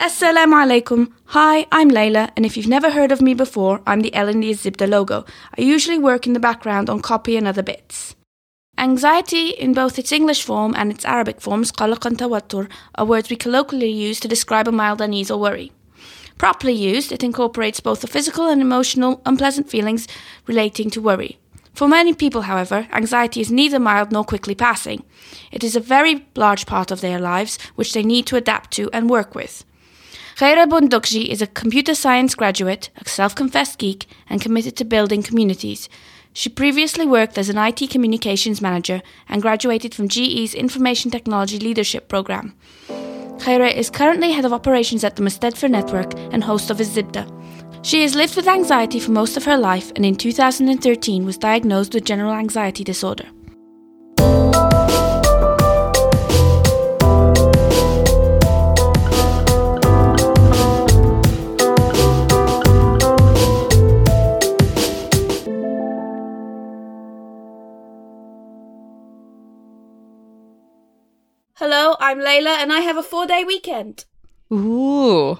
Assalamu 0.00 0.54
alaikum. 0.54 1.12
Hi, 1.34 1.66
I'm 1.72 1.90
Layla, 1.90 2.30
and 2.36 2.46
if 2.46 2.56
you've 2.56 2.68
never 2.68 2.92
heard 2.92 3.10
of 3.10 3.20
me 3.20 3.34
before, 3.34 3.82
I'm 3.84 4.02
the 4.02 4.14
Ellen 4.14 4.40
Zibda 4.42 4.88
logo. 4.88 5.24
I 5.58 5.62
usually 5.62 5.98
work 5.98 6.24
in 6.24 6.34
the 6.34 6.38
background 6.38 6.88
on 6.88 7.00
copy 7.02 7.36
and 7.36 7.48
other 7.48 7.64
bits. 7.64 8.14
Anxiety, 8.78 9.48
in 9.48 9.74
both 9.74 9.98
its 9.98 10.12
English 10.12 10.44
form 10.44 10.72
and 10.76 10.92
its 10.92 11.04
Arabic 11.04 11.40
forms, 11.40 11.72
qalaq 11.72 12.06
and 12.06 12.16
tawattur, 12.16 12.70
are 12.94 13.04
words 13.04 13.28
we 13.28 13.34
colloquially 13.34 13.90
use 13.90 14.20
to 14.20 14.28
describe 14.28 14.68
a 14.68 14.72
mild 14.72 15.00
unease 15.00 15.32
or 15.32 15.40
worry. 15.40 15.72
Properly 16.38 16.74
used, 16.74 17.10
it 17.10 17.24
incorporates 17.24 17.80
both 17.80 18.00
the 18.00 18.06
physical 18.06 18.48
and 18.48 18.62
emotional 18.62 19.20
unpleasant 19.26 19.68
feelings 19.68 20.06
relating 20.46 20.90
to 20.90 21.02
worry. 21.02 21.40
For 21.74 21.88
many 21.88 22.14
people, 22.14 22.42
however, 22.42 22.86
anxiety 22.92 23.40
is 23.40 23.50
neither 23.50 23.80
mild 23.80 24.12
nor 24.12 24.22
quickly 24.22 24.54
passing. 24.54 25.02
It 25.50 25.64
is 25.64 25.74
a 25.74 25.80
very 25.80 26.28
large 26.36 26.66
part 26.66 26.92
of 26.92 27.00
their 27.00 27.18
lives 27.18 27.58
which 27.74 27.94
they 27.94 28.04
need 28.04 28.26
to 28.26 28.36
adapt 28.36 28.70
to 28.74 28.88
and 28.92 29.10
work 29.10 29.34
with. 29.34 29.64
Khaira 30.38 30.68
Bundukji 30.68 31.26
is 31.26 31.42
a 31.42 31.48
computer 31.48 31.96
science 31.96 32.36
graduate, 32.36 32.90
a 32.94 33.08
self 33.08 33.34
confessed 33.34 33.76
geek, 33.80 34.06
and 34.30 34.40
committed 34.40 34.76
to 34.76 34.84
building 34.84 35.20
communities. 35.20 35.88
She 36.32 36.48
previously 36.48 37.04
worked 37.04 37.36
as 37.38 37.48
an 37.48 37.58
IT 37.58 37.90
communications 37.90 38.60
manager 38.60 39.02
and 39.28 39.42
graduated 39.42 39.96
from 39.96 40.06
GE's 40.06 40.54
Information 40.54 41.10
Technology 41.10 41.58
Leadership 41.58 42.06
Program. 42.06 42.54
Khaira 43.38 43.74
is 43.74 43.90
currently 43.90 44.30
head 44.30 44.44
of 44.44 44.52
operations 44.52 45.02
at 45.02 45.16
the 45.16 45.22
Mustadfer 45.22 45.68
Network 45.68 46.14
and 46.32 46.44
host 46.44 46.70
of 46.70 46.76
Zibda. 46.76 47.26
She 47.84 48.02
has 48.02 48.14
lived 48.14 48.36
with 48.36 48.46
anxiety 48.46 49.00
for 49.00 49.10
most 49.10 49.36
of 49.36 49.44
her 49.44 49.58
life 49.58 49.90
and 49.96 50.06
in 50.06 50.14
2013 50.14 51.24
was 51.24 51.36
diagnosed 51.36 51.94
with 51.94 52.04
general 52.04 52.32
anxiety 52.32 52.84
disorder. 52.84 53.26
I'm 72.00 72.20
Layla 72.20 72.62
and 72.62 72.72
I 72.72 72.80
have 72.80 72.96
a 72.96 73.02
four 73.02 73.26
day 73.26 73.44
weekend. 73.44 74.04
Ooh, 74.52 75.38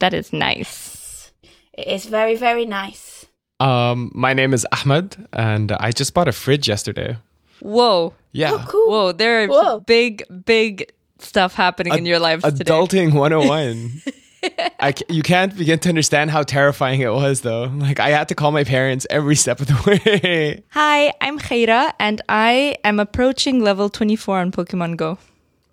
that 0.00 0.12
is 0.12 0.32
nice. 0.32 1.32
It 1.72 1.88
is 1.88 2.04
very, 2.06 2.36
very 2.36 2.66
nice. 2.66 3.26
Um, 3.58 4.12
my 4.14 4.34
name 4.34 4.52
is 4.52 4.66
Ahmed, 4.70 5.16
and 5.32 5.72
I 5.72 5.92
just 5.92 6.12
bought 6.12 6.28
a 6.28 6.32
fridge 6.32 6.68
yesterday. 6.68 7.16
Whoa. 7.60 8.14
Yeah. 8.32 8.52
Oh, 8.52 8.64
cool. 8.68 8.90
Whoa, 8.90 9.12
there 9.12 9.44
are 9.44 9.46
Whoa. 9.46 9.80
big, 9.80 10.24
big 10.44 10.92
stuff 11.18 11.54
happening 11.54 11.94
in 11.94 12.04
your 12.04 12.18
lives 12.18 12.44
today. 12.44 12.64
Adulting 12.70 13.14
101. 13.14 14.02
I 14.80 14.92
you 15.08 15.22
can't 15.22 15.56
begin 15.56 15.78
to 15.78 15.88
understand 15.88 16.30
how 16.30 16.42
terrifying 16.42 17.00
it 17.00 17.12
was, 17.12 17.40
though. 17.40 17.64
Like, 17.64 17.98
I 17.98 18.10
had 18.10 18.28
to 18.28 18.34
call 18.34 18.52
my 18.52 18.64
parents 18.64 19.06
every 19.08 19.36
step 19.36 19.60
of 19.60 19.68
the 19.68 19.80
way. 19.86 20.62
Hi, 20.70 21.14
I'm 21.22 21.38
Khaira, 21.38 21.94
and 21.98 22.20
I 22.28 22.76
am 22.84 23.00
approaching 23.00 23.60
level 23.60 23.88
24 23.88 24.38
on 24.38 24.52
Pokemon 24.52 24.98
Go. 24.98 25.18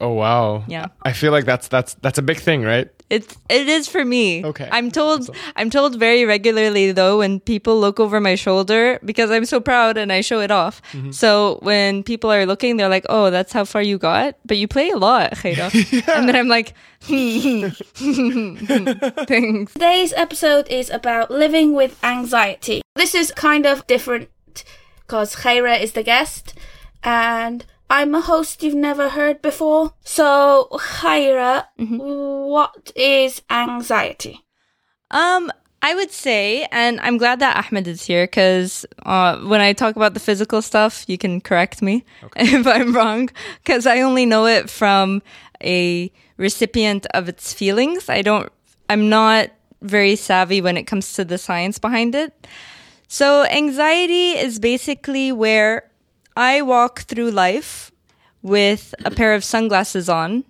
Oh 0.02 0.14
wow. 0.14 0.64
Yeah. 0.68 0.88
I 1.04 1.14
feel 1.14 1.32
like 1.32 1.46
that's 1.46 1.68
that's 1.68 1.94
that's 1.96 2.18
a 2.18 2.22
big 2.22 2.40
thing, 2.40 2.64
right? 2.64 2.90
It's 3.10 3.38
it 3.50 3.68
is 3.68 3.88
for 3.88 4.04
me. 4.04 4.44
Okay. 4.44 4.68
I'm 4.72 4.90
told 4.90 5.30
I'm 5.56 5.70
told 5.70 6.00
very 6.00 6.26
regularly 6.26 6.92
though 6.92 7.20
when 7.20 7.40
people 7.40 7.80
look 7.80 8.00
over 8.00 8.20
my 8.20 8.36
shoulder 8.36 9.00
because 9.06 9.30
I'm 9.32 9.46
so 9.46 9.60
proud 9.60 9.98
and 9.98 10.12
I 10.12 10.22
show 10.22 10.40
it 10.40 10.50
off. 10.50 10.82
Mm-hmm. 10.92 11.12
So 11.12 11.60
when 11.62 12.04
people 12.04 12.32
are 12.32 12.46
looking, 12.46 12.78
they're 12.78 12.90
like, 12.90 13.06
"Oh, 13.10 13.30
that's 13.30 13.54
how 13.54 13.66
far 13.66 13.82
you 13.82 13.98
got." 13.98 14.36
But 14.46 14.58
you 14.58 14.68
play 14.68 14.90
a 14.90 14.98
lot, 14.98 15.32
Khaira. 15.34 15.70
And 16.16 16.28
then 16.28 16.36
I'm 16.36 16.48
like, 16.48 16.74
"Thanks." 19.28 19.74
Today's 19.74 20.14
episode 20.14 20.68
is 20.70 20.90
about 20.90 21.30
living 21.30 21.74
with 21.74 22.02
anxiety. 22.04 22.82
This 22.96 23.14
is 23.14 23.32
kind 23.32 23.66
of 23.66 23.86
different 23.88 24.30
because 25.02 25.36
Khaira 25.36 25.80
is 25.80 25.92
the 25.94 26.04
guest 26.04 26.54
and 27.04 27.66
I'm 27.92 28.16
a 28.16 28.22
host 28.22 28.64
you've 28.64 28.74
never 28.74 29.10
heard 29.10 29.42
before. 29.42 29.94
So, 30.06 30.70
Khaira, 30.72 31.66
what 31.78 32.94
is 32.96 33.42
anxiety? 33.50 34.46
Um, 35.12 35.52
I 35.82 35.94
would 35.96 36.10
say, 36.10 36.70
and 36.72 37.02
I'm 37.02 37.18
glad 37.18 37.42
that 37.42 37.58
Ahmed 37.58 37.90
is 37.90 38.06
here 38.06 38.24
because 38.24 38.86
uh, 39.06 39.40
when 39.40 39.60
I 39.60 39.74
talk 39.74 39.98
about 39.98 40.14
the 40.14 40.22
physical 40.22 40.62
stuff, 40.62 41.04
you 41.10 41.18
can 41.18 41.42
correct 41.42 41.82
me 41.82 42.06
if 42.38 42.66
I'm 42.66 42.96
wrong 42.96 43.30
because 43.62 43.86
I 43.86 44.00
only 44.00 44.26
know 44.26 44.46
it 44.46 44.70
from 44.70 45.22
a 45.62 46.10
recipient 46.38 47.08
of 47.08 47.28
its 47.28 47.52
feelings. 47.52 48.08
I 48.08 48.22
don't, 48.22 48.50
I'm 48.90 49.10
not 49.10 49.50
very 49.82 50.16
savvy 50.16 50.62
when 50.62 50.78
it 50.78 50.84
comes 50.84 51.12
to 51.14 51.26
the 51.26 51.38
science 51.38 51.78
behind 51.78 52.16
it. 52.16 52.48
So, 53.10 53.44
anxiety 53.48 54.32
is 54.32 54.60
basically 54.60 55.34
where 55.34 55.91
I 56.42 56.64
walk 56.64 57.02
through 57.02 57.30
life 57.30 57.92
with 58.42 58.96
a 59.06 59.12
pair 59.12 59.36
of 59.36 59.44
sunglasses 59.44 60.10
on. 60.10 60.44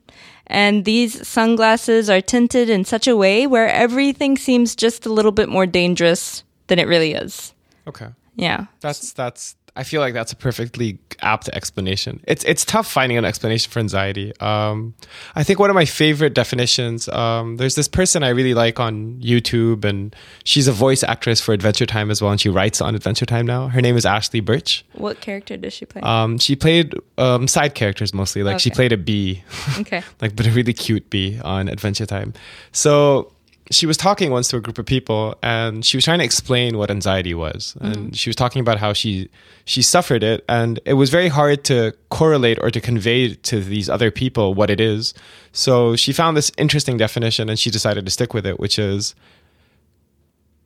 And 0.48 0.86
these 0.86 1.28
sunglasses 1.28 2.10
are 2.10 2.22
tinted 2.22 2.70
in 2.70 2.86
such 2.86 3.08
a 3.08 3.18
way 3.18 3.46
where 3.46 3.68
everything 3.68 4.38
seems 4.38 4.74
just 4.74 5.06
a 5.06 5.12
little 5.12 5.34
bit 5.34 5.50
more 5.50 5.66
dangerous 5.66 6.46
than 6.68 6.80
it 6.80 6.88
really 6.88 7.12
is. 7.12 7.54
Okay. 7.88 8.08
Yeah. 8.36 8.68
That's 8.80 9.12
that's. 9.12 9.56
I 9.76 9.84
feel 9.84 10.02
like 10.02 10.14
that's 10.14 10.34
a 10.34 10.36
perfectly 10.36 11.00
apt 11.22 11.48
explanation. 11.50 12.22
It's 12.28 12.44
it's 12.44 12.66
tough 12.66 12.92
finding 12.92 13.18
an 13.18 13.24
explanation 13.24 13.72
for 13.72 13.80
anxiety. 13.80 14.34
Um, 14.42 14.94
I 15.34 15.44
think 15.44 15.60
one 15.60 15.70
of 15.70 15.76
my 15.76 15.86
favorite 15.86 16.34
definitions. 16.34 17.08
Um, 17.08 17.56
there's 17.56 17.76
this 17.76 17.88
person 17.88 18.22
I 18.22 18.30
really 18.30 18.54
like 18.54 18.80
on 18.80 19.20
YouTube, 19.22 19.86
and 19.86 20.14
she's 20.44 20.68
a 20.68 20.74
voice 20.74 21.04
actress 21.04 21.40
for 21.40 21.54
Adventure 21.54 21.86
Time 21.86 22.12
as 22.12 22.22
well, 22.22 22.32
and 22.32 22.42
she 22.42 22.50
writes 22.50 22.82
on 22.82 22.96
Adventure 22.96 23.26
Time 23.26 23.46
now. 23.46 23.70
Her 23.70 23.82
name 23.82 23.96
is 23.96 24.06
Ashly 24.06 24.44
Burch. 24.44 24.84
What 24.94 25.22
character 25.22 25.56
does 25.56 25.74
she 25.74 25.86
play? 25.86 26.02
Um, 26.02 26.38
she 26.38 26.58
played 26.58 26.94
um, 27.18 27.48
side 27.48 27.74
characters 27.74 28.14
mostly. 28.14 28.44
Like 28.44 28.60
she 28.60 28.72
played 28.72 28.92
a 28.92 28.98
bee, 28.98 29.44
okay. 29.80 30.04
like 30.22 30.36
but 30.36 30.48
a 30.48 30.52
really 30.52 30.74
cute 30.74 31.10
bee 31.10 31.40
on 31.44 31.70
Adventure 31.70 32.06
Time. 32.06 32.34
So 32.74 33.32
she 33.72 33.86
was 33.86 33.98
talking 33.98 34.32
once 34.32 34.50
to 34.50 34.58
a 34.58 34.62
group 34.62 34.78
of 34.78 34.86
people, 34.86 35.36
and 35.42 35.84
she 35.86 35.98
was 35.98 36.06
trying 36.06 36.20
to 36.20 36.26
explain 36.26 36.78
what 36.78 36.92
anxiety 36.92 37.34
was, 37.34 37.76
mm-hmm. 37.76 37.92
and 37.92 38.18
she 38.18 38.30
was 38.30 38.36
talking 38.36 38.60
about 38.60 38.78
how 38.78 38.94
she 38.94 39.30
she 39.66 39.82
suffered 39.82 40.24
it, 40.24 40.44
and 40.48 40.80
it 40.86 40.94
was 40.94 41.10
very 41.10 41.30
hard 41.30 41.64
to 41.66 41.94
correlate 42.10 42.60
or 42.62 42.70
to 42.70 42.82
convey 42.82 43.34
to 43.34 43.62
these 43.62 43.90
other 43.90 44.12
people 44.12 44.54
what 44.54 44.70
it 44.70 44.80
is. 44.80 45.14
So 45.54 45.96
she 45.96 46.14
found 46.14 46.38
this 46.38 46.52
interesting 46.58 46.98
definition, 46.98 47.50
and 47.50 47.58
she 47.58 47.72
decided 47.72 48.06
to 48.06 48.12
stick 48.12 48.34
with 48.34 48.46
it, 48.46 48.60
which 48.60 48.78
is 48.78 49.16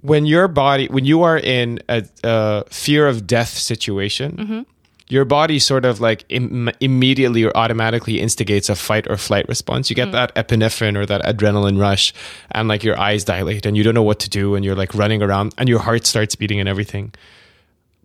when 0.01 0.25
your 0.25 0.47
body 0.47 0.87
when 0.87 1.05
you 1.05 1.23
are 1.23 1.37
in 1.37 1.79
a, 1.89 2.03
a 2.23 2.63
fear 2.69 3.07
of 3.07 3.25
death 3.25 3.49
situation 3.49 4.37
mm-hmm. 4.37 4.61
Your 5.07 5.23
body 5.25 5.59
sort 5.59 5.85
of 5.85 5.99
like 6.01 6.25
Im- 6.29 6.71
immediately 6.79 7.43
or 7.43 7.55
automatically 7.55 8.19
instigates 8.19 8.69
a 8.69 8.75
fight 8.75 9.05
or 9.09 9.17
flight 9.17 9.47
response. 9.47 9.89
You 9.89 9.95
get 9.95 10.11
that 10.13 10.33
epinephrine 10.35 10.97
or 10.97 11.05
that 11.05 11.21
adrenaline 11.23 11.79
rush 11.79 12.11
and 12.51 12.67
like 12.67 12.83
your 12.83 12.99
eyes 12.99 13.23
dilate 13.23 13.65
and 13.67 13.77
you 13.77 13.83
don't 13.83 13.93
know 13.93 14.01
what 14.03 14.19
to 14.21 14.29
do 14.29 14.55
and 14.55 14.65
you're 14.65 14.75
like 14.75 14.95
running 14.95 15.21
around 15.21 15.53
and 15.59 15.69
your 15.69 15.79
heart 15.79 16.07
starts 16.07 16.35
beating 16.35 16.59
and 16.59 16.67
everything. 16.67 17.13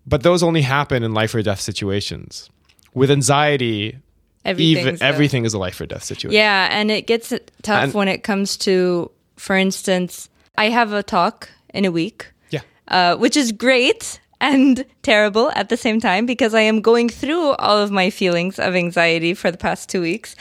But 0.07 0.23
those 0.23 0.43
only 0.43 0.63
happen 0.63 1.03
in 1.03 1.15
life 1.15 1.35
or 1.35 1.43
death 1.43 1.61
situations. 1.61 2.51
With 2.93 3.11
anxiety 3.11 3.97
even 4.45 4.97
a- 4.97 5.03
everything 5.05 5.45
is 5.45 5.55
a 5.55 5.59
life 5.59 5.81
or 5.81 5.87
death 5.87 6.03
situation. 6.05 6.35
Yeah, 6.35 6.69
and 6.71 6.91
it 6.91 7.07
gets 7.07 7.33
tough 7.63 7.85
And- 7.85 7.95
when 7.95 8.09
it 8.09 8.23
comes 8.23 8.57
to, 8.59 9.11
for 9.37 9.57
instance, 9.57 10.29
I 10.59 10.71
have 10.71 10.93
a 10.93 11.03
talk 11.03 11.49
in 11.73 11.85
a 11.85 11.91
week. 11.91 12.27
yeah. 12.51 12.61
uh, 12.89 13.17
which 13.17 13.37
is 13.37 13.53
great 13.53 14.19
and 14.41 14.85
terrible 15.03 15.51
at 15.55 15.69
the 15.69 15.77
same 15.77 16.01
time 16.01 16.27
because 16.27 16.55
I 16.55 16.63
am 16.63 16.81
going 16.81 17.09
through 17.09 17.53
all 17.53 17.77
of 17.79 17.91
my 17.91 18.11
feelings 18.11 18.59
of 18.59 18.75
anxiety 18.75 19.35
for 19.35 19.51
the 19.51 19.59
past 19.59 19.89
two 19.89 20.01
weeks. 20.01 20.35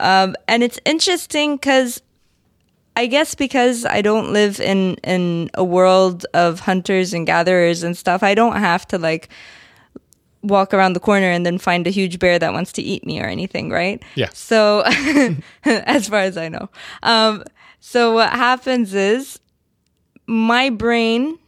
Um, 0.00 0.34
and 0.48 0.62
it's 0.62 0.80
interesting 0.84 1.56
because 1.56 2.02
I 2.96 3.06
guess 3.06 3.34
because 3.34 3.84
I 3.84 4.02
don't 4.02 4.32
live 4.32 4.60
in, 4.60 4.94
in 5.04 5.50
a 5.54 5.64
world 5.64 6.26
of 6.34 6.60
hunters 6.60 7.12
and 7.12 7.26
gatherers 7.26 7.82
and 7.82 7.96
stuff, 7.96 8.22
I 8.22 8.34
don't 8.34 8.56
have 8.56 8.86
to 8.88 8.98
like 8.98 9.28
walk 10.42 10.74
around 10.74 10.92
the 10.92 11.00
corner 11.00 11.30
and 11.30 11.44
then 11.44 11.58
find 11.58 11.86
a 11.86 11.90
huge 11.90 12.18
bear 12.18 12.38
that 12.38 12.52
wants 12.52 12.72
to 12.72 12.82
eat 12.82 13.06
me 13.06 13.20
or 13.20 13.26
anything, 13.26 13.70
right? 13.70 14.02
Yeah. 14.14 14.28
So, 14.32 14.82
as 15.64 16.08
far 16.08 16.20
as 16.20 16.36
I 16.36 16.48
know. 16.48 16.68
Um, 17.02 17.42
so, 17.80 18.12
what 18.12 18.30
happens 18.30 18.94
is 18.94 19.40
my 20.26 20.70
brain 20.70 21.38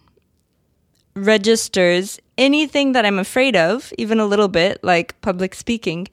registers 1.16 2.20
anything 2.38 2.92
that 2.92 3.04
I'm 3.04 3.18
afraid 3.18 3.56
of, 3.56 3.92
even 3.98 4.20
a 4.20 4.26
little 4.26 4.48
bit, 4.48 4.78
like 4.84 5.20
public 5.22 5.54
speaking, 5.54 6.06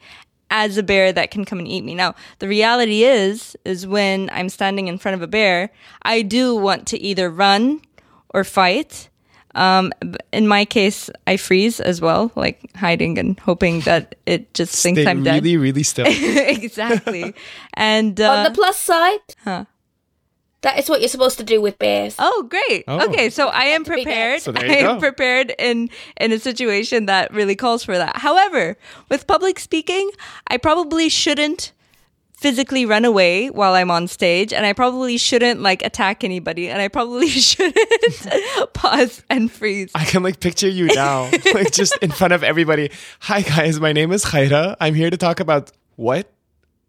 as 0.50 0.77
a 0.77 0.83
bear 0.83 1.11
that 1.11 1.29
can 1.31 1.45
come 1.45 1.59
and 1.59 1.67
eat 1.67 1.83
me. 1.83 1.94
Now, 1.95 2.15
the 2.39 2.47
reality 2.47 3.03
is, 3.03 3.57
is 3.65 3.85
when 3.85 4.29
I'm 4.31 4.50
standing 4.50 4.88
in 4.88 4.97
front 4.97 5.15
of 5.15 5.21
a 5.21 5.27
bear, 5.27 5.69
I 6.03 6.21
do 6.21 6.55
want 6.55 6.88
to 6.88 7.00
either 7.00 7.29
run 7.29 7.81
or 8.33 8.44
fight. 8.44 9.09
Um, 9.55 9.91
in 10.31 10.47
my 10.47 10.65
case, 10.65 11.09
I 11.27 11.38
freeze 11.38 11.79
as 11.79 12.01
well, 12.01 12.31
like 12.35 12.75
hiding 12.75 13.19
and 13.19 13.39
hoping 13.39 13.81
that 13.81 14.15
it 14.25 14.51
just 14.55 14.81
thinks 14.81 15.01
Stay 15.01 15.09
I'm 15.09 15.23
dead. 15.23 15.44
really 15.44 15.57
really 15.57 15.83
still 15.83 16.05
exactly. 16.09 17.35
And 17.75 18.19
uh, 18.19 18.31
On 18.31 18.44
the 18.45 18.51
plus 18.51 18.77
side, 18.77 19.19
Huh. 19.44 19.65
That 20.63 20.80
is 20.80 20.89
what 20.89 21.01
you're 21.01 21.10
supposed 21.10 21.38
to 21.38 21.44
do 21.44 21.62
with 21.62 21.77
bears. 21.77 22.15
Oh, 22.19 22.48
great. 22.50 22.86
Oh. 22.88 23.07
Okay, 23.10 23.30
so 23.30 23.48
I 23.50 23.65
am 23.65 23.83
prepared. 23.86 24.42
So 24.42 24.51
there 24.51 24.65
you 24.65 24.74
I 24.74 24.81
go. 24.81 24.92
am 24.95 25.00
prepared 25.00 25.54
in 25.60 25.89
in 26.19 26.31
a 26.31 26.39
situation 26.39 27.06
that 27.06 27.33
really 27.33 27.56
calls 27.56 27.83
for 27.83 27.98
that. 27.98 28.18
However, 28.18 28.77
with 29.10 29.27
public 29.27 29.60
speaking, 29.60 30.10
I 30.48 30.57
probably 30.57 31.10
shouldn't 31.10 31.74
physically 32.44 32.86
run 32.86 33.06
away 33.06 33.50
while 33.50 33.74
I'm 33.74 33.89
on 33.89 34.06
stage 34.07 34.51
and 34.51 34.65
I 34.65 34.74
probably 34.74 35.18
shouldn't 35.18 35.62
like 35.62 35.81
attack 35.81 36.25
anybody 36.25 36.69
and 36.69 36.81
I 36.81 36.89
probably 36.89 37.27
shouldn't 37.50 37.77
pause 38.74 39.24
and 39.30 39.50
freeze. 39.50 39.92
I 39.95 40.04
can 40.04 40.24
like 40.24 40.42
picture 40.42 40.68
you 40.68 40.88
now, 40.88 41.30
like 41.54 41.71
just 41.71 41.98
in 42.01 42.12
front 42.12 42.33
of 42.33 42.44
everybody. 42.44 42.92
Hi 43.21 43.42
guys, 43.44 43.80
my 43.80 43.94
name 43.94 44.12
is 44.12 44.25
Khaira. 44.25 44.75
I'm 44.81 44.94
here 44.94 45.10
to 45.10 45.15
talk 45.18 45.39
about 45.39 45.71
what? 45.95 46.30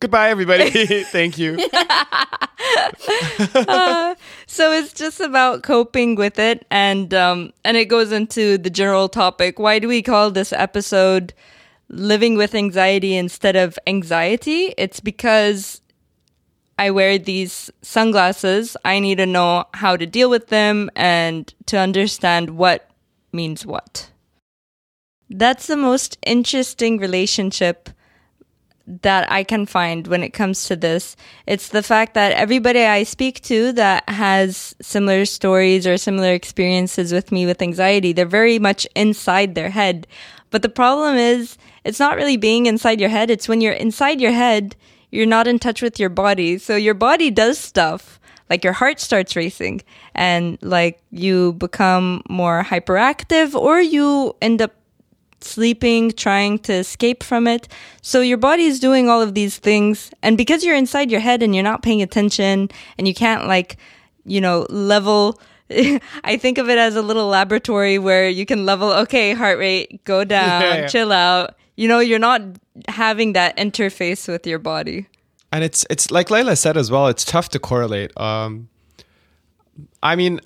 Goodbye, 0.01 0.31
everybody. 0.31 0.71
Thank 1.05 1.39
you. 1.39 1.59
So 4.47 4.73
it's 4.73 4.93
just 4.93 5.21
about 5.21 5.63
coping 5.65 6.15
with 6.15 6.39
it, 6.39 6.65
and 6.71 7.13
um, 7.13 7.53
and 7.65 7.77
it 7.77 7.87
goes 7.87 8.13
into 8.13 8.57
the 8.57 8.71
general 8.71 9.09
topic. 9.09 9.59
Why 9.59 9.79
do 9.81 9.89
we 9.89 10.03
call 10.03 10.31
this 10.31 10.53
episode 10.53 11.35
"Living 11.89 12.37
with 12.37 12.55
Anxiety" 12.55 13.17
instead 13.17 13.57
of 13.57 13.79
anxiety? 13.87 14.75
It's 14.79 15.01
because 15.01 15.81
I 16.79 16.91
wear 16.91 17.19
these 17.19 17.71
sunglasses. 17.83 18.77
I 18.85 19.01
need 19.01 19.17
to 19.19 19.27
know 19.27 19.65
how 19.75 19.97
to 19.97 20.07
deal 20.07 20.31
with 20.31 20.49
them 20.49 20.91
and 20.95 21.53
to 21.67 21.79
understand 21.79 22.51
what 22.57 22.89
means 23.33 23.67
what. 23.67 24.11
That's 25.31 25.67
the 25.67 25.77
most 25.77 26.19
interesting 26.25 26.99
relationship 26.99 27.91
that 28.87 29.31
I 29.31 29.45
can 29.45 29.67
find 29.67 30.07
when 30.07 30.23
it 30.23 30.31
comes 30.31 30.67
to 30.67 30.77
this. 30.77 31.17
It's 31.47 31.69
the 31.69 31.83
fact 31.83 32.15
that 32.15 32.33
everybody 32.33 32.85
I 32.85 33.05
speak 33.05 33.41
to 33.43 33.73
that 33.73 34.09
has 34.09 34.75
similar 34.83 35.25
stories 35.25 35.87
or 35.87 35.97
similar 35.97 36.33
experiences 36.33 37.13
with 37.13 37.33
me 37.33 37.47
with 37.47 37.63
anxiety, 37.63 38.13
they're 38.13 38.27
very 38.27 38.59
much 38.59 38.87
inside 38.95 39.55
their 39.55 39.71
head. 39.71 40.07
But 40.51 40.63
the 40.63 40.69
problem 40.69 41.17
is, 41.17 41.57
it's 41.85 41.99
not 41.99 42.17
really 42.17 42.37
being 42.37 42.67
inside 42.67 43.01
your 43.01 43.09
head. 43.09 43.31
It's 43.31 43.49
when 43.49 43.61
you're 43.61 43.73
inside 43.73 44.21
your 44.21 44.33
head, 44.33 44.77
you're 45.11 45.27
not 45.27 45.47
in 45.47 45.59
touch 45.59 45.83
with 45.83 45.99
your 45.99 46.11
body. 46.11 46.59
So 46.59 46.77
your 46.77 46.95
body 46.95 47.31
does 47.31 47.59
stuff. 47.59 48.21
Like 48.51 48.63
your 48.63 48.75
heart 48.75 49.01
starts 49.01 49.37
racing 49.37 49.83
and 50.15 50.59
like 50.61 51.01
you 51.11 51.55
become 51.55 52.23
more 52.29 52.63
hyperactive 52.63 53.55
or 53.55 53.81
you 53.81 54.37
end 54.43 54.61
up 54.61 54.73
sleeping, 55.45 56.11
trying 56.13 56.59
to 56.61 56.73
escape 56.73 57.23
from 57.23 57.47
it. 57.47 57.69
So 58.03 58.21
your 58.21 58.39
body 58.39 58.65
is 58.65 58.81
doing 58.81 59.09
all 59.09 59.21
of 59.23 59.35
these 59.35 59.59
things. 59.59 60.11
And 60.23 60.37
because 60.37 60.65
you're 60.65 60.77
inside 60.77 61.11
your 61.11 61.21
head 61.21 61.43
and 61.43 61.55
you're 61.55 61.65
not 61.65 61.83
paying 61.83 62.03
attention 62.03 62.71
and 62.99 63.07
you 63.09 63.15
can't 63.15 63.47
like, 63.47 63.77
you 64.25 64.41
know, 64.41 64.67
level. 64.71 65.41
I 66.25 66.37
think 66.37 66.59
of 66.59 66.69
it 66.69 66.79
as 66.79 66.95
a 66.97 67.03
little 67.03 67.27
laboratory 67.29 67.99
where 67.99 68.29
you 68.29 68.45
can 68.47 68.67
level, 68.67 68.93
okay, 68.93 69.33
heart 69.33 69.59
rate, 69.59 70.05
go 70.05 70.25
down, 70.37 70.61
Yeah, 70.61 70.75
yeah. 70.75 70.87
chill 70.89 71.11
out. 71.13 71.57
You 71.77 71.89
know, 71.89 71.99
you're 72.01 72.19
not 72.19 72.43
having 72.89 73.33
that 73.33 73.57
interface 73.57 74.29
with 74.29 74.47
your 74.47 74.59
body. 74.59 75.07
and 75.53 75.65
it's 75.65 75.87
it's 75.91 76.11
like 76.11 76.29
Layla 76.29 76.57
said 76.59 76.77
as 76.77 76.91
well. 76.91 77.07
It's 77.09 77.25
tough 77.25 77.49
to 77.51 77.59
correlate. 77.59 78.11
Um, 78.21 78.69
I 80.03 80.17
mean, 80.17 80.41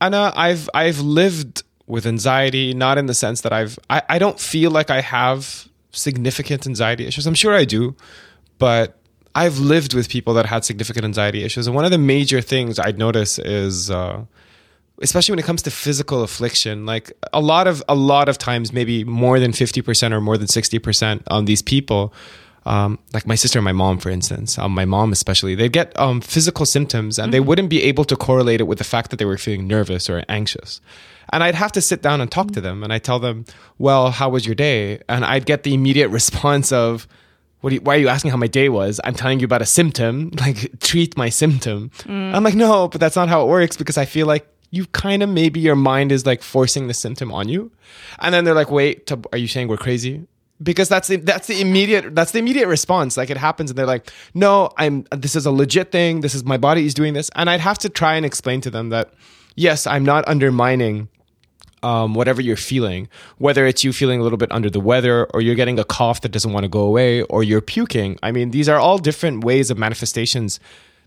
Anna, 0.00 0.32
I've 0.36 0.68
I've 0.74 1.00
lived 1.00 1.62
with 1.88 2.06
anxiety, 2.06 2.74
not 2.74 2.98
in 2.98 3.06
the 3.06 3.14
sense 3.14 3.40
that 3.40 3.52
I've 3.52 3.78
I, 3.90 4.02
I 4.08 4.18
don't 4.18 4.38
feel 4.38 4.70
like 4.70 4.90
I 4.90 5.00
have 5.00 5.68
significant 5.92 6.66
anxiety 6.66 7.06
issues. 7.06 7.26
I'm 7.26 7.34
sure 7.34 7.54
I 7.54 7.64
do, 7.64 7.96
but 8.58 8.98
I've 9.34 9.58
lived 9.58 9.94
with 9.94 10.08
people 10.08 10.34
that 10.34 10.46
had 10.46 10.64
significant 10.64 11.04
anxiety 11.04 11.44
issues, 11.44 11.66
and 11.66 11.74
one 11.74 11.84
of 11.84 11.90
the 11.90 11.98
major 11.98 12.40
things 12.40 12.78
I'd 12.78 12.98
notice 12.98 13.38
is. 13.38 13.90
Uh, 13.90 14.24
especially 15.00 15.32
when 15.32 15.38
it 15.38 15.44
comes 15.44 15.62
to 15.62 15.70
physical 15.70 16.24
affliction 16.24 16.84
like 16.84 17.12
a 17.32 17.40
lot 17.40 17.68
of 17.68 17.82
a 17.88 17.94
lot 17.94 18.28
of 18.28 18.36
times 18.36 18.72
maybe 18.72 19.04
more 19.04 19.38
than 19.38 19.52
50% 19.52 20.12
or 20.12 20.20
more 20.20 20.36
than 20.36 20.48
60% 20.48 21.22
on 21.28 21.44
these 21.44 21.62
people 21.62 22.12
um, 22.66 22.98
like 23.12 23.24
my 23.24 23.36
sister 23.36 23.60
and 23.60 23.64
my 23.64 23.72
mom 23.72 23.98
for 23.98 24.10
instance 24.10 24.58
um, 24.58 24.72
my 24.72 24.84
mom 24.84 25.12
especially 25.12 25.54
they'd 25.54 25.72
get 25.72 25.96
um, 25.98 26.20
physical 26.20 26.66
symptoms 26.66 27.16
and 27.16 27.32
they 27.32 27.38
wouldn't 27.38 27.70
be 27.70 27.82
able 27.84 28.04
to 28.06 28.16
correlate 28.16 28.60
it 28.60 28.64
with 28.64 28.78
the 28.78 28.84
fact 28.84 29.10
that 29.10 29.18
they 29.18 29.24
were 29.24 29.38
feeling 29.38 29.68
nervous 29.68 30.10
or 30.10 30.24
anxious 30.28 30.80
and 31.32 31.42
i'd 31.42 31.54
have 31.54 31.72
to 31.72 31.80
sit 31.80 32.02
down 32.02 32.20
and 32.20 32.30
talk 32.30 32.50
to 32.52 32.60
them 32.60 32.82
and 32.82 32.92
i'd 32.92 33.04
tell 33.04 33.18
them 33.18 33.44
well 33.78 34.10
how 34.10 34.28
was 34.28 34.46
your 34.46 34.54
day 34.54 35.00
and 35.08 35.24
i'd 35.24 35.46
get 35.46 35.62
the 35.62 35.74
immediate 35.74 36.08
response 36.20 36.72
of 36.72 37.06
what 37.60 37.70
do 37.70 37.76
you, 37.76 37.80
why 37.80 37.96
are 37.96 37.98
you 37.98 38.08
asking 38.08 38.30
how 38.30 38.36
my 38.36 38.46
day 38.46 38.68
was? 38.68 39.00
I'm 39.04 39.14
telling 39.14 39.40
you 39.40 39.44
about 39.44 39.62
a 39.62 39.66
symptom, 39.66 40.30
like 40.40 40.78
treat 40.80 41.16
my 41.16 41.28
symptom. 41.28 41.90
Mm. 42.04 42.34
I'm 42.34 42.44
like, 42.44 42.54
no, 42.54 42.88
but 42.88 43.00
that's 43.00 43.16
not 43.16 43.28
how 43.28 43.42
it 43.42 43.48
works 43.48 43.76
because 43.76 43.98
I 43.98 44.04
feel 44.04 44.26
like 44.26 44.46
you 44.70 44.86
kind 44.86 45.22
of 45.22 45.28
maybe 45.28 45.60
your 45.60 45.76
mind 45.76 46.12
is 46.12 46.26
like 46.26 46.42
forcing 46.42 46.88
the 46.88 46.94
symptom 46.94 47.32
on 47.32 47.48
you. 47.48 47.72
And 48.20 48.34
then 48.34 48.44
they're 48.44 48.54
like, 48.54 48.70
wait, 48.70 49.10
are 49.32 49.38
you 49.38 49.48
saying 49.48 49.68
we're 49.68 49.78
crazy? 49.78 50.26
Because 50.62 50.88
that's 50.88 51.08
the 51.08 51.16
that's 51.16 51.46
the 51.46 51.60
immediate 51.60 52.16
that's 52.16 52.32
the 52.32 52.40
immediate 52.40 52.66
response. 52.66 53.16
Like 53.16 53.30
it 53.30 53.36
happens 53.36 53.70
and 53.70 53.78
they're 53.78 53.86
like, 53.86 54.10
no, 54.34 54.70
I'm 54.76 55.06
this 55.12 55.36
is 55.36 55.46
a 55.46 55.52
legit 55.52 55.92
thing. 55.92 56.20
This 56.20 56.34
is 56.34 56.44
my 56.44 56.56
body 56.56 56.84
is 56.84 56.94
doing 56.94 57.14
this. 57.14 57.30
And 57.36 57.48
I'd 57.48 57.60
have 57.60 57.78
to 57.78 57.88
try 57.88 58.14
and 58.14 58.26
explain 58.26 58.60
to 58.62 58.70
them 58.70 58.88
that 58.88 59.14
yes, 59.54 59.86
I'm 59.86 60.04
not 60.04 60.26
undermining 60.26 61.08
um, 61.82 62.14
whatever 62.14 62.40
you're 62.40 62.56
feeling, 62.56 63.08
whether 63.38 63.66
it's 63.66 63.84
you 63.84 63.92
feeling 63.92 64.20
a 64.20 64.22
little 64.22 64.38
bit 64.38 64.50
under 64.52 64.70
the 64.70 64.80
weather, 64.80 65.26
or 65.34 65.40
you're 65.40 65.54
getting 65.54 65.78
a 65.78 65.84
cough 65.84 66.20
that 66.22 66.30
doesn't 66.30 66.52
want 66.52 66.64
to 66.64 66.68
go 66.68 66.80
away, 66.80 67.22
or 67.22 67.42
you're 67.42 67.60
puking. 67.60 68.18
I 68.22 68.32
mean, 68.32 68.50
these 68.50 68.68
are 68.68 68.78
all 68.78 68.98
different 68.98 69.44
ways 69.44 69.70
of 69.70 69.78
manifestations. 69.78 70.60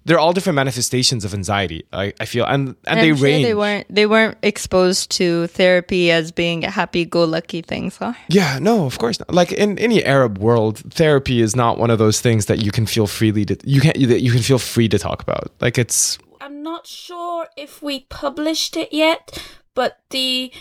They're 0.03 0.17
all 0.17 0.33
different 0.33 0.55
manifestations 0.55 1.23
of 1.25 1.33
anxiety. 1.35 1.85
I, 1.93 2.11
I 2.19 2.25
feel, 2.25 2.43
and 2.45 2.75
and 2.85 2.99
they 2.99 3.13
sure 3.13 3.23
range. 3.23 3.45
They 3.45 3.53
weren't 3.53 3.85
they 3.93 4.07
weren't 4.07 4.37
exposed 4.41 5.11
to 5.11 5.45
therapy 5.47 6.09
as 6.09 6.31
being 6.31 6.63
a 6.63 6.71
happy-go-lucky 6.71 7.61
thing, 7.61 7.91
huh? 7.99 8.13
yeah, 8.27 8.57
no, 8.59 8.85
of 8.85 8.97
course 8.97 9.19
not. 9.19 9.31
Like 9.31 9.51
in 9.51 9.77
any 9.77 10.03
Arab 10.03 10.39
world, 10.39 10.79
therapy 10.91 11.39
is 11.39 11.55
not 11.55 11.77
one 11.77 11.91
of 11.91 11.99
those 11.99 12.19
things 12.19 12.47
that 12.47 12.63
you 12.65 12.71
can 12.71 12.87
feel 12.87 13.05
freely 13.05 13.45
to 13.45 13.57
you 13.63 13.79
can't 13.79 13.95
that 14.07 14.21
you 14.21 14.31
can 14.31 14.41
feel 14.41 14.57
free 14.57 14.89
to 14.89 14.97
talk 14.97 15.21
about. 15.21 15.51
Like 15.61 15.77
it's 15.77 16.17
I'm 16.39 16.63
not 16.63 16.87
sure 16.87 17.49
if 17.55 17.83
we 17.83 17.99
published 18.09 18.75
it 18.75 18.91
yet, 18.91 19.37
but 19.75 19.99
the 20.09 20.51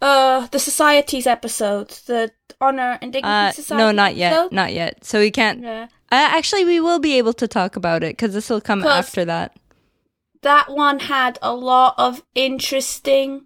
uh 0.00 0.46
the 0.48 0.58
society's 0.58 1.26
episode, 1.26 1.88
the 2.06 2.30
honor 2.60 2.98
and 3.02 3.12
dignity 3.12 3.32
Uh, 3.48 3.52
society. 3.52 3.78
no, 3.82 3.90
not 3.92 4.14
yet, 4.16 4.32
episode. 4.32 4.52
not 4.52 4.72
yet. 4.72 5.04
So 5.04 5.18
we 5.20 5.30
can't. 5.30 5.62
Yeah. 5.62 5.84
Uh, 6.10 6.28
actually, 6.38 6.64
we 6.64 6.78
will 6.80 6.98
be 6.98 7.16
able 7.18 7.32
to 7.34 7.48
talk 7.48 7.76
about 7.76 8.02
it 8.04 8.16
because 8.16 8.34
this 8.34 8.50
will 8.50 8.60
come 8.60 8.82
after 8.84 9.24
that. 9.24 9.56
That 10.42 10.70
one 10.70 10.98
had 11.00 11.38
a 11.40 11.54
lot 11.54 11.94
of 11.98 12.22
interesting 12.34 13.42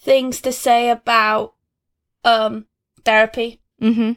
things 0.00 0.40
to 0.42 0.52
say 0.52 0.90
about 0.90 1.54
um 2.24 2.66
therapy. 3.04 3.60
Mm-hmm. 3.80 4.12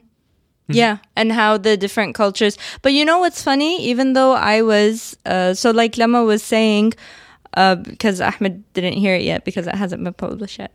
Yeah, 0.70 0.98
and 1.16 1.32
how 1.32 1.58
the 1.58 1.78
different 1.78 2.14
cultures. 2.14 2.58
But 2.82 2.92
you 2.92 3.06
know 3.06 3.20
what's 3.20 3.42
funny? 3.42 3.82
Even 3.86 4.14
though 4.14 4.34
I 4.34 4.62
was, 4.64 5.16
uh, 5.26 5.54
so 5.54 5.72
like 5.72 5.98
Lama 5.98 6.24
was 6.26 6.44
saying, 6.44 6.94
uh, 7.54 7.76
because 7.76 8.22
Ahmed 8.22 8.64
didn't 8.74 8.94
hear 8.94 9.16
it 9.16 9.24
yet 9.24 9.46
because 9.46 9.68
it 9.68 9.76
hasn't 9.76 10.04
been 10.04 10.14
published 10.14 10.60
yet. 10.60 10.74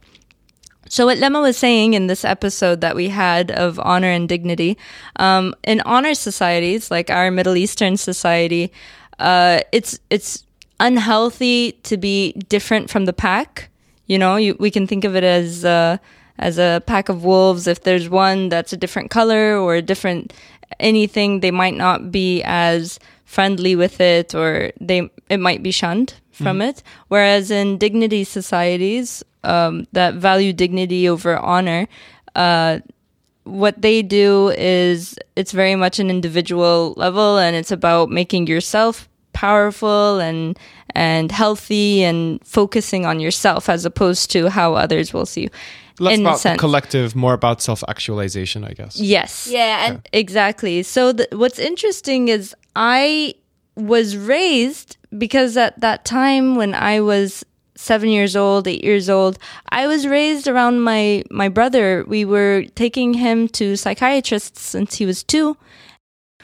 So 0.88 1.06
what 1.06 1.18
Lema 1.18 1.40
was 1.40 1.56
saying 1.56 1.94
in 1.94 2.06
this 2.06 2.24
episode 2.24 2.80
that 2.80 2.96
we 2.96 3.08
had 3.08 3.50
of 3.50 3.78
honor 3.80 4.10
and 4.10 4.28
dignity, 4.28 4.76
um, 5.16 5.54
in 5.64 5.80
honor 5.82 6.14
societies 6.14 6.90
like 6.90 7.08
our 7.08 7.30
Middle 7.30 7.56
Eastern 7.56 7.96
society, 7.96 8.72
uh, 9.18 9.60
it's 9.70 9.98
it's 10.10 10.44
unhealthy 10.80 11.72
to 11.84 11.96
be 11.96 12.32
different 12.48 12.90
from 12.90 13.04
the 13.04 13.12
pack. 13.12 13.70
You 14.06 14.18
know, 14.18 14.36
you, 14.36 14.56
we 14.58 14.70
can 14.70 14.86
think 14.86 15.04
of 15.04 15.14
it 15.14 15.24
as 15.24 15.64
uh, 15.64 15.98
as 16.38 16.58
a 16.58 16.82
pack 16.86 17.08
of 17.08 17.24
wolves. 17.24 17.66
If 17.66 17.84
there's 17.84 18.08
one 18.08 18.48
that's 18.48 18.72
a 18.72 18.76
different 18.76 19.10
color 19.10 19.56
or 19.56 19.76
a 19.76 19.82
different 19.82 20.32
anything, 20.80 21.40
they 21.40 21.52
might 21.52 21.74
not 21.74 22.10
be 22.10 22.42
as 22.42 22.98
friendly 23.24 23.76
with 23.76 24.00
it, 24.00 24.34
or 24.34 24.72
they 24.80 25.08
it 25.30 25.38
might 25.38 25.62
be 25.62 25.70
shunned 25.70 26.14
from 26.42 26.62
it. 26.62 26.82
Whereas 27.08 27.50
in 27.50 27.78
dignity 27.78 28.24
societies 28.24 29.22
um, 29.44 29.86
that 29.92 30.14
value 30.14 30.52
dignity 30.52 31.08
over 31.08 31.36
honor, 31.36 31.88
uh, 32.34 32.80
what 33.44 33.80
they 33.82 34.02
do 34.02 34.50
is 34.56 35.16
it's 35.36 35.52
very 35.52 35.74
much 35.74 35.98
an 35.98 36.10
individual 36.10 36.94
level, 36.96 37.38
and 37.38 37.56
it's 37.56 37.72
about 37.72 38.10
making 38.10 38.46
yourself 38.46 39.08
powerful 39.32 40.20
and 40.20 40.58
and 40.94 41.32
healthy 41.32 42.02
and 42.02 42.44
focusing 42.44 43.06
on 43.06 43.18
yourself 43.18 43.68
as 43.68 43.84
opposed 43.84 44.30
to 44.30 44.48
how 44.50 44.74
others 44.74 45.12
will 45.12 45.26
see 45.26 45.42
you. 45.42 45.48
less 45.98 46.14
in 46.14 46.20
about 46.20 46.38
sense. 46.38 46.60
collective, 46.60 47.16
more 47.16 47.32
about 47.32 47.62
self 47.62 47.82
actualization, 47.88 48.64
I 48.64 48.72
guess. 48.72 48.98
Yes. 48.98 49.48
Yeah, 49.50 49.86
and 49.86 50.08
Exactly. 50.12 50.82
So 50.82 51.12
th- 51.12 51.30
what's 51.32 51.58
interesting 51.58 52.28
is 52.28 52.54
I 52.76 53.34
was 53.76 54.16
raised 54.16 54.96
because 55.16 55.56
at 55.56 55.80
that 55.80 56.04
time 56.04 56.54
when 56.56 56.74
I 56.74 57.00
was 57.00 57.44
seven 57.74 58.10
years 58.10 58.36
old, 58.36 58.68
eight 58.68 58.84
years 58.84 59.08
old, 59.10 59.38
I 59.68 59.86
was 59.86 60.06
raised 60.06 60.46
around 60.48 60.80
my 60.80 61.24
my 61.30 61.48
brother. 61.48 62.04
We 62.06 62.24
were 62.24 62.64
taking 62.74 63.14
him 63.14 63.48
to 63.48 63.76
psychiatrists 63.76 64.60
since 64.62 64.96
he 64.96 65.06
was 65.06 65.22
two. 65.22 65.56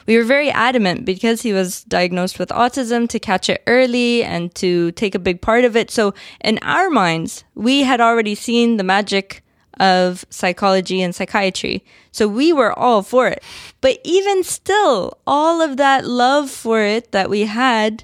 we 0.07 0.17
were 0.17 0.23
very 0.23 0.49
adamant 0.49 1.05
because 1.05 1.43
he 1.43 1.53
was 1.53 1.83
diagnosed 1.83 2.39
with 2.39 2.49
autism 2.49 3.07
to 3.07 3.19
catch 3.19 3.47
it 3.47 3.61
early 3.67 4.23
and 4.23 4.53
to 4.55 4.91
take 4.93 5.13
a 5.13 5.19
big 5.19 5.39
part 5.39 5.63
of 5.65 5.75
it. 5.75 5.91
So 5.91 6.13
in 6.43 6.57
our 6.63 6.89
minds, 6.89 7.43
we 7.53 7.83
had 7.83 8.01
already 8.01 8.33
seen 8.33 8.77
the 8.77 8.83
magic 8.83 9.43
of 9.79 10.25
psychology 10.29 11.01
and 11.01 11.13
psychiatry. 11.13 11.83
So 12.11 12.27
we 12.27 12.51
were 12.51 12.73
all 12.77 13.01
for 13.03 13.27
it. 13.27 13.43
But 13.81 13.99
even 14.03 14.43
still, 14.43 15.17
all 15.27 15.61
of 15.61 15.77
that 15.77 16.05
love 16.05 16.49
for 16.49 16.81
it 16.81 17.11
that 17.11 17.29
we 17.29 17.41
had, 17.41 18.03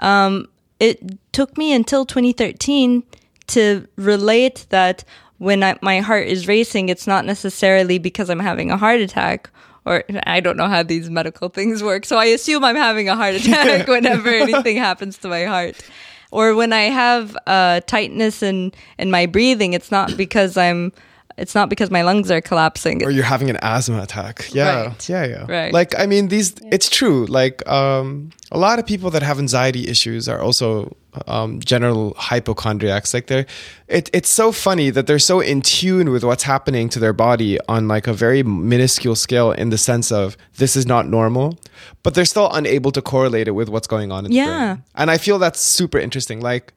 um, 0.00 0.48
it 0.80 1.18
took 1.32 1.56
me 1.56 1.72
until 1.72 2.04
2013 2.04 3.02
to 3.48 3.86
relate 3.96 4.66
that 4.70 5.04
when 5.38 5.62
I, 5.62 5.76
my 5.80 6.00
heart 6.00 6.26
is 6.26 6.48
racing, 6.48 6.88
it's 6.88 7.06
not 7.06 7.24
necessarily 7.24 7.98
because 7.98 8.28
I'm 8.28 8.40
having 8.40 8.70
a 8.70 8.76
heart 8.76 9.00
attack. 9.00 9.50
Or 9.84 10.04
I 10.26 10.40
don't 10.40 10.56
know 10.58 10.68
how 10.68 10.82
these 10.82 11.08
medical 11.08 11.48
things 11.48 11.82
work. 11.82 12.04
So 12.04 12.18
I 12.18 12.26
assume 12.26 12.62
I'm 12.62 12.76
having 12.76 13.08
a 13.08 13.16
heart 13.16 13.34
attack 13.36 13.88
whenever 13.88 14.28
anything 14.28 14.76
happens 14.76 15.16
to 15.18 15.28
my 15.28 15.44
heart 15.44 15.82
or 16.30 16.54
when 16.54 16.72
I 16.72 16.82
have 16.84 17.36
uh, 17.46 17.80
tightness 17.80 18.42
in 18.42 18.72
in 18.98 19.10
my 19.10 19.26
breathing, 19.26 19.72
it's 19.72 19.90
not 19.90 20.16
because 20.16 20.56
I'm. 20.56 20.92
It's 21.38 21.54
not 21.54 21.68
because 21.70 21.90
my 21.90 22.02
lungs 22.02 22.30
are 22.30 22.40
collapsing. 22.40 23.04
or 23.04 23.10
you're 23.10 23.24
having 23.24 23.48
an 23.50 23.58
asthma 23.62 24.02
attack. 24.02 24.48
Yeah, 24.52 24.86
Right. 24.86 25.08
yeah, 25.08 25.24
yeah. 25.26 25.44
Right. 25.48 25.72
Like 25.72 25.98
I 25.98 26.06
mean, 26.06 26.28
these. 26.28 26.54
It's 26.72 26.88
true. 26.90 27.26
Like 27.26 27.66
um, 27.68 28.30
a 28.50 28.58
lot 28.58 28.78
of 28.78 28.86
people 28.86 29.10
that 29.10 29.22
have 29.22 29.38
anxiety 29.38 29.86
issues 29.88 30.28
are 30.28 30.40
also 30.40 30.96
um, 31.26 31.60
general 31.60 32.14
hypochondriacs. 32.16 33.14
Like 33.14 33.26
they're. 33.28 33.46
It, 33.88 34.10
it's 34.12 34.28
so 34.28 34.52
funny 34.52 34.90
that 34.90 35.06
they're 35.06 35.18
so 35.18 35.40
in 35.40 35.62
tune 35.62 36.10
with 36.10 36.22
what's 36.24 36.42
happening 36.42 36.88
to 36.90 36.98
their 36.98 37.12
body 37.14 37.58
on 37.68 37.88
like 37.88 38.06
a 38.06 38.12
very 38.12 38.42
minuscule 38.42 39.14
scale 39.16 39.52
in 39.52 39.70
the 39.70 39.78
sense 39.78 40.12
of 40.12 40.36
this 40.56 40.76
is 40.76 40.86
not 40.86 41.06
normal, 41.08 41.58
but 42.02 42.14
they're 42.14 42.26
still 42.26 42.50
unable 42.52 42.90
to 42.92 43.00
correlate 43.00 43.48
it 43.48 43.52
with 43.52 43.68
what's 43.68 43.86
going 43.86 44.12
on 44.12 44.24
in 44.26 44.30
the 44.30 44.36
Yeah. 44.36 44.74
brain. 44.74 44.84
And 44.94 45.10
I 45.10 45.18
feel 45.18 45.38
that's 45.38 45.60
super 45.60 45.98
interesting. 45.98 46.40
Like 46.40 46.72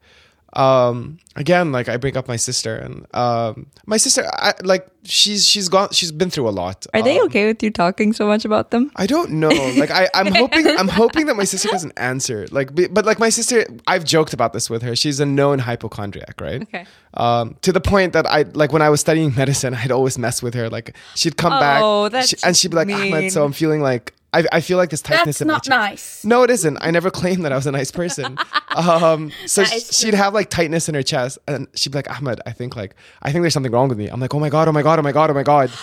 um 0.54 1.18
again 1.36 1.72
like 1.72 1.88
i 1.88 1.96
bring 1.96 2.14
up 2.16 2.28
my 2.28 2.36
sister 2.36 2.76
and 2.76 3.06
um 3.14 3.66
my 3.86 3.96
sister 3.96 4.22
I, 4.34 4.52
like 4.62 4.86
she's 5.02 5.48
she's 5.48 5.70
gone 5.70 5.88
she's 5.92 6.12
been 6.12 6.28
through 6.28 6.46
a 6.48 6.50
lot 6.52 6.86
Are 6.92 7.00
they 7.02 7.18
Um, 7.18 7.26
okay 7.26 7.46
with 7.46 7.62
you 7.62 7.70
talking 7.70 8.12
so 8.12 8.26
much 8.26 8.44
about 8.44 8.70
them? 8.70 8.90
i 8.96 9.06
don't 9.06 9.30
know 9.30 9.48
like 9.78 9.90
i 9.90 10.08
i'm 10.14 10.26
hoping 10.42 10.66
i'm 10.68 10.88
hoping 10.88 11.26
that 11.26 11.36
my 11.36 11.44
sister 11.44 11.68
doesn't 11.70 11.94
answer 11.96 12.46
like 12.50 12.74
but 12.92 13.06
like 13.06 13.18
my 13.18 13.30
sister 13.30 13.64
i've 13.86 14.04
joked 14.04 14.34
about 14.34 14.52
this 14.52 14.68
with 14.68 14.82
her 14.82 14.94
she's 14.94 15.20
a 15.20 15.26
known 15.26 15.58
hypochondriac 15.58 16.38
right 16.38 16.62
Okay. 16.62 16.84
um 17.14 17.56
to 17.62 17.72
the 17.72 17.80
point 17.80 18.12
that 18.12 18.26
i 18.26 18.42
like 18.52 18.72
when 18.72 18.82
i 18.82 18.90
was 18.90 19.00
studying 19.00 19.34
medicine 19.34 19.72
i'd 19.74 19.90
always 19.90 20.18
mess 20.18 20.42
with 20.42 20.52
her 20.52 20.68
like 20.68 20.94
she'd 21.14 21.38
come 21.38 21.52
back 21.58 21.80
Oh, 21.82 22.10
that's 22.10 22.28
she- 22.28 22.36
and 22.44 22.54
she'd 22.54 22.70
be 22.72 22.76
like 22.76 22.88
mean. 22.88 23.14
ahmed 23.14 23.32
so 23.32 23.42
i'm 23.42 23.52
feeling 23.52 23.80
like 23.80 24.12
I, 24.32 24.44
I 24.50 24.60
feel 24.60 24.78
like 24.78 24.90
this 24.90 25.02
tightness 25.02 25.38
That's 25.38 25.40
in 25.42 25.48
my 25.48 25.54
not 25.54 25.68
nice. 25.68 26.24
No, 26.24 26.42
it 26.42 26.50
isn't. 26.50 26.78
I 26.80 26.90
never 26.90 27.10
claimed 27.20 27.44
that 27.44 27.52
I 27.52 27.56
was 27.56 27.66
a 27.66 27.72
nice 27.72 27.90
person. 27.90 28.38
Um, 28.74 29.30
so 29.46 29.64
she'd 29.64 30.14
have 30.14 30.32
like 30.32 30.48
tightness 30.48 30.88
in 30.88 30.94
her 30.94 31.02
chest, 31.02 31.38
and 31.46 31.68
she'd 31.74 31.92
be 31.92 31.98
like, 31.98 32.10
"Ahmed, 32.10 32.40
I 32.46 32.52
think 32.52 32.76
like 32.76 32.94
I 33.22 33.30
think 33.30 33.42
there's 33.42 33.54
something 33.54 33.72
wrong 33.72 33.88
with 33.88 33.98
me." 33.98 34.08
I'm 34.08 34.20
like, 34.20 34.34
"Oh 34.34 34.40
my 34.40 34.48
god, 34.48 34.68
oh 34.68 34.72
my 34.72 34.82
god, 34.82 34.98
oh 34.98 35.02
my 35.02 35.12
god, 35.12 35.30
oh 35.30 35.34
my 35.34 35.42
god." 35.42 35.70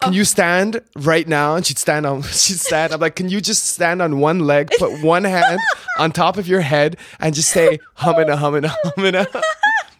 Can 0.00 0.14
you 0.14 0.24
stand 0.24 0.80
right 0.96 1.28
now? 1.28 1.56
And 1.56 1.66
she'd 1.66 1.76
stand 1.76 2.06
on. 2.06 2.22
She'd 2.32 2.58
stand. 2.58 2.94
I'm 2.94 3.00
like, 3.00 3.16
can 3.16 3.28
you 3.28 3.38
just 3.42 3.64
stand 3.64 4.00
on 4.00 4.18
one 4.18 4.38
leg, 4.38 4.70
put 4.78 5.02
one 5.02 5.24
hand 5.24 5.60
on 5.98 6.10
top 6.10 6.38
of 6.38 6.48
your 6.48 6.62
head, 6.62 6.96
and 7.18 7.34
just 7.34 7.50
say 7.50 7.78
humina, 7.98 8.38
humina, 8.38 8.74
humina. 8.96 9.42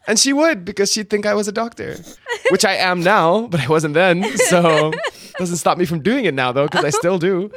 And 0.07 0.19
she 0.19 0.33
would 0.33 0.65
because 0.65 0.91
she'd 0.91 1.11
think 1.11 1.27
I 1.27 1.35
was 1.35 1.49
a 1.49 1.53
doctor, 1.53 1.99
which 2.51 2.65
I 2.65 2.77
am 2.77 3.03
now, 3.03 3.47
but 3.49 3.61
I 3.61 3.69
wasn't 3.69 3.93
then. 3.93 4.25
So 4.49 4.91
doesn't 5.41 5.57
stop 5.57 5.77
me 5.79 5.85
from 5.87 6.01
doing 6.01 6.25
it 6.27 6.35
now 6.35 6.53
though, 6.53 6.67
because 6.69 6.85
I 6.85 6.91
still 6.91 7.19
do. 7.19 7.51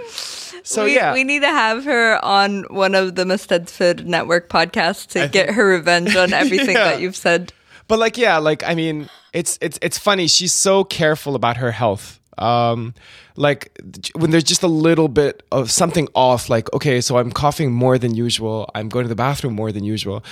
So 0.63 0.85
we, 0.85 0.95
yeah, 0.95 1.13
we 1.13 1.23
need 1.23 1.41
to 1.41 1.49
have 1.49 1.83
her 1.83 2.23
on 2.23 2.63
one 2.69 2.95
of 2.95 3.15
the 3.15 3.25
Mustadfer 3.25 4.03
Network 4.05 4.49
podcasts 4.49 5.05
to 5.09 5.27
get 5.27 5.49
her 5.51 5.67
revenge 5.67 6.15
on 6.15 6.31
everything 6.43 6.75
Yeah. 6.75 6.85
that 6.85 7.01
you've 7.01 7.15
said. 7.17 7.51
But 7.89 7.99
like, 7.99 8.17
yeah, 8.17 8.37
like 8.37 8.63
I 8.63 8.73
mean, 8.73 9.09
it's 9.33 9.59
it's 9.61 9.77
it's 9.81 9.97
funny. 9.97 10.27
She's 10.27 10.53
so 10.53 10.83
careful 10.85 11.35
about 11.35 11.57
her 11.57 11.71
health. 11.71 12.19
Um, 12.37 12.93
like 13.35 13.77
when 14.15 14.31
there's 14.31 14.43
just 14.45 14.63
a 14.63 14.67
little 14.67 15.07
bit 15.09 15.43
of 15.51 15.69
something 15.69 16.07
off, 16.15 16.49
like 16.49 16.71
okay, 16.73 17.01
so 17.01 17.17
I'm 17.17 17.31
coughing 17.31 17.71
more 17.73 17.97
than 17.97 18.15
usual. 18.15 18.69
I'm 18.73 18.87
going 18.89 19.03
to 19.03 19.09
the 19.09 19.15
bathroom 19.15 19.53
more 19.53 19.71
than 19.73 19.83
usual. 19.83 20.23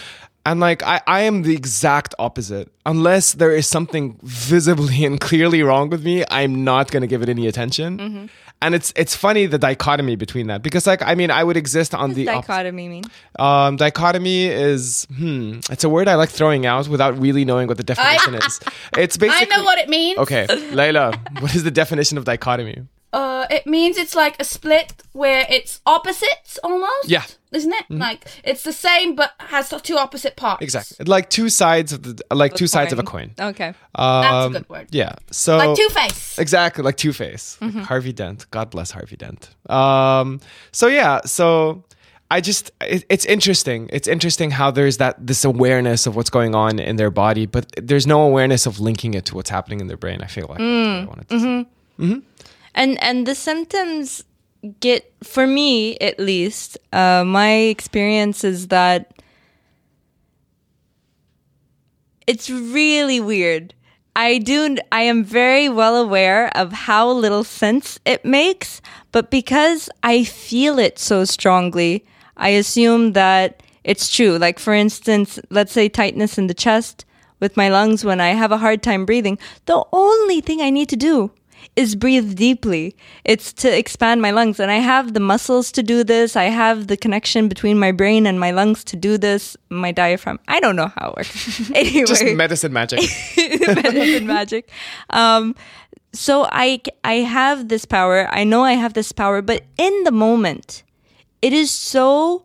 And 0.46 0.60
like 0.60 0.82
I, 0.84 1.02
I 1.06 1.22
am 1.22 1.44
the 1.44 1.56
exact 1.56 2.16
opposite. 2.18 2.72
Unless 2.86 3.34
there 3.34 3.52
is 3.52 3.68
something 3.68 4.20
visibly 4.24 5.06
and 5.06 5.20
clearly 5.20 5.62
wrong 5.62 5.90
with 5.90 6.04
me, 6.04 6.24
I'm 6.30 6.64
not 6.64 6.90
gonna 6.92 7.08
give 7.08 7.22
it 7.22 7.30
any 7.30 7.48
attention. 7.48 8.30
And 8.64 8.76
it's 8.76 8.94
it's 8.96 9.16
funny 9.16 9.48
the 9.48 9.58
dichotomy 9.58 10.16
between 10.16 10.48
that 10.48 10.62
because 10.62 10.86
like 10.86 11.02
I 11.02 11.16
mean 11.16 11.32
I 11.32 11.44
would 11.44 11.58
exist 11.58 11.96
on 11.96 12.14
the 12.14 12.30
opposite 12.30 12.48
Dichotomy 12.48 12.88
mean? 12.90 13.04
um, 13.40 13.76
dichotomy 13.76 14.46
is 14.46 15.08
hmm. 15.16 15.60
It's 15.72 15.84
a 15.84 15.90
word 15.90 16.08
I 16.08 16.16
like 16.16 16.30
throwing 16.30 16.68
out 16.68 16.88
without 16.88 17.20
really 17.20 17.44
knowing 17.44 17.68
what 17.68 17.78
the 17.78 17.84
definition 17.84 18.36
is. 18.36 18.60
It's 18.98 19.18
basically 19.18 19.52
I 19.52 19.58
know 19.58 19.64
what 19.64 19.80
it 19.80 19.90
means. 19.90 20.20
Okay, 20.20 20.46
Layla, 20.48 21.42
what 21.42 21.56
is 21.56 21.64
the 21.64 21.72
definition 21.72 22.18
of 22.20 22.26
dichotomy? 22.26 22.84
Uh, 23.14 23.46
it 23.50 23.68
means 23.68 23.98
it's 23.98 24.16
like 24.16 24.40
a 24.40 24.44
split 24.46 24.94
where 25.12 25.46
it's 25.50 25.82
opposites 25.86 26.58
almost. 26.64 27.10
Yeah. 27.10 27.24
Isn't 27.52 27.74
it? 27.74 27.86
Like 27.90 28.26
it's 28.46 28.64
the 28.64 28.72
same 28.72 29.16
but 29.16 29.34
has 29.40 29.74
two 29.84 29.98
opposite 29.98 30.38
parts. 30.38 30.62
Exactly, 30.64 31.06
like 31.06 31.30
two 31.30 31.50
sides 31.50 31.92
of 31.92 32.04
the 32.04 32.24
like 32.34 32.54
two 32.56 32.68
sides 32.68 32.94
of 32.94 33.00
a 33.00 33.04
coin. 33.04 33.32
Okay. 33.38 33.74
Um, 33.96 34.22
That's 34.22 34.46
a 34.46 34.50
good 34.60 34.70
word. 34.70 34.88
Yeah. 34.92 35.16
So 35.32 35.58
Like 35.58 35.76
Two 35.76 35.90
Face. 35.90 36.40
Exactly, 36.40 36.82
like 36.86 36.96
Two 36.96 37.12
Face, 37.12 37.58
Mm-hmm. 37.60 37.82
Harvey 37.82 38.14
Dent. 38.14 38.50
God 38.52 38.70
bless 38.70 38.92
Harvey 38.92 39.18
Dent. 39.18 39.50
Um, 39.70 40.40
so 40.72 40.88
yeah, 40.88 41.20
so 41.26 41.84
I 42.30 42.40
just 42.40 42.72
it, 42.80 43.04
it's 43.10 43.26
interesting. 43.26 43.90
It's 43.92 44.08
interesting 44.08 44.52
how 44.52 44.72
there's 44.72 44.96
that 44.98 45.16
this 45.28 45.44
awareness 45.44 46.08
of 46.08 46.16
what's 46.16 46.30
going 46.30 46.56
on 46.56 46.80
in 46.80 46.96
their 46.96 47.12
body, 47.12 47.48
but 47.48 47.66
there's 47.76 48.08
no 48.08 48.22
awareness 48.22 48.66
of 48.66 48.80
linking 48.80 49.14
it 49.16 49.26
to 49.26 49.36
what's 49.36 49.50
happening 49.50 49.82
in 49.82 49.88
their 49.88 49.98
brain. 49.98 50.22
I 50.22 50.28
feel 50.28 50.46
like 50.48 50.60
that's 50.60 50.62
what 50.62 51.04
I 51.04 51.06
wanted 51.06 51.28
to 51.30 51.40
say. 51.40 52.22
And 52.74 53.02
and 53.04 53.26
the 53.26 53.36
symptoms 53.36 54.24
get 54.80 55.12
for 55.24 55.48
me 55.48 55.98
at 56.00 56.20
least 56.20 56.78
uh, 56.94 57.24
my 57.26 57.52
experience 57.54 58.44
is 58.44 58.68
that 58.68 59.12
it's 62.28 62.50
really 62.50 63.20
weird. 63.20 63.74
I 64.14 64.40
do 64.40 64.78
i 64.92 65.02
am 65.04 65.24
very 65.24 65.70
well 65.70 65.96
aware 65.96 66.50
of 66.56 66.74
how 66.74 67.10
little 67.10 67.46
sense 67.46 67.98
it 68.04 68.26
makes 68.26 68.82
but 69.14 69.32
because 69.32 69.90
i 70.04 70.26
feel 70.26 70.80
it 70.80 71.00
so 71.00 71.24
strongly 71.24 72.04
i 72.36 72.50
assume 72.50 73.14
that 73.14 73.64
it's 73.86 74.14
true. 74.14 74.38
Like 74.38 74.60
for 74.60 74.74
instance 74.74 75.40
let's 75.50 75.72
say 75.72 75.88
tightness 75.88 76.38
in 76.38 76.48
the 76.48 76.54
chest 76.54 77.06
with 77.40 77.56
my 77.56 77.70
lungs 77.70 78.04
when 78.04 78.20
i 78.20 78.30
have 78.30 78.52
a 78.52 78.58
hard 78.58 78.84
time 78.84 79.06
breathing 79.06 79.40
the 79.66 79.82
only 79.94 80.42
thing 80.42 80.62
i 80.62 80.70
need 80.70 80.90
to 80.90 80.98
do 80.98 81.32
is 81.82 81.96
breathe 81.96 82.36
deeply. 82.36 82.96
It's 83.26 83.52
to 83.54 83.78
expand 83.78 84.22
my 84.22 84.32
lungs. 84.32 84.60
And 84.60 84.72
I 84.72 84.78
have 84.78 85.14
the 85.14 85.20
muscles 85.20 85.72
to 85.74 85.84
do 85.84 86.04
this. 86.04 86.36
I 86.36 86.46
have 86.46 86.88
the 86.88 86.98
connection 86.98 87.48
between 87.50 87.78
my 87.80 87.92
brain 87.92 88.26
and 88.26 88.40
my 88.40 88.52
lungs 88.52 88.84
to 88.86 88.96
do 88.96 89.18
this. 89.18 89.58
My 89.70 89.92
diaphragm. 89.92 90.40
I 90.48 90.60
don't 90.60 90.76
know 90.76 90.92
how 90.96 91.10
it 91.12 91.18
works. 91.18 91.72
anyway, 91.76 92.06
Just 92.06 92.24
medicine 92.46 92.74
magic. 92.74 93.00
medicine 93.38 94.28
magic. 94.28 94.70
Um, 95.10 95.56
so 96.14 96.48
I 96.52 96.82
I 97.04 97.16
have 97.16 97.68
this 97.68 97.86
power. 97.86 98.28
I 98.32 98.44
know 98.44 98.64
I 98.64 98.74
have 98.74 98.94
this 98.94 99.12
power, 99.12 99.42
but 99.42 99.64
in 99.78 100.04
the 100.04 100.12
moment, 100.12 100.84
it 101.42 101.54
is 101.54 101.72
so 101.72 102.44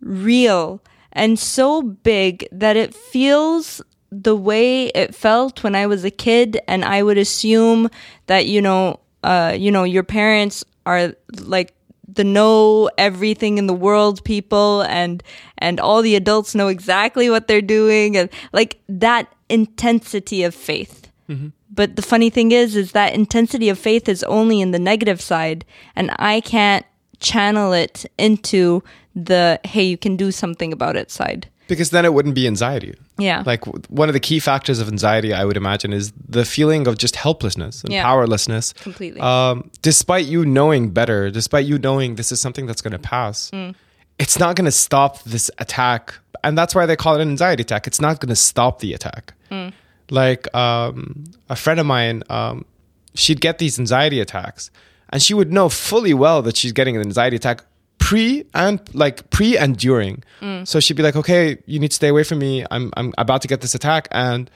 real 0.00 0.80
and 1.12 1.38
so 1.38 1.82
big 1.82 2.46
that 2.52 2.76
it 2.76 2.94
feels 2.94 3.82
the 4.10 4.36
way 4.36 4.86
it 4.86 5.14
felt 5.14 5.62
when 5.62 5.74
I 5.74 5.86
was 5.86 6.04
a 6.04 6.10
kid, 6.10 6.60
and 6.66 6.84
I 6.84 7.02
would 7.02 7.18
assume 7.18 7.90
that 8.26 8.46
you 8.46 8.62
know, 8.62 9.00
uh, 9.22 9.54
you 9.56 9.70
know, 9.70 9.84
your 9.84 10.02
parents 10.04 10.64
are 10.86 11.14
like 11.40 11.74
the 12.10 12.24
know 12.24 12.90
everything 12.96 13.58
in 13.58 13.66
the 13.66 13.74
world 13.74 14.24
people 14.24 14.82
and 14.82 15.22
and 15.58 15.78
all 15.78 16.00
the 16.02 16.16
adults 16.16 16.54
know 16.54 16.68
exactly 16.68 17.28
what 17.30 17.46
they're 17.46 17.60
doing 17.60 18.16
and 18.16 18.30
like 18.52 18.80
that 18.88 19.32
intensity 19.48 20.42
of 20.42 20.54
faith. 20.54 21.10
But 21.70 21.96
the 21.96 22.02
funny 22.02 22.30
thing 22.30 22.50
is 22.52 22.74
is 22.74 22.92
that 22.92 23.14
intensity 23.14 23.68
of 23.68 23.78
faith 23.78 24.08
is 24.08 24.22
only 24.24 24.60
in 24.60 24.70
the 24.72 24.78
negative 24.78 25.20
side 25.20 25.64
and 25.94 26.10
i 26.18 26.40
can't 26.40 26.86
channel 27.20 27.72
it 27.72 28.06
into 28.16 28.82
the 29.14 29.60
hey 29.64 29.82
you 29.84 29.98
can 29.98 30.16
do 30.16 30.32
something 30.32 30.72
about 30.72 30.96
it 30.96 31.10
side 31.10 31.48
because 31.68 31.90
then 31.90 32.04
it 32.04 32.12
wouldn't 32.12 32.34
be 32.34 32.46
anxiety. 32.46 32.94
yeah 33.18 33.42
Like 33.46 33.64
one 33.90 34.08
of 34.08 34.14
the 34.14 34.20
key 34.20 34.40
factors 34.40 34.78
of 34.80 34.88
anxiety, 34.88 35.32
I 35.32 35.44
would 35.44 35.56
imagine, 35.56 35.92
is 35.92 36.12
the 36.28 36.44
feeling 36.44 36.86
of 36.88 36.98
just 36.98 37.14
helplessness 37.16 37.84
and 37.84 37.92
Yeah. 37.92 38.02
powerlessness. 38.02 38.72
Completely. 38.72 39.20
Um, 39.20 39.70
despite 39.82 40.26
you 40.26 40.44
knowing 40.44 40.90
better, 40.90 41.30
despite 41.30 41.66
you 41.66 41.78
knowing 41.78 42.16
this 42.16 42.32
is 42.32 42.40
something 42.40 42.66
that's 42.66 42.82
going 42.82 42.92
to 42.92 42.98
pass, 42.98 43.50
Mm. 43.52 43.74
it's 44.18 44.38
not 44.38 44.56
going 44.56 44.64
to 44.64 44.72
stop 44.86 45.22
this 45.24 45.50
attack. 45.58 46.14
And 46.44 46.56
that's 46.58 46.74
why 46.74 46.86
they 46.86 46.96
call 46.96 47.14
it 47.16 47.20
an 47.22 47.30
anxiety 47.30 47.62
attack. 47.62 47.86
It's 47.86 48.00
not 48.00 48.20
going 48.20 48.28
to 48.30 48.36
stop 48.36 48.78
the 48.80 48.94
attack. 48.94 49.34
Mm. 49.50 49.72
Like 50.10 50.42
um, 50.56 51.24
a 51.48 51.56
friend 51.56 51.78
of 51.80 51.86
mine, 51.86 52.22
um, 52.30 52.64
she'd 53.14 53.40
get 53.40 53.58
these 53.58 53.78
anxiety 53.78 54.20
attacks. 54.20 54.70
and 55.10 55.22
she 55.22 55.32
would 55.34 55.50
know 55.50 55.68
fully 55.70 56.12
well 56.12 56.42
that 56.42 56.54
she's 56.58 56.72
getting 56.72 56.94
an 56.96 57.02
anxiety 57.02 57.36
attack 57.36 57.58
pre 57.98 58.44
and 58.54 58.80
like 58.94 59.28
pre 59.30 59.56
and 59.56 59.76
during. 59.76 60.22
Mm. 60.40 60.66
So 60.66 60.80
she'd 60.80 60.96
be 60.96 61.02
like, 61.02 61.16
"Okay, 61.16 61.58
you 61.66 61.78
need 61.78 61.88
to 61.88 61.94
stay 61.94 62.08
away 62.08 62.24
from 62.24 62.38
me. 62.38 62.64
I'm 62.70 62.92
I'm 62.96 63.12
about 63.18 63.42
to 63.42 63.48
get 63.48 63.60
this 63.60 63.74
attack." 63.74 64.08
And 64.10 64.50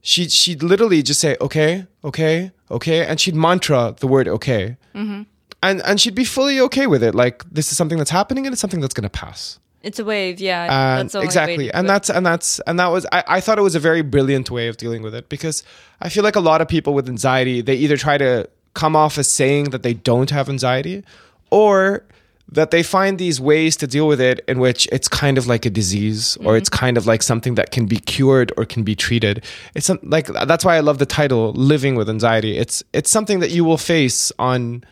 she 0.00 0.28
she'd 0.28 0.62
literally 0.62 1.02
just 1.02 1.20
say, 1.20 1.36
"Okay, 1.40 1.86
okay, 2.04 2.50
okay," 2.70 3.06
and 3.06 3.20
she'd 3.20 3.34
mantra 3.34 3.94
the 3.98 4.06
word 4.06 4.28
"okay," 4.28 4.76
mm-hmm. 4.94 5.22
and 5.62 5.82
and 5.82 6.00
she'd 6.00 6.14
be 6.14 6.24
fully 6.24 6.60
okay 6.60 6.86
with 6.86 7.02
it. 7.02 7.14
Like 7.14 7.44
this 7.50 7.70
is 7.70 7.76
something 7.76 7.98
that's 7.98 8.10
happening, 8.10 8.46
and 8.46 8.52
it's 8.52 8.60
something 8.60 8.80
that's 8.80 8.94
gonna 8.94 9.10
pass. 9.10 9.58
It's 9.82 10.00
a 10.00 10.04
wave, 10.04 10.40
yeah. 10.40 10.98
And 10.98 11.06
that's 11.06 11.12
the 11.12 11.18
way 11.20 11.24
exactly, 11.24 11.72
and 11.72 11.88
that's 11.88 12.10
and 12.10 12.26
that's 12.26 12.60
and 12.60 12.78
that 12.78 12.88
was 12.88 13.06
I, 13.12 13.22
I 13.28 13.40
thought 13.40 13.58
it 13.58 13.62
was 13.62 13.74
a 13.76 13.80
very 13.80 14.02
brilliant 14.02 14.50
way 14.50 14.68
of 14.68 14.76
dealing 14.76 15.02
with 15.02 15.14
it 15.14 15.28
because 15.28 15.62
I 16.00 16.08
feel 16.08 16.24
like 16.24 16.34
a 16.34 16.40
lot 16.40 16.60
of 16.60 16.66
people 16.66 16.92
with 16.92 17.08
anxiety 17.08 17.60
they 17.60 17.76
either 17.76 17.96
try 17.96 18.18
to 18.18 18.48
come 18.74 18.96
off 18.96 19.16
as 19.16 19.28
saying 19.28 19.70
that 19.70 19.82
they 19.82 19.94
don't 19.94 20.30
have 20.30 20.48
anxiety, 20.48 21.04
or 21.50 22.04
that 22.48 22.70
they 22.70 22.82
find 22.82 23.18
these 23.18 23.40
ways 23.40 23.76
to 23.76 23.86
deal 23.86 24.06
with 24.06 24.20
it 24.20 24.40
in 24.46 24.60
which 24.60 24.88
it's 24.92 25.08
kind 25.08 25.36
of 25.36 25.46
like 25.46 25.66
a 25.66 25.70
disease 25.70 26.36
or 26.36 26.40
mm-hmm. 26.40 26.56
it's 26.56 26.68
kind 26.68 26.96
of 26.96 27.06
like 27.06 27.22
something 27.22 27.56
that 27.56 27.72
can 27.72 27.86
be 27.86 27.96
cured 27.96 28.52
or 28.56 28.64
can 28.64 28.84
be 28.84 28.94
treated. 28.94 29.44
It's 29.74 29.86
some, 29.86 29.98
like 30.02 30.26
that's 30.26 30.64
why 30.64 30.76
I 30.76 30.80
love 30.80 30.98
the 30.98 31.06
title 31.06 31.52
"Living 31.52 31.96
with 31.96 32.08
Anxiety." 32.08 32.56
It's 32.56 32.82
it's 32.92 33.10
something 33.10 33.40
that 33.40 33.50
you 33.50 33.64
will 33.64 33.78
face 33.78 34.32
on 34.38 34.84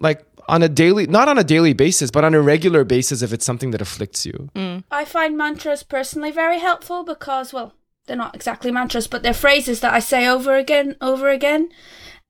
like 0.00 0.24
on 0.48 0.62
a 0.62 0.68
daily 0.68 1.06
not 1.06 1.28
on 1.28 1.38
a 1.38 1.44
daily 1.44 1.72
basis 1.72 2.10
but 2.10 2.24
on 2.24 2.32
a 2.32 2.40
regular 2.40 2.84
basis 2.84 3.20
if 3.20 3.32
it's 3.32 3.44
something 3.44 3.72
that 3.72 3.80
afflicts 3.80 4.24
you 4.24 4.48
mm. 4.54 4.84
I 4.90 5.04
find 5.04 5.36
mantras 5.36 5.82
personally 5.82 6.30
very 6.30 6.60
helpful 6.60 7.02
because, 7.02 7.52
well, 7.52 7.72
they're 8.06 8.16
not 8.16 8.34
exactly 8.34 8.70
mantras, 8.70 9.06
but 9.06 9.22
they're 9.22 9.34
phrases 9.34 9.80
that 9.80 9.92
I 9.92 9.98
say 9.98 10.28
over 10.28 10.54
again, 10.56 10.96
over 11.00 11.28
again. 11.28 11.70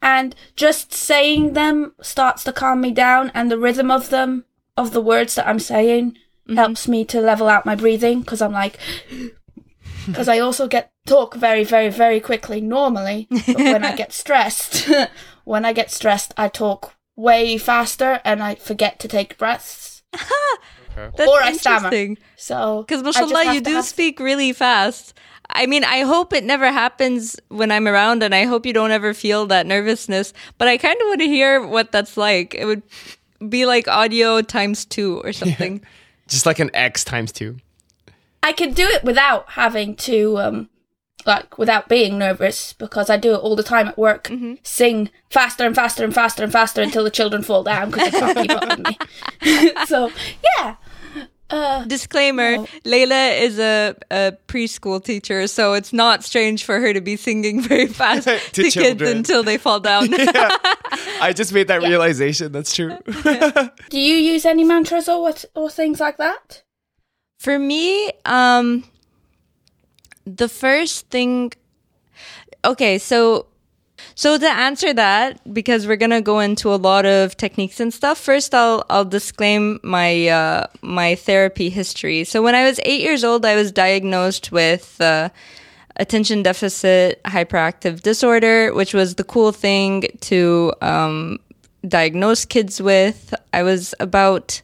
And 0.06 0.36
just 0.54 0.94
saying 0.94 1.54
them 1.54 1.92
starts 2.00 2.44
to 2.44 2.52
calm 2.52 2.80
me 2.80 2.92
down, 2.92 3.32
and 3.34 3.50
the 3.50 3.58
rhythm 3.58 3.90
of 3.90 4.10
them, 4.10 4.44
of 4.76 4.92
the 4.92 5.00
words 5.00 5.34
that 5.34 5.48
I'm 5.48 5.58
saying, 5.58 6.12
mm-hmm. 6.12 6.54
helps 6.54 6.86
me 6.86 7.04
to 7.06 7.20
level 7.20 7.48
out 7.48 7.66
my 7.66 7.74
breathing 7.74 8.20
because 8.20 8.40
I'm 8.40 8.52
like, 8.52 8.78
because 10.06 10.28
I 10.28 10.38
also 10.38 10.68
get 10.68 10.92
talk 11.06 11.34
very, 11.34 11.64
very, 11.64 11.88
very 11.88 12.20
quickly 12.20 12.60
normally. 12.60 13.26
But 13.46 13.56
when 13.56 13.84
I 13.84 13.96
get 13.96 14.12
stressed, 14.12 14.88
when 15.44 15.64
I 15.64 15.72
get 15.72 15.90
stressed, 15.90 16.32
I 16.36 16.50
talk 16.50 16.94
way 17.16 17.58
faster 17.58 18.20
and 18.24 18.44
I 18.44 18.54
forget 18.54 19.00
to 19.00 19.08
take 19.08 19.36
breaths. 19.38 20.04
That's 20.94 21.28
or 21.28 21.42
I 21.42 21.52
stammer. 21.52 22.14
So 22.36 22.84
Because 22.86 23.00
I 23.00 23.04
mashallah, 23.04 23.54
you 23.54 23.60
do 23.60 23.74
have- 23.74 23.84
speak 23.84 24.20
really 24.20 24.52
fast. 24.52 25.14
I 25.56 25.66
mean, 25.66 25.84
I 25.84 26.00
hope 26.00 26.32
it 26.32 26.44
never 26.44 26.70
happens 26.70 27.36
when 27.48 27.70
I'm 27.70 27.88
around, 27.88 28.22
and 28.22 28.34
I 28.34 28.44
hope 28.44 28.66
you 28.66 28.72
don't 28.72 28.90
ever 28.90 29.14
feel 29.14 29.46
that 29.46 29.66
nervousness. 29.66 30.32
But 30.58 30.68
I 30.68 30.76
kind 30.76 31.00
of 31.00 31.06
want 31.06 31.20
to 31.20 31.26
hear 31.26 31.66
what 31.66 31.92
that's 31.92 32.16
like. 32.16 32.54
It 32.54 32.66
would 32.66 32.82
be 33.48 33.66
like 33.66 33.88
audio 33.88 34.42
times 34.42 34.84
two 34.84 35.20
or 35.20 35.32
something. 35.32 35.80
just 36.28 36.46
like 36.46 36.58
an 36.58 36.70
X 36.74 37.04
times 37.04 37.32
two. 37.32 37.56
I 38.42 38.52
can 38.52 38.72
do 38.72 38.86
it 38.86 39.02
without 39.02 39.50
having 39.50 39.96
to, 39.96 40.38
um, 40.38 40.68
like, 41.24 41.58
without 41.58 41.88
being 41.88 42.18
nervous 42.18 42.74
because 42.74 43.10
I 43.10 43.16
do 43.16 43.32
it 43.34 43.38
all 43.38 43.56
the 43.56 43.62
time 43.62 43.88
at 43.88 43.98
work. 43.98 44.24
Mm-hmm. 44.24 44.54
Sing 44.62 45.10
faster 45.30 45.64
and 45.66 45.74
faster 45.74 46.04
and 46.04 46.14
faster 46.14 46.44
and 46.44 46.52
faster 46.52 46.82
until 46.82 47.02
the 47.02 47.10
children 47.10 47.42
fall 47.42 47.64
down 47.64 47.90
because 47.90 48.12
they 48.12 48.18
can't 48.18 48.38
keep 48.38 48.50
up 48.50 48.78
with 48.78 48.86
me. 48.86 49.72
so, 49.86 50.12
yeah. 50.58 50.76
Uh, 51.48 51.84
Disclaimer: 51.84 52.56
No. 52.56 52.66
Layla 52.84 53.40
is 53.40 53.58
a, 53.58 53.94
a 54.10 54.32
preschool 54.48 55.02
teacher, 55.02 55.46
so 55.46 55.74
it's 55.74 55.92
not 55.92 56.24
strange 56.24 56.64
for 56.64 56.80
her 56.80 56.92
to 56.92 57.00
be 57.00 57.16
singing 57.16 57.60
very 57.62 57.86
fast 58.00 58.26
to, 58.26 58.38
To 58.62 58.70
kids 58.70 59.00
until 59.02 59.42
they 59.44 59.56
fall 59.56 59.78
down. 59.90 60.08
I 61.20 61.32
just 61.34 61.52
made 61.52 61.68
that 61.68 61.82
realization. 61.82 62.50
That's 62.52 62.74
true. 62.74 62.96
do 63.90 64.00
you 64.00 64.16
use 64.16 64.44
any 64.44 64.64
mantras 64.64 65.08
or 65.08 65.22
what 65.22 65.44
or 65.54 65.70
things 65.70 66.00
like 66.00 66.16
that? 66.16 66.62
For 67.38 67.58
me, 67.58 68.10
um, 68.24 68.84
the 70.24 70.48
first 70.48 71.08
thing. 71.10 71.52
Okay, 72.64 72.98
so 72.98 73.46
so 74.14 74.38
to 74.38 74.46
answer 74.46 74.92
that, 74.94 75.40
because 75.52 75.86
we're 75.86 75.96
gonna 75.96 76.22
go 76.22 76.40
into 76.40 76.72
a 76.72 76.76
lot 76.76 77.06
of 77.06 77.36
techniques 77.36 77.80
and 77.80 77.92
stuff. 77.92 78.18
First, 78.18 78.54
I'll 78.54 78.84
I'll 78.90 79.04
disclaim 79.04 79.80
my 79.82 80.28
uh, 80.28 80.66
my 80.82 81.14
therapy 81.14 81.70
history. 81.70 82.24
So 82.24 82.42
when 82.42 82.54
I 82.54 82.64
was 82.64 82.80
eight 82.84 83.00
years 83.00 83.24
old, 83.24 83.44
I 83.44 83.56
was 83.56 83.72
diagnosed 83.72 84.52
with. 84.52 85.00
Uh, 85.00 85.30
attention 85.98 86.42
deficit 86.42 87.22
hyperactive 87.24 88.02
disorder, 88.02 88.70
which 88.74 88.92
was 88.92 89.14
the 89.14 89.24
cool 89.24 89.50
thing 89.50 90.04
to 90.20 90.70
um, 90.82 91.38
diagnose 91.88 92.44
kids 92.44 92.82
with. 92.82 93.32
I 93.54 93.62
was 93.62 93.94
about 93.98 94.60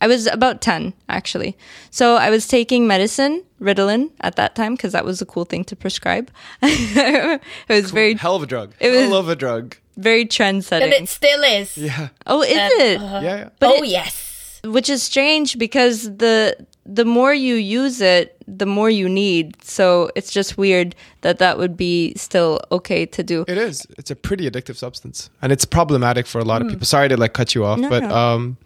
I 0.00 0.06
was 0.06 0.26
about 0.26 0.60
10 0.60 0.92
actually. 1.08 1.56
So 1.90 2.16
I 2.16 2.30
was 2.30 2.46
taking 2.46 2.86
medicine, 2.86 3.42
Ritalin 3.60 4.10
at 4.20 4.36
that 4.36 4.54
time 4.54 4.74
because 4.74 4.92
that 4.92 5.04
was 5.04 5.20
a 5.20 5.26
cool 5.26 5.44
thing 5.44 5.64
to 5.64 5.76
prescribe. 5.76 6.30
it 6.62 7.40
was 7.68 7.90
very 7.90 8.14
Hell 8.14 8.36
of 8.36 8.42
a 8.42 8.46
drug. 8.46 8.74
It 8.80 8.90
was- 8.90 9.00
Hell 9.00 9.14
of 9.14 9.28
a 9.28 9.36
drug. 9.36 9.76
very 9.96 10.24
trend 10.26 10.66
And 10.70 10.92
it 10.92 11.08
still 11.08 11.42
is. 11.42 11.76
Yeah. 11.76 12.08
oh, 12.26 12.42
is 12.42 12.56
Um, 12.56 12.70
it? 12.80 13.00
Yeah. 13.00 13.20
yeah. 13.22 13.48
But 13.58 13.70
oh, 13.70 13.82
it- 13.82 13.88
yes. 13.88 14.60
which 14.64 14.88
is 14.88 15.02
strange 15.02 15.58
because 15.58 16.04
the 16.16 16.56
the 16.90 17.04
more 17.04 17.34
you 17.34 17.56
use 17.56 18.00
it, 18.00 18.34
the 18.46 18.64
more 18.64 18.88
you 18.88 19.08
need. 19.10 19.62
So 19.62 20.10
it's 20.14 20.30
just 20.32 20.56
weird 20.56 20.94
that 21.20 21.38
that 21.38 21.58
would 21.58 21.76
be 21.76 22.14
still 22.16 22.60
okay 22.72 23.04
to 23.06 23.22
do. 23.22 23.44
It 23.46 23.58
is. 23.58 23.86
It's 23.98 24.10
a 24.10 24.16
pretty 24.16 24.48
addictive 24.50 24.76
substance, 24.76 25.28
and 25.42 25.52
it's 25.52 25.66
problematic 25.66 26.26
for 26.26 26.38
a 26.40 26.44
lot 26.44 26.62
of 26.62 26.68
people. 26.68 26.86
Sorry 26.86 27.08
to 27.10 27.16
like 27.18 27.34
cut 27.34 27.54
you 27.54 27.64
off, 27.66 27.76
Hmm. 27.76 27.82
No, 27.82 27.88
but 27.90 28.02
no. 28.04 28.14
um, 28.16 28.56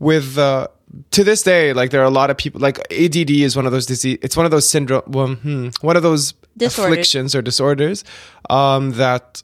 with 0.00 0.36
uh, 0.36 0.66
to 1.12 1.22
this 1.22 1.44
day, 1.44 1.72
like 1.72 1.90
there 1.92 2.00
are 2.00 2.04
a 2.04 2.10
lot 2.10 2.30
of 2.30 2.36
people. 2.36 2.60
Like 2.60 2.78
ADD 2.92 3.30
is 3.30 3.54
one 3.54 3.66
of 3.66 3.70
those 3.72 3.86
disease. 3.86 4.18
It's 4.22 4.36
one 4.36 4.44
of 4.44 4.50
those 4.50 4.68
syndrome. 4.68 5.02
Well, 5.06 5.28
hmm, 5.28 5.68
one 5.82 5.96
of 5.96 6.02
those 6.02 6.34
Disorders. 6.56 6.92
afflictions 6.92 7.34
or 7.36 7.42
disorders 7.42 8.02
um, 8.50 8.90
that 8.92 9.42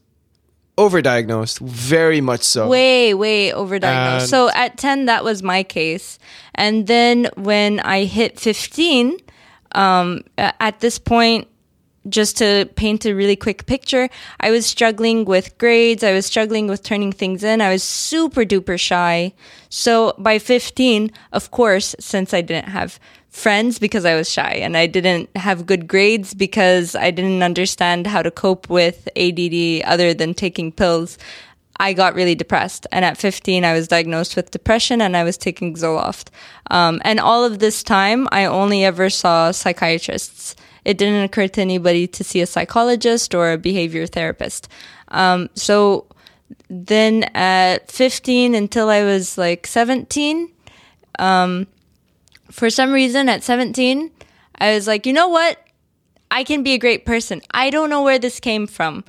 overdiagnosed. 0.76 1.60
Very 1.60 2.20
much 2.20 2.42
so. 2.42 2.68
way 2.68 3.14
way 3.14 3.50
overdiagnosed 3.50 4.20
And- 4.22 4.28
so 4.28 4.50
at 4.50 4.76
10 4.76 5.06
that 5.06 5.24
was 5.24 5.42
my 5.42 5.62
case 5.62 6.18
and 6.54 6.86
then 6.86 7.28
when 7.36 7.80
i 7.80 8.04
hit 8.04 8.38
15 8.38 9.16
um, 9.72 10.22
at 10.36 10.80
this 10.80 10.98
point 10.98 11.48
just 12.08 12.36
to 12.36 12.68
paint 12.76 13.04
a 13.04 13.14
really 13.14 13.36
quick 13.36 13.66
picture 13.66 14.08
i 14.40 14.50
was 14.50 14.66
struggling 14.66 15.24
with 15.24 15.56
grades 15.58 16.02
i 16.02 16.12
was 16.12 16.26
struggling 16.26 16.66
with 16.66 16.82
turning 16.82 17.12
things 17.12 17.42
in 17.42 17.60
i 17.60 17.70
was 17.70 17.82
super 17.82 18.42
duper 18.42 18.78
shy 18.78 19.32
so 19.68 20.14
by 20.18 20.38
15 20.38 21.10
of 21.32 21.50
course 21.50 21.94
since 21.98 22.32
i 22.32 22.40
didn't 22.40 22.68
have 22.68 22.98
friends 23.36 23.78
because 23.78 24.06
I 24.06 24.14
was 24.14 24.30
shy 24.30 24.52
and 24.52 24.78
I 24.78 24.86
didn't 24.86 25.28
have 25.36 25.66
good 25.66 25.86
grades 25.86 26.32
because 26.32 26.96
I 26.96 27.10
didn't 27.10 27.42
understand 27.42 28.06
how 28.06 28.22
to 28.22 28.30
cope 28.30 28.70
with 28.70 29.08
ADD 29.14 29.82
other 29.84 30.14
than 30.14 30.32
taking 30.32 30.72
pills. 30.72 31.18
I 31.78 31.92
got 31.92 32.14
really 32.14 32.34
depressed. 32.34 32.86
And 32.90 33.04
at 33.04 33.18
15, 33.18 33.62
I 33.64 33.74
was 33.74 33.88
diagnosed 33.88 34.36
with 34.36 34.50
depression 34.50 35.02
and 35.02 35.16
I 35.16 35.24
was 35.24 35.36
taking 35.36 35.74
Zoloft. 35.74 36.28
Um, 36.70 37.00
and 37.04 37.20
all 37.20 37.44
of 37.44 37.58
this 37.58 37.82
time, 37.82 38.26
I 38.32 38.46
only 38.46 38.84
ever 38.84 39.10
saw 39.10 39.50
psychiatrists. 39.50 40.56
It 40.86 40.98
didn't 40.98 41.24
occur 41.24 41.48
to 41.48 41.60
anybody 41.60 42.06
to 42.06 42.22
see 42.22 42.40
a 42.40 42.46
psychologist 42.46 43.34
or 43.34 43.50
a 43.50 43.58
behavior 43.58 44.06
therapist. 44.06 44.68
Um, 45.08 45.50
so 45.54 46.06
then 46.70 47.24
at 47.34 47.90
15 47.90 48.54
until 48.54 48.88
I 48.88 49.02
was 49.02 49.36
like 49.36 49.66
17, 49.66 50.48
for 51.18 52.70
some 52.70 52.92
reason 52.92 53.28
at 53.28 53.42
17, 53.42 54.12
I 54.58 54.74
was 54.74 54.86
like, 54.86 55.06
you 55.06 55.12
know 55.12 55.26
what? 55.26 55.58
I 56.30 56.44
can 56.44 56.62
be 56.62 56.74
a 56.74 56.78
great 56.78 57.04
person. 57.04 57.42
I 57.50 57.70
don't 57.70 57.90
know 57.90 58.02
where 58.02 58.20
this 58.20 58.38
came 58.38 58.68
from. 58.68 59.02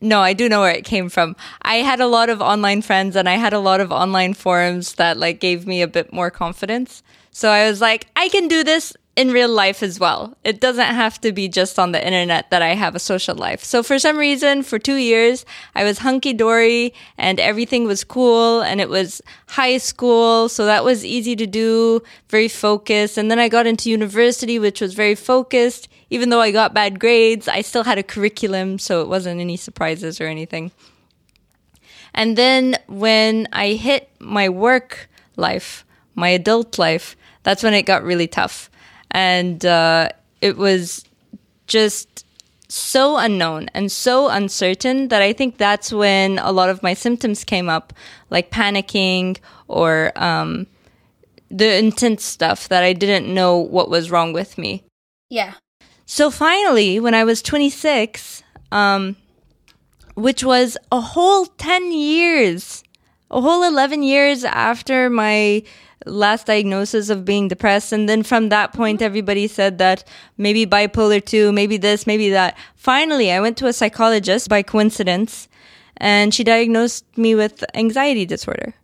No, 0.00 0.18
I 0.18 0.32
do 0.32 0.48
know 0.48 0.62
where 0.62 0.74
it 0.74 0.84
came 0.84 1.08
from. 1.08 1.36
I 1.62 1.76
had 1.76 2.00
a 2.00 2.08
lot 2.08 2.30
of 2.30 2.42
online 2.42 2.82
friends 2.82 3.14
and 3.14 3.28
I 3.28 3.36
had 3.36 3.52
a 3.52 3.60
lot 3.60 3.80
of 3.80 3.92
online 3.92 4.34
forums 4.34 4.96
that 4.96 5.18
like 5.18 5.38
gave 5.38 5.68
me 5.68 5.82
a 5.82 5.86
bit 5.86 6.12
more 6.12 6.32
confidence. 6.32 7.04
So 7.30 7.48
I 7.48 7.68
was 7.68 7.80
like, 7.80 8.08
I 8.16 8.28
can 8.28 8.48
do 8.48 8.64
this 8.64 8.92
in 9.14 9.30
real 9.30 9.48
life 9.48 9.82
as 9.82 10.00
well. 10.00 10.36
It 10.42 10.60
doesn't 10.60 10.86
have 10.86 11.20
to 11.20 11.32
be 11.32 11.46
just 11.48 11.78
on 11.78 11.92
the 11.92 12.04
internet 12.04 12.50
that 12.50 12.62
I 12.62 12.74
have 12.74 12.94
a 12.94 12.98
social 12.98 13.36
life. 13.36 13.62
So 13.62 13.82
for 13.82 13.98
some 13.98 14.16
reason, 14.16 14.62
for 14.62 14.78
two 14.78 14.96
years, 14.96 15.44
I 15.74 15.84
was 15.84 15.98
hunky 15.98 16.32
dory 16.32 16.94
and 17.18 17.38
everything 17.38 17.84
was 17.84 18.04
cool 18.04 18.62
and 18.62 18.80
it 18.80 18.88
was 18.88 19.20
high 19.48 19.76
school. 19.76 20.48
So 20.48 20.64
that 20.64 20.82
was 20.82 21.04
easy 21.04 21.36
to 21.36 21.46
do, 21.46 22.02
very 22.30 22.48
focused. 22.48 23.18
And 23.18 23.30
then 23.30 23.38
I 23.38 23.50
got 23.50 23.66
into 23.66 23.90
university, 23.90 24.58
which 24.58 24.80
was 24.80 24.94
very 24.94 25.14
focused. 25.14 25.88
Even 26.08 26.30
though 26.30 26.40
I 26.40 26.50
got 26.50 26.72
bad 26.72 26.98
grades, 26.98 27.48
I 27.48 27.60
still 27.60 27.84
had 27.84 27.98
a 27.98 28.02
curriculum. 28.02 28.78
So 28.78 29.02
it 29.02 29.08
wasn't 29.08 29.40
any 29.40 29.58
surprises 29.58 30.22
or 30.22 30.26
anything. 30.26 30.72
And 32.14 32.36
then 32.36 32.76
when 32.88 33.46
I 33.52 33.72
hit 33.72 34.10
my 34.18 34.48
work 34.48 35.10
life, 35.36 35.84
my 36.14 36.28
adult 36.28 36.78
life, 36.78 37.16
that's 37.42 37.62
when 37.62 37.74
it 37.74 37.82
got 37.82 38.04
really 38.04 38.28
tough. 38.28 38.70
And 39.12 39.64
uh, 39.64 40.08
it 40.40 40.56
was 40.56 41.04
just 41.66 42.24
so 42.68 43.18
unknown 43.18 43.68
and 43.74 43.92
so 43.92 44.28
uncertain 44.28 45.08
that 45.08 45.20
I 45.20 45.32
think 45.34 45.58
that's 45.58 45.92
when 45.92 46.38
a 46.38 46.50
lot 46.50 46.70
of 46.70 46.82
my 46.82 46.94
symptoms 46.94 47.44
came 47.44 47.68
up, 47.68 47.92
like 48.30 48.50
panicking 48.50 49.38
or 49.68 50.12
um, 50.16 50.66
the 51.50 51.76
intense 51.76 52.24
stuff 52.24 52.68
that 52.68 52.82
I 52.82 52.94
didn't 52.94 53.32
know 53.32 53.58
what 53.58 53.90
was 53.90 54.10
wrong 54.10 54.32
with 54.32 54.56
me. 54.56 54.84
Yeah. 55.28 55.54
So 56.06 56.30
finally, 56.30 56.98
when 56.98 57.14
I 57.14 57.24
was 57.24 57.42
26, 57.42 58.42
um, 58.70 59.16
which 60.14 60.42
was 60.42 60.76
a 60.90 61.00
whole 61.00 61.46
10 61.46 61.92
years, 61.92 62.82
a 63.30 63.40
whole 63.40 63.62
11 63.62 64.02
years 64.02 64.44
after 64.44 65.10
my 65.10 65.62
last 66.06 66.46
diagnosis 66.46 67.10
of 67.10 67.24
being 67.24 67.48
depressed. 67.48 67.92
And 67.92 68.08
then 68.08 68.22
from 68.22 68.48
that 68.48 68.72
point, 68.72 68.98
mm-hmm. 68.98 69.06
everybody 69.06 69.46
said 69.46 69.78
that 69.78 70.04
maybe 70.36 70.66
bipolar 70.66 71.24
2, 71.24 71.52
maybe 71.52 71.76
this, 71.76 72.06
maybe 72.06 72.30
that. 72.30 72.56
Finally, 72.74 73.32
I 73.32 73.40
went 73.40 73.56
to 73.58 73.66
a 73.66 73.72
psychologist 73.72 74.48
by 74.48 74.62
coincidence 74.62 75.48
and 75.96 76.34
she 76.34 76.44
diagnosed 76.44 77.04
me 77.16 77.34
with 77.34 77.64
anxiety 77.74 78.26
disorder. 78.26 78.74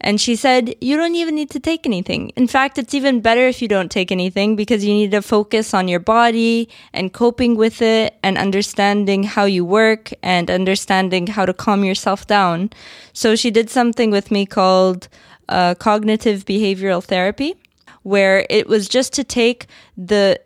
And 0.00 0.20
she 0.20 0.36
said, 0.36 0.74
you 0.80 0.96
don't 0.96 1.14
even 1.14 1.34
need 1.34 1.50
to 1.50 1.60
take 1.60 1.86
anything. 1.86 2.30
In 2.36 2.46
fact, 2.46 2.76
it's 2.76 2.92
even 2.92 3.22
better 3.22 3.48
if 3.48 3.62
you 3.62 3.68
don't 3.68 3.90
take 3.90 4.12
anything 4.12 4.54
because 4.54 4.84
you 4.84 4.92
need 4.92 5.10
to 5.12 5.22
focus 5.22 5.72
on 5.72 5.88
your 5.88 6.00
body 6.00 6.68
and 6.92 7.12
coping 7.12 7.56
with 7.56 7.80
it 7.80 8.14
and 8.22 8.36
understanding 8.36 9.22
how 9.22 9.46
you 9.46 9.64
work 9.64 10.12
and 10.22 10.50
understanding 10.50 11.28
how 11.28 11.46
to 11.46 11.54
calm 11.54 11.82
yourself 11.82 12.26
down. 12.26 12.70
So 13.14 13.36
she 13.36 13.50
did 13.50 13.70
something 13.70 14.10
with 14.10 14.30
me 14.30 14.44
called 14.44 15.08
uh, 15.48 15.74
cognitive 15.74 16.44
behavioral 16.44 17.02
therapy, 17.02 17.54
where 18.02 18.46
it 18.50 18.66
was 18.66 18.88
just 18.88 19.12
to 19.14 19.24
take 19.24 19.66
the 19.96 20.40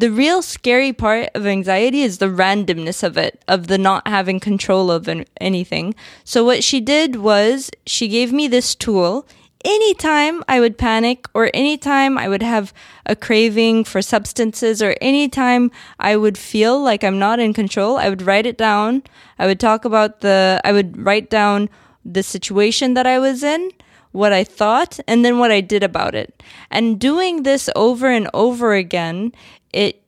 the 0.00 0.10
real 0.10 0.40
scary 0.40 0.94
part 0.94 1.28
of 1.34 1.46
anxiety 1.46 2.00
is 2.00 2.18
the 2.18 2.26
randomness 2.26 3.02
of 3.02 3.18
it, 3.18 3.44
of 3.46 3.66
the 3.66 3.76
not 3.76 4.08
having 4.08 4.40
control 4.40 4.90
of 4.90 5.08
an- 5.08 5.26
anything. 5.42 5.94
So 6.24 6.42
what 6.42 6.64
she 6.64 6.80
did 6.80 7.16
was 7.16 7.70
she 7.84 8.08
gave 8.08 8.32
me 8.32 8.48
this 8.48 8.74
tool. 8.74 9.28
Anytime 9.62 10.42
I 10.48 10.58
would 10.58 10.78
panic 10.78 11.26
or 11.34 11.50
anytime 11.52 12.16
I 12.16 12.30
would 12.30 12.42
have 12.42 12.72
a 13.04 13.14
craving 13.14 13.84
for 13.84 14.00
substances 14.00 14.80
or 14.80 14.96
anytime 15.02 15.70
I 15.98 16.16
would 16.16 16.38
feel 16.38 16.80
like 16.82 17.04
I'm 17.04 17.18
not 17.18 17.38
in 17.38 17.52
control, 17.52 17.98
I 17.98 18.08
would 18.08 18.22
write 18.22 18.46
it 18.46 18.56
down. 18.56 19.02
I 19.38 19.44
would 19.44 19.60
talk 19.60 19.84
about 19.84 20.22
the, 20.22 20.62
I 20.64 20.72
would 20.72 20.96
write 20.96 21.28
down 21.28 21.68
the 22.06 22.22
situation 22.22 22.94
that 22.94 23.06
I 23.06 23.18
was 23.18 23.42
in 23.42 23.70
what 24.12 24.32
I 24.32 24.44
thought 24.44 24.98
and 25.06 25.24
then 25.24 25.38
what 25.38 25.50
I 25.50 25.60
did 25.60 25.82
about 25.82 26.14
it. 26.14 26.42
And 26.70 26.98
doing 26.98 27.42
this 27.42 27.70
over 27.76 28.08
and 28.08 28.28
over 28.34 28.74
again, 28.74 29.32
it 29.72 30.02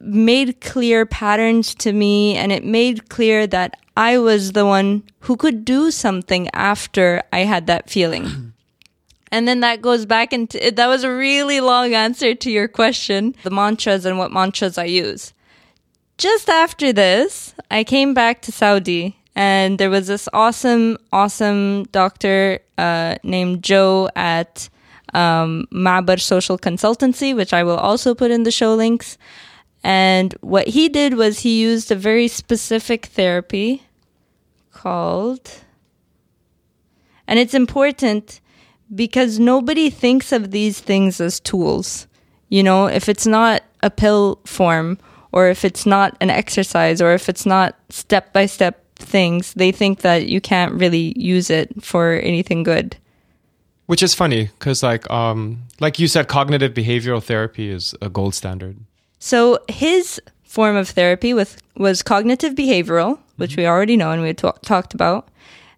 made 0.00 0.60
clear 0.60 1.06
patterns 1.06 1.74
to 1.76 1.92
me 1.92 2.36
and 2.36 2.52
it 2.52 2.64
made 2.64 3.08
clear 3.08 3.46
that 3.46 3.76
I 3.96 4.18
was 4.18 4.52
the 4.52 4.66
one 4.66 5.04
who 5.20 5.36
could 5.36 5.64
do 5.64 5.90
something 5.90 6.48
after 6.52 7.22
I 7.32 7.40
had 7.40 7.66
that 7.66 7.90
feeling. 7.90 8.52
And 9.34 9.48
then 9.48 9.60
that 9.60 9.80
goes 9.80 10.04
back 10.04 10.34
into 10.34 10.58
that 10.70 10.86
was 10.88 11.04
a 11.04 11.10
really 11.10 11.60
long 11.60 11.94
answer 11.94 12.34
to 12.34 12.50
your 12.50 12.68
question 12.68 13.34
the 13.44 13.50
mantras 13.50 14.04
and 14.04 14.18
what 14.18 14.30
mantras 14.30 14.76
I 14.76 14.84
use. 14.84 15.32
Just 16.18 16.50
after 16.50 16.92
this, 16.92 17.54
I 17.70 17.82
came 17.82 18.12
back 18.12 18.42
to 18.42 18.52
Saudi 18.52 19.16
and 19.34 19.78
there 19.78 19.88
was 19.88 20.06
this 20.08 20.28
awesome, 20.34 20.98
awesome 21.12 21.84
doctor 21.84 22.60
uh, 22.82 23.14
named 23.22 23.62
Joe 23.62 24.08
at 24.16 24.68
um, 25.14 25.68
Mabar 25.70 26.20
Social 26.20 26.58
Consultancy, 26.58 27.34
which 27.34 27.52
I 27.52 27.62
will 27.62 27.76
also 27.76 28.14
put 28.14 28.30
in 28.32 28.42
the 28.42 28.50
show 28.50 28.74
links. 28.74 29.18
And 29.84 30.34
what 30.40 30.68
he 30.68 30.88
did 30.88 31.14
was 31.14 31.40
he 31.40 31.60
used 31.60 31.90
a 31.90 31.96
very 31.96 32.28
specific 32.28 33.06
therapy 33.06 33.84
called, 34.72 35.48
and 37.28 37.38
it's 37.38 37.54
important 37.54 38.40
because 38.94 39.38
nobody 39.38 39.88
thinks 39.88 40.32
of 40.32 40.50
these 40.50 40.80
things 40.80 41.20
as 41.20 41.40
tools. 41.40 42.06
You 42.48 42.62
know, 42.62 42.86
if 42.86 43.08
it's 43.08 43.26
not 43.26 43.62
a 43.82 43.90
pill 43.90 44.40
form, 44.44 44.98
or 45.32 45.48
if 45.48 45.64
it's 45.64 45.86
not 45.86 46.16
an 46.20 46.30
exercise, 46.30 47.00
or 47.00 47.12
if 47.12 47.28
it's 47.28 47.46
not 47.46 47.76
step 47.90 48.32
by 48.32 48.46
step 48.46 48.81
things, 49.02 49.52
they 49.54 49.72
think 49.72 50.00
that 50.00 50.26
you 50.26 50.40
can't 50.40 50.72
really 50.72 51.18
use 51.18 51.50
it 51.50 51.82
for 51.82 52.14
anything 52.14 52.62
good. 52.62 52.96
Which 53.86 54.02
is 54.02 54.14
funny 54.14 54.44
because, 54.58 54.82
like, 54.82 55.10
um, 55.10 55.64
like 55.80 55.98
you 55.98 56.08
said, 56.08 56.28
cognitive 56.28 56.72
behavioral 56.72 57.22
therapy 57.22 57.68
is 57.70 57.94
a 58.00 58.08
gold 58.08 58.34
standard. 58.34 58.78
So 59.18 59.58
his 59.68 60.20
form 60.44 60.76
of 60.76 60.88
therapy 60.88 61.34
with 61.34 61.60
was 61.76 62.02
cognitive 62.02 62.54
behavioral, 62.54 63.18
which 63.36 63.56
we 63.56 63.66
already 63.66 63.96
know 63.96 64.10
and 64.10 64.22
we 64.22 64.32
talk, 64.34 64.62
talked 64.62 64.94
about, 64.94 65.28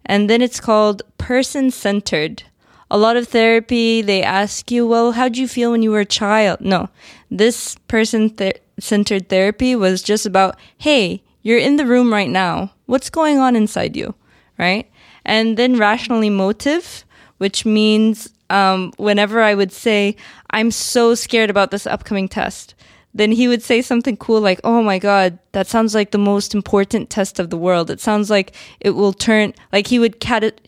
and 0.05 0.29
then 0.29 0.43
it's 0.43 0.61
called 0.61 1.03
person 1.19 1.71
centered. 1.71 2.43
A 2.91 2.99
lot 2.99 3.17
of 3.17 3.29
therapy, 3.29 4.03
they 4.03 4.23
ask 4.23 4.71
you, 4.71 4.87
well, 4.87 5.13
how 5.13 5.25
did 5.29 5.39
you 5.39 5.49
feel 5.49 5.71
when 5.73 5.83
you 5.83 5.91
were 5.91 6.01
a 6.01 6.05
child? 6.05 6.61
No, 6.61 6.89
this 7.31 7.77
person 7.89 8.37
centered 8.79 9.29
therapy 9.29 9.75
was 9.75 10.03
just 10.03 10.27
about, 10.27 10.59
hey, 10.79 11.23
you're 11.45 11.59
in 11.61 11.77
the 11.77 11.87
room 11.87 12.13
right 12.13 12.29
now. 12.29 12.73
What's 12.87 13.09
going 13.11 13.39
on 13.39 13.55
inside 13.55 13.95
you? 13.97 14.15
Right? 14.59 14.91
And 15.25 15.57
then 15.57 15.79
rational 15.79 16.23
emotive, 16.23 17.05
which 17.39 17.65
means 17.65 18.29
um, 18.51 18.93
whenever 18.97 19.41
I 19.41 19.55
would 19.55 19.71
say, 19.73 20.17
I'm 20.51 20.71
so 20.73 21.15
scared 21.15 21.51
about 21.51 21.71
this 21.71 21.87
upcoming 21.87 22.29
test, 22.29 22.75
then 23.15 23.31
he 23.31 23.47
would 23.47 23.63
say 23.63 23.81
something 23.83 24.17
cool 24.17 24.41
like, 24.41 24.61
Oh 24.65 24.83
my 24.83 24.99
God, 24.99 25.39
that 25.53 25.67
sounds 25.69 25.95
like 25.95 26.11
the 26.11 26.19
most 26.19 26.53
important 26.55 27.11
test 27.11 27.39
of 27.39 27.51
the 27.51 27.57
world. 27.57 27.89
It 27.91 28.01
sounds 28.01 28.29
like 28.29 28.53
it 28.81 28.91
will 28.91 29.13
turn, 29.13 29.55
like 29.73 29.87
he 29.87 29.99
would 30.01 30.19
cat- 30.21 30.61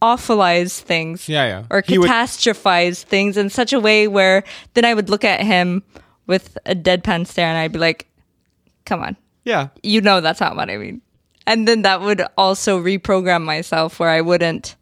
awfulize 0.00 0.80
things. 0.80 1.28
Yeah, 1.28 1.46
yeah. 1.46 1.64
Or 1.70 1.82
He 1.86 1.98
would- 1.98 2.08
catastrophize 2.08 3.02
things 3.02 3.36
in 3.36 3.50
such 3.50 3.72
a 3.72 3.80
way 3.80 4.06
where 4.08 4.44
then 4.74 4.84
I 4.84 4.94
would 4.94 5.10
look 5.10 5.24
at 5.24 5.40
him 5.40 5.82
with 6.26 6.56
a 6.66 6.74
deadpan 6.74 7.26
stare 7.26 7.48
and 7.48 7.58
I'd 7.58 7.72
be 7.72 7.78
like, 7.78 8.06
Come 8.84 9.02
on, 9.02 9.16
Yeah. 9.48 9.68
you 9.82 10.02
know 10.02 10.20
that's 10.20 10.40
not 10.40 10.56
what 10.56 10.68
I 10.68 10.76
mean. 10.76 11.00
And 11.46 11.66
then 11.66 11.80
that 11.82 12.02
would 12.02 12.22
also 12.36 12.78
reprogram 12.82 13.42
myself 13.44 13.98
where 13.98 14.10
I 14.10 14.20
wouldn't 14.20 14.76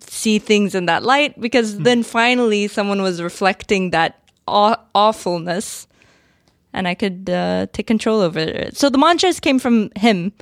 see 0.00 0.38
things 0.38 0.74
in 0.74 0.86
that 0.86 1.02
light 1.02 1.38
because 1.38 1.78
then 1.78 2.02
finally 2.02 2.66
someone 2.68 3.02
was 3.02 3.20
reflecting 3.20 3.90
that 3.90 4.22
aw- 4.48 4.80
awfulness 4.94 5.86
and 6.72 6.88
I 6.88 6.94
could 6.94 7.28
uh, 7.28 7.66
take 7.72 7.86
control 7.86 8.20
over 8.20 8.38
it. 8.40 8.76
So 8.76 8.88
the 8.88 8.98
mantras 8.98 9.38
came 9.38 9.58
from 9.58 9.90
him. 9.94 10.32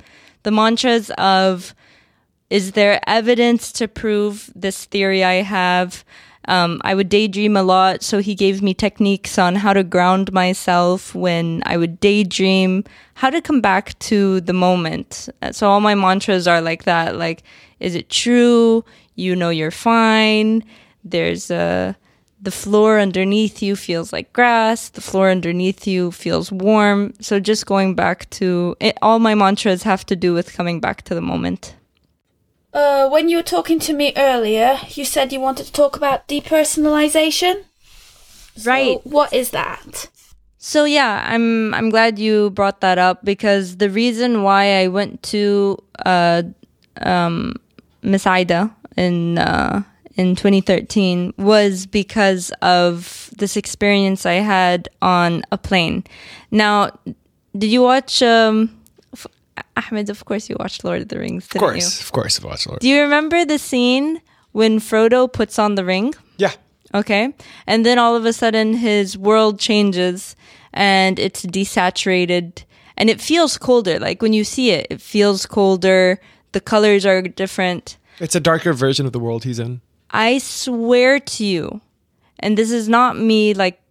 The 0.43 0.51
mantras 0.51 1.11
of 1.17 1.75
is 2.49 2.71
there 2.71 3.01
evidence 3.05 3.71
to 3.73 3.87
prove 3.89 4.49
this 4.55 4.85
theory 4.85 5.23
I 5.23 5.41
have? 5.41 6.05
Um, 6.47 6.81
I 6.83 6.93
would 6.93 7.09
daydream 7.09 7.55
a 7.55 7.63
lot, 7.63 8.03
so 8.03 8.19
he 8.19 8.35
gave 8.35 8.61
me 8.61 8.73
techniques 8.73 9.37
on 9.37 9.55
how 9.55 9.73
to 9.73 9.83
ground 9.83 10.33
myself 10.33 11.15
when 11.15 11.63
I 11.65 11.77
would 11.77 11.99
daydream, 11.99 12.83
how 13.15 13.29
to 13.29 13.41
come 13.41 13.61
back 13.61 13.97
to 13.99 14.41
the 14.41 14.53
moment. 14.53 15.29
So 15.51 15.69
all 15.69 15.79
my 15.79 15.95
mantras 15.95 16.47
are 16.47 16.61
like 16.61 16.83
that. 16.83 17.17
Like, 17.17 17.43
is 17.79 17.95
it 17.95 18.09
true? 18.09 18.83
You 19.15 19.35
know 19.35 19.49
you're 19.49 19.71
fine. 19.71 20.63
There's 21.03 21.49
a 21.49 21.95
the 22.41 22.51
floor 22.51 22.99
underneath 22.99 23.61
you 23.61 23.75
feels 23.77 24.11
like 24.11 24.33
grass. 24.33 24.89
The 24.89 24.99
floor 24.99 25.29
underneath 25.29 25.87
you 25.87 26.11
feels 26.11 26.51
warm. 26.51 27.13
So 27.21 27.39
just 27.39 27.65
going 27.65 27.95
back 27.95 28.29
to 28.31 28.75
it, 28.81 28.97
all 29.01 29.19
my 29.19 29.33
mantras 29.33 29.83
have 29.83 30.05
to 30.07 30.15
do 30.17 30.33
with 30.33 30.53
coming 30.53 30.81
back 30.81 31.03
to 31.03 31.15
the 31.15 31.21
moment. 31.21 31.75
Uh, 32.73 33.07
when 33.07 33.29
you 33.29 33.37
were 33.37 33.43
talking 33.43 33.79
to 33.79 33.93
me 33.93 34.13
earlier, 34.17 34.79
you 34.89 35.05
said 35.05 35.31
you 35.31 35.39
wanted 35.39 35.65
to 35.67 35.71
talk 35.71 35.95
about 35.95 36.27
depersonalization. 36.27 37.63
So 38.55 38.69
Right. 38.69 38.99
what 39.05 39.31
is 39.33 39.51
that? 39.51 40.07
So 40.57 40.85
yeah, 40.85 41.25
I'm 41.27 41.73
I'm 41.73 41.89
glad 41.89 42.17
you 42.17 42.49
brought 42.51 42.79
that 42.81 42.97
up 42.97 43.25
because 43.25 43.77
the 43.77 43.89
reason 43.89 44.43
why 44.43 44.81
I 44.81 44.87
went 44.87 45.21
to 45.23 45.77
uh, 46.05 46.43
um, 47.01 47.55
Miss 48.01 48.25
Ida 48.25 48.73
in 48.95 49.37
uh, 49.39 49.83
in 50.15 50.35
2013 50.35 51.33
was 51.37 51.85
because 51.85 52.51
of 52.61 53.29
this 53.37 53.57
experience 53.57 54.25
I 54.25 54.35
had 54.35 54.87
on 55.01 55.43
a 55.51 55.57
plane. 55.57 56.05
Now, 56.49 56.91
did 57.57 57.69
you 57.69 57.81
watch 57.81 58.21
um, 58.23 58.69
Ahmed? 59.77 60.09
Of 60.09 60.25
course, 60.25 60.49
you 60.49 60.55
watched 60.59 60.83
Lord 60.83 61.01
of 61.01 61.07
the 61.09 61.19
Rings, 61.19 61.45
Of 61.45 61.59
course. 61.59 61.99
you? 61.99 62.03
Of 62.05 62.11
course. 62.11 62.39
I've 62.39 62.45
watched 62.45 62.67
Lord. 62.67 62.79
Do 62.79 62.87
you 62.87 63.01
remember 63.01 63.45
the 63.45 63.57
scene 63.57 64.21
when 64.51 64.79
Frodo 64.79 65.31
puts 65.31 65.57
on 65.59 65.75
the 65.75 65.83
ring? 65.85 66.13
Yeah. 66.37 66.51
Okay. 66.93 67.33
And 67.67 67.85
then 67.85 67.97
all 67.97 68.15
of 68.15 68.25
a 68.25 68.33
sudden 68.33 68.75
his 68.75 69.17
world 69.17 69.59
changes 69.59 70.35
and 70.73 71.17
it's 71.19 71.45
desaturated 71.45 72.63
and 72.97 73.09
it 73.09 73.19
feels 73.19 73.57
colder. 73.57 73.99
Like 73.99 74.21
when 74.21 74.33
you 74.33 74.43
see 74.43 74.69
it, 74.71 74.87
it 74.89 75.01
feels 75.01 75.45
colder. 75.45 76.19
The 76.51 76.61
colors 76.61 77.05
are 77.05 77.21
different. 77.23 77.97
It's 78.19 78.35
a 78.35 78.39
darker 78.39 78.73
version 78.73 79.07
of 79.07 79.11
the 79.11 79.19
world 79.19 79.43
he's 79.43 79.57
in. 79.59 79.81
I 80.11 80.37
swear 80.37 81.19
to 81.19 81.43
you, 81.43 81.81
and 82.39 82.55
this 82.55 82.69
is 82.69 82.87
not 82.87 83.17
me 83.17 83.55
like 83.55 83.81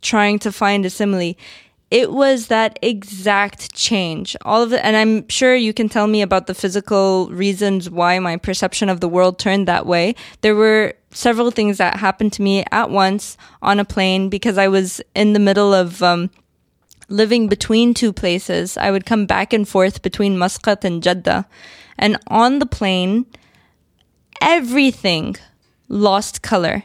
trying 0.00 0.38
to 0.38 0.50
find 0.52 0.86
a 0.86 0.90
simile. 0.90 1.34
It 1.90 2.12
was 2.12 2.48
that 2.48 2.78
exact 2.82 3.74
change. 3.74 4.36
All 4.44 4.62
of 4.62 4.72
it, 4.72 4.80
and 4.84 4.94
I'm 4.94 5.26
sure 5.28 5.54
you 5.54 5.72
can 5.72 5.88
tell 5.88 6.06
me 6.06 6.20
about 6.20 6.46
the 6.46 6.54
physical 6.54 7.28
reasons 7.30 7.88
why 7.88 8.18
my 8.18 8.36
perception 8.36 8.90
of 8.90 9.00
the 9.00 9.08
world 9.08 9.38
turned 9.38 9.66
that 9.68 9.86
way. 9.86 10.14
There 10.42 10.54
were 10.54 10.94
several 11.10 11.50
things 11.50 11.78
that 11.78 11.96
happened 11.96 12.34
to 12.34 12.42
me 12.42 12.64
at 12.70 12.90
once 12.90 13.38
on 13.62 13.80
a 13.80 13.84
plane 13.84 14.28
because 14.28 14.58
I 14.58 14.68
was 14.68 15.00
in 15.14 15.32
the 15.32 15.38
middle 15.38 15.72
of 15.72 16.02
um, 16.02 16.30
living 17.08 17.48
between 17.48 17.94
two 17.94 18.12
places. 18.12 18.76
I 18.76 18.90
would 18.90 19.06
come 19.06 19.24
back 19.24 19.54
and 19.54 19.66
forth 19.66 20.02
between 20.02 20.36
Muscat 20.36 20.84
and 20.84 21.02
Jeddah. 21.02 21.46
And 21.96 22.18
on 22.26 22.58
the 22.58 22.66
plane, 22.66 23.24
everything 24.42 25.36
lost 25.88 26.42
color. 26.42 26.84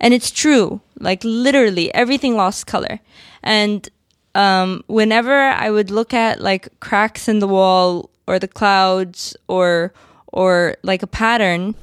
And 0.00 0.14
it's 0.14 0.30
true. 0.30 0.80
Like 0.98 1.22
literally 1.22 1.92
everything 1.94 2.34
lost 2.34 2.66
color. 2.66 3.00
And 3.42 3.88
um, 4.38 4.84
whenever 4.86 5.34
I 5.34 5.68
would 5.68 5.90
look 5.90 6.14
at 6.14 6.40
like 6.40 6.68
cracks 6.78 7.26
in 7.28 7.40
the 7.40 7.48
wall 7.48 8.08
or 8.28 8.38
the 8.38 8.46
clouds 8.46 9.36
or 9.48 9.92
or 10.28 10.76
like 10.82 11.02
a 11.02 11.08
pattern, 11.08 11.74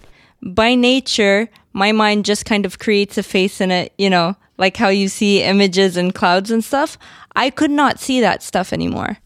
by 0.41 0.73
nature, 0.73 1.49
my 1.73 1.91
mind 1.91 2.23
just 2.23 2.45
kind 2.45 2.65
of 2.65 2.79
creates 2.79 3.17
a 3.17 3.23
face 3.23 3.59
in 3.59 3.71
it, 3.71 3.91
you 3.97 4.09
know, 4.09 4.37
like 4.57 4.77
how 4.77 4.87
you 4.87 5.09
see 5.09 5.43
images 5.43 5.97
and 5.97 6.15
clouds 6.15 6.49
and 6.49 6.63
stuff. 6.63 6.97
I 7.35 7.49
could 7.49 7.71
not 7.71 7.99
see 7.99 8.21
that 8.21 8.41
stuff 8.41 8.71
anymore. 8.71 9.17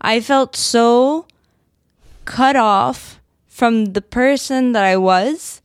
I 0.00 0.20
felt 0.20 0.56
so 0.56 1.26
cut 2.24 2.56
off 2.56 3.20
from 3.46 3.92
the 3.92 4.00
person 4.00 4.72
that 4.72 4.84
I 4.84 4.96
was 4.96 5.60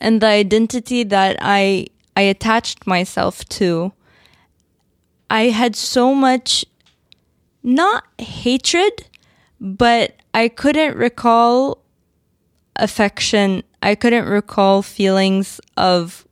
and 0.00 0.20
the 0.20 0.28
identity 0.28 1.02
that 1.02 1.38
I 1.40 1.88
I 2.14 2.20
attached 2.22 2.86
myself 2.86 3.44
to. 3.60 3.92
I 5.30 5.44
had 5.44 5.76
so 5.76 6.14
much 6.14 6.64
not 7.62 8.04
hatred, 8.18 9.04
but 9.60 10.16
I 10.32 10.48
couldn't 10.48 10.96
recall 10.96 11.82
affection. 12.76 13.62
I 13.82 13.94
couldn't 13.94 14.26
recall 14.26 14.82
feelings 14.82 15.60
of 15.76 16.26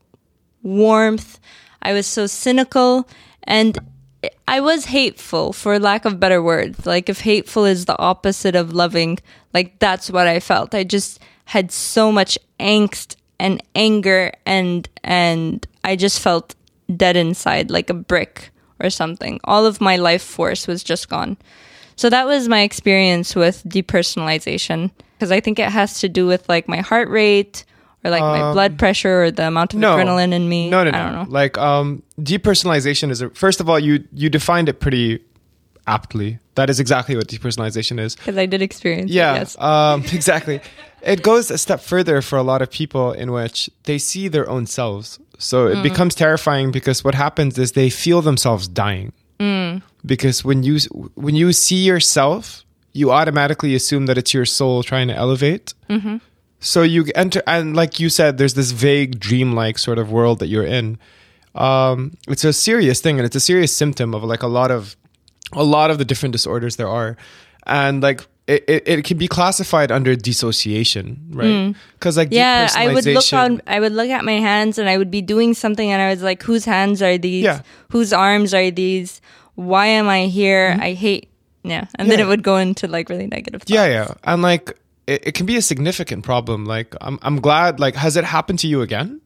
warmth. 0.63 1.39
I 1.83 1.93
was 1.93 2.07
so 2.07 2.27
cynical 2.27 3.09
and 3.45 3.79
I 4.49 4.61
was 4.61 4.87
hateful 4.87 5.53
for 5.53 5.79
lack 5.79 6.05
of 6.05 6.19
better 6.19 6.43
words. 6.43 6.87
Like 6.87 7.09
if 7.09 7.21
hateful 7.21 7.65
is 7.65 7.85
the 7.85 7.99
opposite 7.99 8.57
of 8.57 8.73
loving, 8.73 9.19
like 9.53 9.79
that's 9.79 10.11
what 10.11 10.27
I 10.27 10.41
felt. 10.41 10.75
I 10.75 10.85
just 10.85 11.21
had 11.45 11.71
so 11.71 12.11
much 12.11 12.39
angst 12.59 13.17
and 13.39 13.63
anger 13.75 14.33
and 14.47 14.89
and 15.05 15.67
I 15.85 15.97
just 15.97 16.21
felt 16.21 16.55
dead 16.95 17.17
inside 17.17 17.71
like 17.71 17.91
a 17.91 17.95
brick 17.95 18.51
or 18.81 18.91
something. 18.91 19.41
All 19.45 19.67
of 19.67 19.81
my 19.81 19.97
life 19.97 20.23
force 20.23 20.67
was 20.67 20.83
just 20.83 21.09
gone. 21.09 21.37
So 21.97 22.11
that 22.11 22.27
was 22.27 22.49
my 22.49 22.61
experience 22.61 23.35
with 23.35 23.65
depersonalization 23.65 24.91
because 25.15 25.33
I 25.33 25.41
think 25.41 25.59
it 25.59 25.71
has 25.71 26.01
to 26.01 26.09
do 26.09 26.27
with 26.27 26.49
like 26.49 26.69
my 26.69 26.79
heart 26.79 27.09
rate 27.09 27.65
or 28.05 28.11
like 28.11 28.21
my 28.21 28.53
blood 28.53 28.79
pressure 28.79 29.25
or 29.25 29.31
the 29.31 29.49
amount 29.49 29.75
of 29.75 29.81
no. 29.81 29.97
adrenaline 29.97 30.33
in 30.33 30.49
me. 30.49 30.69
No, 30.69 30.85
no, 30.85 30.91
no. 30.91 30.99
I 30.99 31.03
don't 31.03 31.13
know. 31.15 31.27
Like 31.29 31.57
um, 31.57 32.03
depersonalization 32.21 33.11
is 33.11 33.23
a, 33.23 33.31
first 33.31 33.61
of 33.61 33.69
all 33.69 33.79
you 33.79 34.05
you 34.13 34.29
defined 34.29 34.69
it 34.69 34.81
pretty 34.81 35.25
aptly. 35.87 36.39
That 36.55 36.71
is 36.71 36.81
exactly 36.81 37.17
what 37.17 37.29
depersonalization 37.29 38.01
is. 38.01 38.17
Because 38.17 38.37
I 38.37 38.47
did 38.47 38.63
experience. 38.63 39.11
it, 39.11 39.15
yes. 39.15 39.59
um, 39.59 40.03
exactly. 40.13 40.61
It 41.03 41.23
goes 41.23 41.51
a 41.51 41.59
step 41.59 41.81
further 41.81 42.21
for 42.23 42.37
a 42.37 42.43
lot 42.43 42.63
of 42.63 42.71
people 42.71 43.13
in 43.13 43.31
which 43.31 43.71
they 43.85 43.99
see 43.99 44.29
their 44.29 44.49
own 44.49 44.67
selves. 44.67 45.19
So 45.39 45.67
Mm. 45.69 45.77
it 45.79 45.83
becomes 45.83 46.15
terrifying 46.15 46.71
because 46.73 47.05
what 47.05 47.15
happens 47.15 47.59
is 47.59 47.73
they 47.73 47.91
feel 47.91 48.23
themselves 48.23 48.69
dying. 48.69 49.13
Mm. 49.39 49.83
Because 50.05 50.45
when 50.45 50.63
you 50.63 50.79
when 51.15 51.35
you 51.35 51.53
see 51.53 51.85
yourself, 51.85 52.65
you 52.93 53.11
automatically 53.13 53.75
assume 53.75 54.07
that 54.07 54.17
it's 54.17 54.33
your 54.33 54.47
soul 54.47 54.83
trying 54.83 55.09
to 55.09 55.15
elevate. 55.15 55.75
Mm-hmm. 55.91 56.17
So 56.61 56.83
you 56.83 57.05
enter, 57.15 57.43
and 57.47 57.77
like 57.77 58.01
you 58.01 58.09
said, 58.09 58.39
there's 58.39 58.55
this 58.55 58.71
vague, 58.71 59.21
dreamlike 59.21 59.79
sort 59.79 59.99
of 59.99 60.11
world 60.11 60.39
that 60.39 60.47
you're 60.49 60.65
in. 60.65 60.97
Um, 61.55 62.17
it's 62.29 62.45
a 62.45 62.53
serious 62.53 63.01
thing, 63.01 63.19
and 63.19 63.27
it's 63.27 63.37
a 63.37 63.41
serious 63.41 63.77
symptom 63.77 64.15
of 64.15 64.25
like 64.25 64.43
a 64.43 64.47
lot 64.49 64.71
of 64.71 64.97
a 65.53 65.63
lot 65.63 65.91
of 65.91 65.99
the 65.99 66.05
different 66.05 66.33
disorders 66.33 66.77
there 66.77 66.89
are, 66.89 67.17
and 67.67 68.03
like 68.03 68.27
it, 68.47 68.65
it, 68.69 68.89
it 68.89 69.05
can 69.05 69.19
be 69.19 69.27
classified 69.27 69.91
under 69.91 70.15
dissociation, 70.15 71.21
right? 71.31 71.75
Because 71.99 72.17
like 72.17 72.31
Mm. 72.31 72.35
yeah, 72.35 72.69
I 72.77 72.93
would 72.93 73.05
look 73.05 73.33
on. 73.33 73.61
I 73.67 73.81
would 73.81 73.93
look 73.93 74.09
at 74.09 74.25
my 74.25 74.39
hands, 74.39 74.79
and 74.79 74.89
I 74.89 74.99
would 74.99 75.11
be 75.11 75.21
doing 75.21 75.53
something, 75.55 75.91
and 75.91 76.01
I 76.01 76.11
was 76.11 76.23
like, 76.23 76.43
"Whose 76.45 76.65
hands 76.65 77.03
are 77.03 77.19
these? 77.19 77.43
Yeah. 77.45 77.63
Whose 77.91 78.13
arms 78.13 78.55
are 78.55 78.71
these? 78.71 79.21
Why 79.57 79.87
am 79.87 80.07
I 80.09 80.27
here? 80.27 80.77
I 80.81 80.93
hate." 80.93 81.29
Yeah, 81.65 81.87
and 81.99 82.09
then 82.09 82.19
Mm-hmm. 82.21 82.27
It 82.27 82.29
would 82.31 82.43
go 82.45 82.57
into 82.57 82.87
like 82.87 83.09
really 83.11 83.27
negative. 83.27 83.63
Thoughts. 83.63 83.71
Yeah, 83.73 83.87
yeah, 83.87 84.15
and 84.23 84.43
like 84.43 84.79
it, 85.09 85.27
it 85.29 85.33
can 85.35 85.47
be 85.47 85.57
a 85.57 85.63
significant 85.63 86.23
problem. 86.25 86.65
Like 86.65 86.95
I'm, 87.01 87.19
I'm 87.23 87.41
glad. 87.41 87.81
Like, 87.81 87.97
has 87.97 88.17
it 88.17 88.23
happened 88.25 88.61
to 88.61 88.69
you 88.69 88.81
again? 88.83 89.21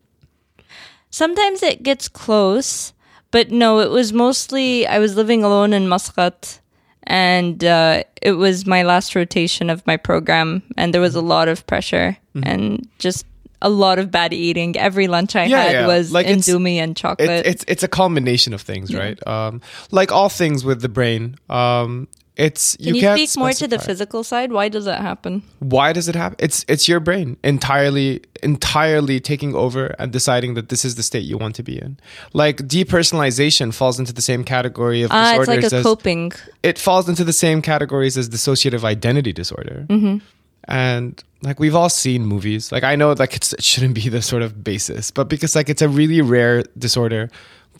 Sometimes 1.10 1.62
it 1.62 1.82
gets 1.82 2.08
close, 2.08 2.92
but 3.30 3.50
no, 3.50 3.80
it 3.80 3.90
was 3.90 4.12
mostly 4.12 4.86
I 4.86 4.98
was 4.98 5.16
living 5.16 5.42
alone 5.44 5.72
in 5.72 5.88
Muscat, 5.88 6.59
and 7.04 7.64
uh, 7.64 8.02
it 8.22 8.32
was 8.32 8.66
my 8.66 8.82
last 8.82 9.14
rotation 9.14 9.70
of 9.70 9.86
my 9.86 9.96
program, 9.96 10.62
and 10.76 10.92
there 10.94 11.00
was 11.00 11.14
a 11.14 11.22
lot 11.22 11.48
of 11.48 11.66
pressure 11.66 12.16
Mm-hmm. 12.34 12.48
and 12.48 12.88
just 13.00 13.26
a 13.60 13.68
lot 13.68 13.98
of 13.98 14.10
bad 14.12 14.32
eating. 14.32 14.76
Every 14.76 15.08
lunch 15.08 15.34
I 15.34 15.46
Yeah, 15.46 15.62
had 15.64 15.72
yeah. 15.72 15.86
was 15.88 16.12
Like, 16.12 16.26
Indomie 16.28 16.76
and 16.76 16.96
chocolate. 16.96 17.28
It, 17.28 17.46
it's 17.46 17.64
it's 17.66 17.82
a 17.82 17.88
culmination 17.88 18.54
of 18.54 18.62
things, 18.62 18.94
right? 18.94 19.18
Um, 19.26 19.60
like 19.90 20.12
all 20.12 20.28
things 20.28 20.64
with 20.64 20.80
the 20.80 20.88
brain. 20.88 21.34
Um, 21.48 22.06
it's 22.40 22.74
Can 22.76 22.94
you, 22.94 23.02
can't 23.02 23.20
speak 23.20 23.38
more 23.38 23.52
to 23.52 23.68
the 23.68 23.78
physical 23.78 24.24
side? 24.24 24.50
Why 24.50 24.70
does 24.70 24.86
that 24.86 25.02
happen? 25.02 25.42
Why 25.58 25.92
does 25.92 26.08
it 26.08 26.14
happen? 26.14 26.36
It's 26.38 26.64
it's 26.68 26.88
your 26.88 26.98
brain 26.98 27.36
entirely 27.44 28.22
entirely 28.42 29.20
taking 29.20 29.54
over 29.54 29.88
and 29.98 30.10
deciding 30.10 30.54
that 30.54 30.70
this 30.70 30.82
is 30.82 30.94
the 30.94 31.02
state 31.02 31.24
you 31.24 31.36
want 31.36 31.54
to 31.56 31.62
be 31.62 31.78
in. 31.78 31.98
Like 32.32 32.56
depersonalization 32.56 33.74
falls 33.74 34.00
into 34.00 34.14
the 34.14 34.22
same 34.22 34.42
category 34.44 35.02
of 35.02 35.10
it's 35.10 35.30
disorders 35.30 35.48
like 35.48 35.72
a 35.72 35.76
as 35.76 35.82
coping. 35.82 36.32
it 36.62 36.78
falls 36.78 37.10
into 37.10 37.24
the 37.24 37.34
same 37.34 37.60
categories 37.60 38.16
as 38.16 38.30
dissociative 38.30 38.84
identity 38.84 39.34
disorder. 39.34 39.84
Mm-hmm. 39.90 40.24
And 40.64 41.22
like 41.42 41.60
we've 41.60 41.74
all 41.74 41.90
seen 41.90 42.24
movies. 42.24 42.72
Like 42.72 42.84
I 42.84 42.96
know 42.96 43.12
like 43.12 43.36
it's, 43.36 43.52
it 43.52 43.62
shouldn't 43.62 43.94
be 43.94 44.08
the 44.08 44.22
sort 44.22 44.42
of 44.42 44.64
basis, 44.64 45.10
but 45.10 45.28
because 45.28 45.54
like 45.54 45.68
it's 45.68 45.82
a 45.82 45.90
really 45.90 46.22
rare 46.22 46.64
disorder. 46.78 47.28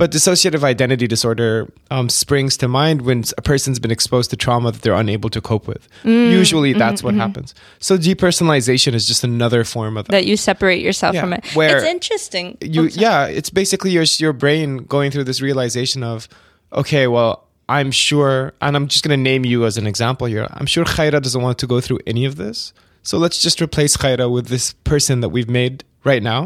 But 0.01 0.11
dissociative 0.13 0.63
identity 0.65 1.07
disorder 1.07 1.71
um, 1.91 2.09
springs 2.09 2.57
to 2.63 2.67
mind 2.69 3.03
when 3.03 3.19
a 3.37 3.43
person's 3.43 3.79
been 3.79 3.91
exposed 3.99 4.31
to 4.31 4.37
trauma 4.45 4.73
that 4.73 4.81
they're 4.83 5.01
unable 5.07 5.29
to 5.37 5.41
cope 5.51 5.67
with. 5.73 5.83
Mm, 6.05 6.31
Usually 6.41 6.73
that's 6.73 7.03
what 7.03 7.15
happens. 7.25 7.55
So 7.81 7.99
depersonalization 7.99 8.95
is 8.95 9.05
just 9.07 9.25
another 9.25 9.63
form 9.63 9.99
of 9.99 10.07
that. 10.07 10.13
That 10.13 10.27
you 10.27 10.37
separate 10.39 10.81
yourself 10.83 11.15
Yeah, 11.15 11.21
from 11.21 11.33
it. 11.35 11.45
where 11.55 11.77
it's 11.77 11.87
interesting. 11.87 12.57
you 12.63 12.85
yeah 13.07 13.27
it's 13.27 13.51
basically 13.51 13.91
your 13.91 14.05
your 14.25 14.33
brain 14.33 14.79
going 14.95 15.11
through 15.11 15.25
this 15.31 15.41
realization 15.49 16.03
of 16.03 16.29
okay 16.73 17.07
well 17.07 17.33
i'm 17.69 17.91
sure 17.91 18.53
and 18.63 18.77
i'm 18.77 18.87
just 18.89 19.03
going 19.05 19.17
to 19.19 19.23
name 19.31 19.45
you 19.45 19.65
as 19.67 19.77
an 19.77 19.87
example 19.87 20.27
here 20.27 20.47
i'm 20.59 20.67
sure 20.75 20.85
khaira 20.85 21.21
doesn't 21.27 21.43
want 21.43 21.59
to 21.59 21.67
go 21.67 21.79
through 21.81 21.99
any 22.07 22.25
of 22.31 22.37
this 22.37 22.73
so 23.03 23.19
let's 23.19 23.43
just 23.43 23.61
replace 23.61 23.97
khaira 23.97 24.27
with 24.37 24.47
this 24.55 24.73
person 24.93 25.21
that 25.21 25.29
we've 25.35 25.51
made 25.51 25.85
right 26.05 26.23
now 26.23 26.43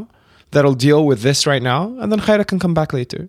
that'll 0.52 0.74
deal 0.88 1.04
with 1.10 1.20
this 1.22 1.46
right 1.46 1.62
now 1.62 1.80
and 2.00 2.10
then 2.12 2.20
khaira 2.20 2.44
can 2.46 2.58
come 2.58 2.74
back 2.74 2.92
later 2.92 3.28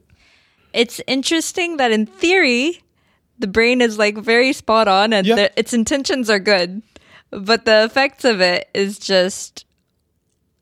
it's 0.75 0.99
interesting 1.07 1.77
that 1.77 1.91
in 1.91 2.05
theory 2.05 2.81
the 3.39 3.47
brain 3.47 3.81
is 3.81 3.97
like 3.97 4.17
very 4.17 4.51
spot 4.53 4.87
on 4.87 5.13
and 5.13 5.25
Yeah. 5.27 5.35
the, 5.35 5.59
its 5.59 5.73
intentions 5.73 6.29
are 6.29 6.39
good 6.39 6.81
but 7.31 7.65
the 7.65 7.83
effects 7.83 8.23
of 8.25 8.41
it 8.41 8.69
is 8.73 8.97
just 8.99 9.65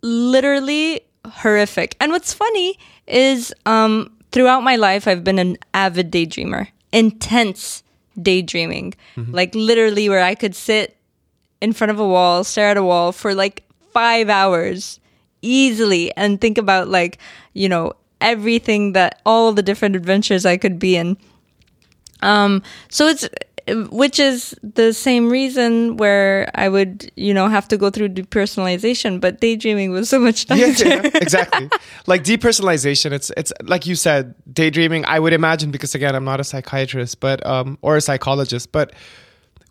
literally 0.02 1.02
horrific. 1.26 1.96
And 2.00 2.12
what's 2.12 2.34
funny 2.34 2.78
is 3.08 3.54
um 3.66 4.12
throughout 4.32 4.64
my 4.64 4.76
life 4.78 5.08
i've 5.08 5.24
been 5.24 5.38
an 5.40 5.58
avid 5.74 6.10
daydreamer 6.12 6.68
intense 6.92 7.84
daydreaming. 8.22 8.94
Like 9.18 9.54
literally 9.56 10.08
where 10.10 10.24
i 10.24 10.36
could 10.36 10.56
sit 10.56 10.96
in 11.62 11.74
front 11.74 11.92
of 11.92 12.00
a 12.00 12.08
wall 12.08 12.44
stare 12.44 12.70
at 12.70 12.78
a 12.78 12.84
wall 12.84 13.12
for 13.12 13.34
like 13.34 13.64
five 13.92 14.30
hours 14.30 15.00
easily 15.42 16.12
and 16.16 16.40
think 16.40 16.58
about 16.58 16.88
like 16.88 17.18
you 17.54 17.68
know 17.70 17.94
everything 18.24 18.94
that 18.94 19.22
all 19.26 19.54
the 19.54 19.62
different 19.62 19.96
adventures 19.96 20.46
i 20.46 20.58
could 20.58 20.80
be 20.80 20.96
in. 20.96 21.18
Um 22.22 22.64
so 22.90 23.08
it's 23.08 23.28
which 23.68 24.20
is 24.20 24.56
the 24.62 24.94
same 24.94 25.30
reason 25.30 25.96
where 25.98 26.50
i 26.54 26.68
would 26.68 27.10
you 27.16 27.34
know 27.34 27.48
have 27.48 27.68
to 27.68 27.78
go 27.78 27.90
through 27.90 28.10
depersonalization 28.10 29.22
but 29.22 29.40
daydreaming 29.40 29.92
was 29.92 30.10
so 30.10 30.20
much 30.20 30.50
yeah, 30.50 30.68
nicer. 30.68 30.88
yeah, 30.88 31.10
exactly. 31.16 31.70
Like 32.08 32.24
depersonalization 32.24 33.14
it's 33.14 33.32
it's 33.38 33.54
like 33.64 33.86
you 33.86 33.96
said 33.96 34.36
daydreaming 34.52 35.06
i 35.06 35.18
would 35.18 35.32
imagine 35.32 35.72
because 35.72 35.96
again 35.96 36.14
i'm 36.14 36.26
not 36.26 36.40
a 36.42 36.44
psychiatrist 36.44 37.22
but 37.22 37.46
um 37.46 37.78
or 37.82 37.96
a 37.96 38.02
psychologist 38.02 38.72
but 38.74 38.92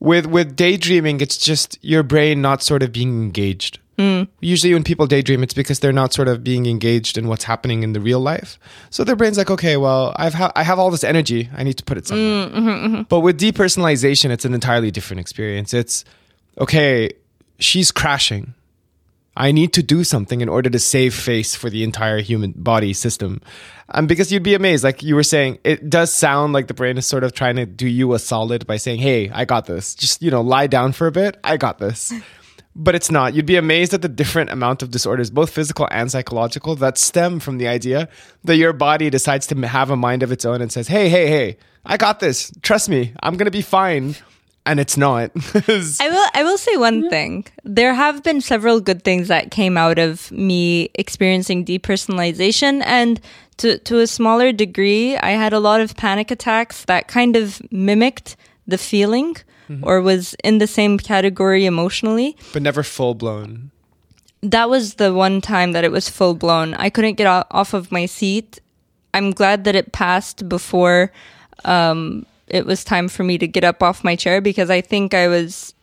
with 0.01 0.25
with 0.27 0.57
daydreaming 0.57 1.21
it's 1.21 1.37
just 1.37 1.79
your 1.83 2.03
brain 2.03 2.41
not 2.41 2.63
sort 2.63 2.83
of 2.83 2.93
being 2.93 3.23
engaged 3.23 3.79
Mm. 4.03 4.29
Usually, 4.41 4.75
when 4.75 4.83
people 4.83 5.07
daydream, 5.07 5.45
it's 5.45 5.55
because 5.55 5.79
they're 5.79 5.93
not 5.93 6.13
sort 6.13 6.27
of 6.27 6.43
being 6.43 6.67
engaged 6.67 7.17
in 7.17 7.29
what's 7.29 7.45
happening 7.45 7.85
in 7.85 7.93
the 7.93 8.01
real 8.01 8.19
life. 8.19 8.59
So 8.91 9.05
their 9.05 9.15
brain's 9.15 9.39
like, 9.39 9.51
okay, 9.51 9.77
well, 9.77 10.13
I've 10.17 10.35
ha- 10.35 10.51
I 10.57 10.65
have 10.65 10.81
all 10.81 10.91
this 10.91 11.05
energy. 11.05 11.49
I 11.57 11.63
need 11.63 11.79
to 11.79 11.85
put 11.85 11.99
it 11.99 12.09
somewhere. 12.09 12.49
Mm, 12.49 12.53
mm-hmm, 12.53 12.69
mm-hmm. 12.69 13.03
But 13.03 13.21
with 13.21 13.39
depersonalization, 13.39 14.31
it's 14.31 14.45
an 14.45 14.55
entirely 14.55 14.91
different 14.91 15.21
experience. 15.21 15.73
It's 15.73 16.05
okay. 16.59 17.13
She's 17.61 17.93
crashing. 17.93 18.55
I 19.37 19.53
need 19.53 19.73
to 19.75 19.83
do 19.83 20.05
something 20.05 20.41
in 20.41 20.49
order 20.49 20.69
to 20.69 20.79
save 20.79 21.15
face 21.15 21.55
for 21.55 21.71
the 21.71 21.85
entire 21.85 22.21
human 22.21 22.53
body 22.53 22.93
system. 22.93 23.41
Um, 23.91 24.07
because 24.07 24.31
you'd 24.33 24.43
be 24.43 24.55
amazed, 24.55 24.85
like 24.85 25.03
you 25.03 25.15
were 25.15 25.23
saying, 25.23 25.59
it 25.65 25.89
does 25.89 26.13
sound 26.13 26.53
like 26.53 26.67
the 26.67 26.75
brain 26.75 26.99
is 26.99 27.07
sort 27.07 27.25
of 27.25 27.33
trying 27.33 27.57
to 27.57 27.65
do 27.65 27.87
you 27.87 28.13
a 28.13 28.19
solid 28.19 28.67
by 28.67 28.77
saying, 28.79 28.99
Hey, 29.01 29.31
I 29.31 29.45
got 29.45 29.67
this. 29.67 29.95
Just, 29.95 30.23
you 30.23 30.31
know, 30.31 30.43
lie 30.43 30.67
down 30.67 30.93
for 30.93 31.07
a 31.07 31.13
bit. 31.13 31.39
I 31.45 31.57
got 31.57 31.79
this. 31.79 32.13
But 32.75 32.95
it's 32.95 33.11
not. 33.11 33.35
You'd 33.35 33.47
be 33.47 33.57
amazed 33.57 33.93
at 33.93 34.01
the 34.01 34.09
different 34.09 34.51
amount 34.51 34.83
of 34.83 34.91
disorders, 34.91 35.31
both 35.31 35.51
physical 35.51 35.87
and 35.91 36.11
psychological, 36.11 36.75
that 36.77 36.97
stem 36.97 37.39
from 37.39 37.59
the 37.59 37.69
idea 37.69 38.09
that 38.45 38.57
your 38.57 38.73
body 38.73 39.11
decides 39.11 39.47
to 39.49 39.67
have 39.67 39.91
a 39.91 39.97
mind 39.97 40.23
of 40.23 40.33
its 40.33 40.45
own 40.45 40.63
and 40.63 40.73
says, 40.73 40.89
Hey, 40.89 41.09
hey, 41.09 41.27
hey, 41.27 41.59
I 41.85 41.97
got 41.97 42.21
this. 42.21 42.51
Trust 42.63 42.89
me, 42.89 43.13
I'm 43.23 43.37
going 43.37 43.47
to 43.47 43.51
be 43.51 43.63
fine. 43.63 44.17
And 44.65 44.79
it's 44.79 44.97
not. 44.97 45.33
I 45.55 46.09
will 46.09 46.29
I 46.35 46.45
will 46.45 46.57
say 46.57 46.77
one 46.77 47.11
thing. 47.11 47.47
There 47.65 47.93
have 47.95 48.23
been 48.23 48.41
several 48.41 48.81
good 48.81 49.03
things 49.03 49.27
that 49.27 49.51
came 49.51 49.77
out 49.77 49.99
of 49.99 50.31
me 50.31 50.89
experiencing 50.95 51.65
depersonalization 51.65 52.81
and 52.87 53.21
to 53.57 53.79
to 53.79 53.99
a 53.99 54.07
smaller 54.07 54.53
degree, 54.53 55.17
I 55.17 55.31
had 55.31 55.53
a 55.53 55.59
lot 55.59 55.81
of 55.81 55.97
panic 55.97 56.31
attacks 56.31 56.85
that 56.85 57.09
kind 57.09 57.35
of 57.35 57.61
mimicked 57.73 58.37
the 58.67 58.79
feeling 58.79 59.37
or 59.83 60.01
was 60.01 60.35
in 60.45 60.59
the 60.59 60.67
same 60.67 60.99
category 60.99 61.65
emotionally. 61.65 62.37
but 62.53 62.63
never 62.63 62.83
full 62.83 63.15
blown. 63.15 63.71
That 64.43 64.69
was 64.69 64.95
the 64.95 65.15
one 65.15 65.41
time 65.41 65.73
that 65.73 65.85
it 65.85 65.93
was 65.93 66.09
full 66.09 66.35
blown. 66.35 66.75
I 66.75 66.91
couldn't 66.91 67.15
get 67.15 67.27
off 67.27 67.75
of 67.75 67.93
my 67.93 68.07
seat. 68.07 68.61
I'm 69.15 69.31
glad 69.31 69.65
that 69.65 69.75
it 69.77 69.93
passed 69.93 70.49
before 70.49 71.13
um, 71.65 72.27
it 72.49 72.67
was 72.67 72.85
time 72.85 73.09
for 73.09 73.23
me 73.25 73.39
to 73.39 73.47
get 73.47 73.65
up 73.65 73.83
off 73.83 74.03
my 74.05 74.17
chair 74.17 74.41
because 74.41 74.69
I 74.71 74.81
think 74.81 75.15
I 75.15 75.29
was. 75.29 75.75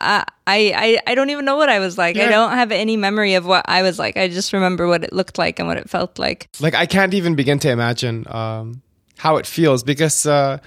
I 0.00 0.24
I 0.46 0.98
I 1.06 1.14
don't 1.14 1.30
even 1.30 1.44
know 1.44 1.56
what 1.56 1.68
I 1.68 1.78
was 1.78 1.98
like. 1.98 2.16
I 2.16 2.28
don't 2.28 2.52
have 2.52 2.72
any 2.72 2.96
memory 2.96 3.34
of 3.34 3.46
what 3.46 3.64
I 3.68 3.82
was 3.82 3.98
like. 3.98 4.16
I 4.16 4.28
just 4.28 4.52
remember 4.52 4.86
what 4.88 5.04
it 5.04 5.12
looked 5.12 5.38
like 5.38 5.58
and 5.58 5.68
what 5.68 5.76
it 5.76 5.88
felt 5.88 6.18
like. 6.18 6.48
like 6.60 6.74
I 6.74 6.86
can't 6.86 7.14
even 7.14 7.34
begin 7.34 7.58
to 7.60 7.70
imagine 7.70 8.26
um, 8.28 8.82
how 9.18 9.36
it 9.36 9.46
feels 9.46 9.82
because 9.82 10.26
uh, 10.26 10.58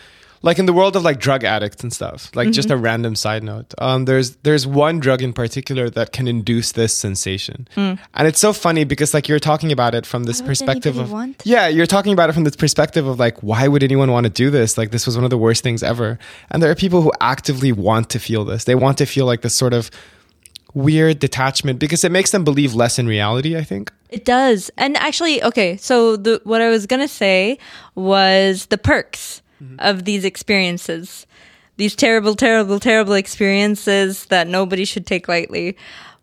like 0.43 0.57
in 0.57 0.65
the 0.65 0.73
world 0.73 0.95
of 0.95 1.03
like 1.03 1.19
drug 1.19 1.43
addicts 1.43 1.83
and 1.83 1.93
stuff 1.93 2.31
like 2.35 2.51
just 2.51 2.69
a 2.69 2.73
Mm-hmm. 2.73 2.83
random 2.83 3.15
side 3.15 3.43
note 3.43 3.73
um, 3.77 4.05
there's 4.05 4.35
there's 4.37 4.65
one 4.65 4.99
drug 4.99 5.21
in 5.21 5.33
particular 5.33 5.89
that 5.89 6.11
can 6.11 6.27
induce 6.27 6.71
this 6.73 6.93
sensation 6.97 7.67
and 7.77 7.99
it's 8.29 8.39
so 8.39 8.51
funny 8.53 8.83
because 8.83 9.13
like 9.13 9.27
you're 9.29 9.39
talking 9.51 9.71
about 9.71 9.93
it 9.95 10.05
from 10.05 10.23
this 10.23 10.37
Mm. 10.41 10.41
would 10.43 10.47
perspective 10.47 10.97
of 10.97 11.11
want? 11.11 11.41
yeah 11.45 11.67
you're 11.67 11.85
talking 11.97 12.13
about 12.13 12.29
it 12.29 12.33
from 12.33 12.43
this 12.43 12.55
perspective 12.55 13.05
of 13.07 13.19
like 13.19 13.37
why 13.41 13.67
would 13.67 13.83
anyone 13.83 14.11
want 14.11 14.25
to 14.25 14.31
do 14.43 14.49
this 14.49 14.77
like 14.77 14.89
this 14.91 15.05
was 15.05 15.15
one 15.15 15.23
of 15.23 15.29
the 15.29 15.37
worst 15.37 15.61
things 15.63 15.83
ever 15.83 16.17
and 16.49 16.61
there 16.63 16.71
are 16.71 16.75
people 16.75 17.01
who 17.01 17.11
actively 17.21 17.71
want 17.71 18.09
to 18.09 18.19
feel 18.19 18.43
this 18.45 18.63
they 18.63 18.75
want 18.75 18.97
to 18.97 19.05
feel 19.05 19.25
like 19.25 19.41
this 19.41 19.53
sort 19.55 19.73
of 19.73 19.91
weird 20.73 21.19
detachment 21.19 21.79
because 21.79 22.03
it 22.03 22.11
makes 22.11 22.31
them 22.31 22.43
believe 22.43 22.73
less 22.73 22.97
in 22.97 23.05
reality 23.05 23.57
i 23.57 23.63
think 23.63 23.91
It 24.09 24.25
does. 24.25 24.69
And 24.77 24.97
actually, 24.97 25.41
okay, 25.49 25.77
so 25.77 26.17
the 26.17 26.41
what 26.43 26.59
I 26.61 26.69
was 26.69 26.83
going 26.85 26.99
to 26.99 27.07
say 27.23 27.57
was 27.95 28.65
the 28.67 28.77
perks 28.77 29.41
of 29.79 30.05
these 30.05 30.25
experiences. 30.25 31.25
These 31.77 31.95
terrible 31.95 32.35
terrible 32.35 32.79
terrible 32.79 33.13
experiences 33.13 34.25
that 34.25 34.47
nobody 34.47 34.85
should 34.85 35.05
take 35.07 35.27
lightly 35.27 35.77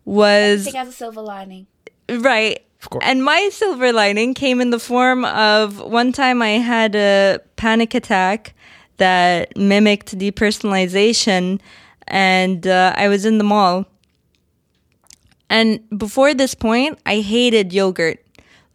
was 0.05 0.61
Everything 0.61 0.79
has 0.79 0.87
a 0.89 0.91
silver 0.93 1.21
lining. 1.21 1.67
right. 2.09 2.59
Of 2.81 2.89
course. 2.89 3.03
And 3.05 3.23
my 3.23 3.49
silver 3.51 3.91
lining 3.91 4.33
came 4.33 4.61
in 4.61 4.69
the 4.69 4.79
form 4.79 5.25
of 5.25 5.79
one 5.81 6.13
time 6.13 6.41
I 6.41 6.51
had 6.59 6.95
a 6.95 7.39
panic 7.57 7.93
attack 7.93 8.53
that 8.97 9.55
mimicked 9.57 10.17
depersonalization, 10.17 11.59
and 12.07 12.65
uh, 12.65 12.93
I 12.95 13.09
was 13.09 13.25
in 13.25 13.37
the 13.37 13.43
mall. 13.43 13.85
And 15.49 15.81
before 15.97 16.33
this 16.33 16.53
point, 16.55 16.99
I 17.05 17.19
hated 17.19 17.73
yogurt. 17.73 18.23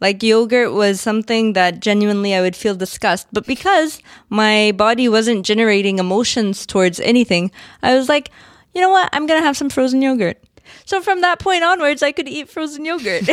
Like 0.01 0.21
yogurt 0.21 0.73
was 0.73 0.99
something 0.99 1.53
that 1.53 1.79
genuinely 1.79 2.35
I 2.35 2.41
would 2.41 2.55
feel 2.55 2.75
disgust. 2.75 3.27
But 3.31 3.45
because 3.45 4.01
my 4.29 4.73
body 4.73 5.07
wasn't 5.07 5.45
generating 5.45 5.99
emotions 5.99 6.65
towards 6.65 6.99
anything, 6.99 7.51
I 7.81 7.95
was 7.95 8.09
like, 8.09 8.29
you 8.73 8.81
know 8.81 8.89
what? 8.89 9.09
I'm 9.13 9.25
going 9.25 9.39
to 9.39 9.45
have 9.45 9.55
some 9.55 9.69
frozen 9.69 10.01
yogurt. 10.01 10.37
So 10.85 11.01
from 11.01 11.21
that 11.21 11.39
point 11.39 11.63
onwards, 11.63 12.03
I 12.03 12.11
could 12.11 12.27
eat 12.27 12.49
frozen 12.49 12.85
yogurt. 12.85 13.23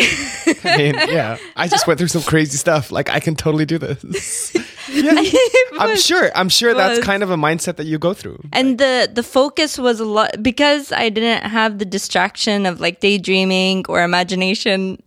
I 0.65 0.77
mean, 0.77 0.95
yeah, 1.09 1.39
I 1.57 1.69
just 1.69 1.87
went 1.87 1.99
through 1.99 2.09
some 2.09 2.23
crazy 2.23 2.57
stuff. 2.57 2.93
Like 2.93 3.11
I 3.11 3.21
can 3.21 3.37
totally 3.37 3.65
do 3.65 3.79
this. 3.79 4.55
yeah, 4.91 5.23
I'm 5.79 5.97
sure. 5.97 6.31
I'm 6.35 6.49
sure 6.49 6.75
that's 6.75 7.05
kind 7.05 7.23
of 7.23 7.31
a 7.31 7.37
mindset 7.37 7.77
that 7.77 7.87
you 7.87 7.99
go 7.99 8.15
through. 8.15 8.43
and 8.53 8.79
the 8.79 9.11
the 9.13 9.23
focus 9.23 9.79
was 9.79 10.01
a 10.01 10.05
lot 10.05 10.43
because 10.43 10.93
I 10.93 11.09
didn't 11.09 11.49
have 11.49 11.79
the 11.79 11.85
distraction 11.85 12.67
of 12.67 12.81
like 12.81 13.01
daydreaming 13.01 13.85
or 13.89 14.03
imagination 14.03 15.03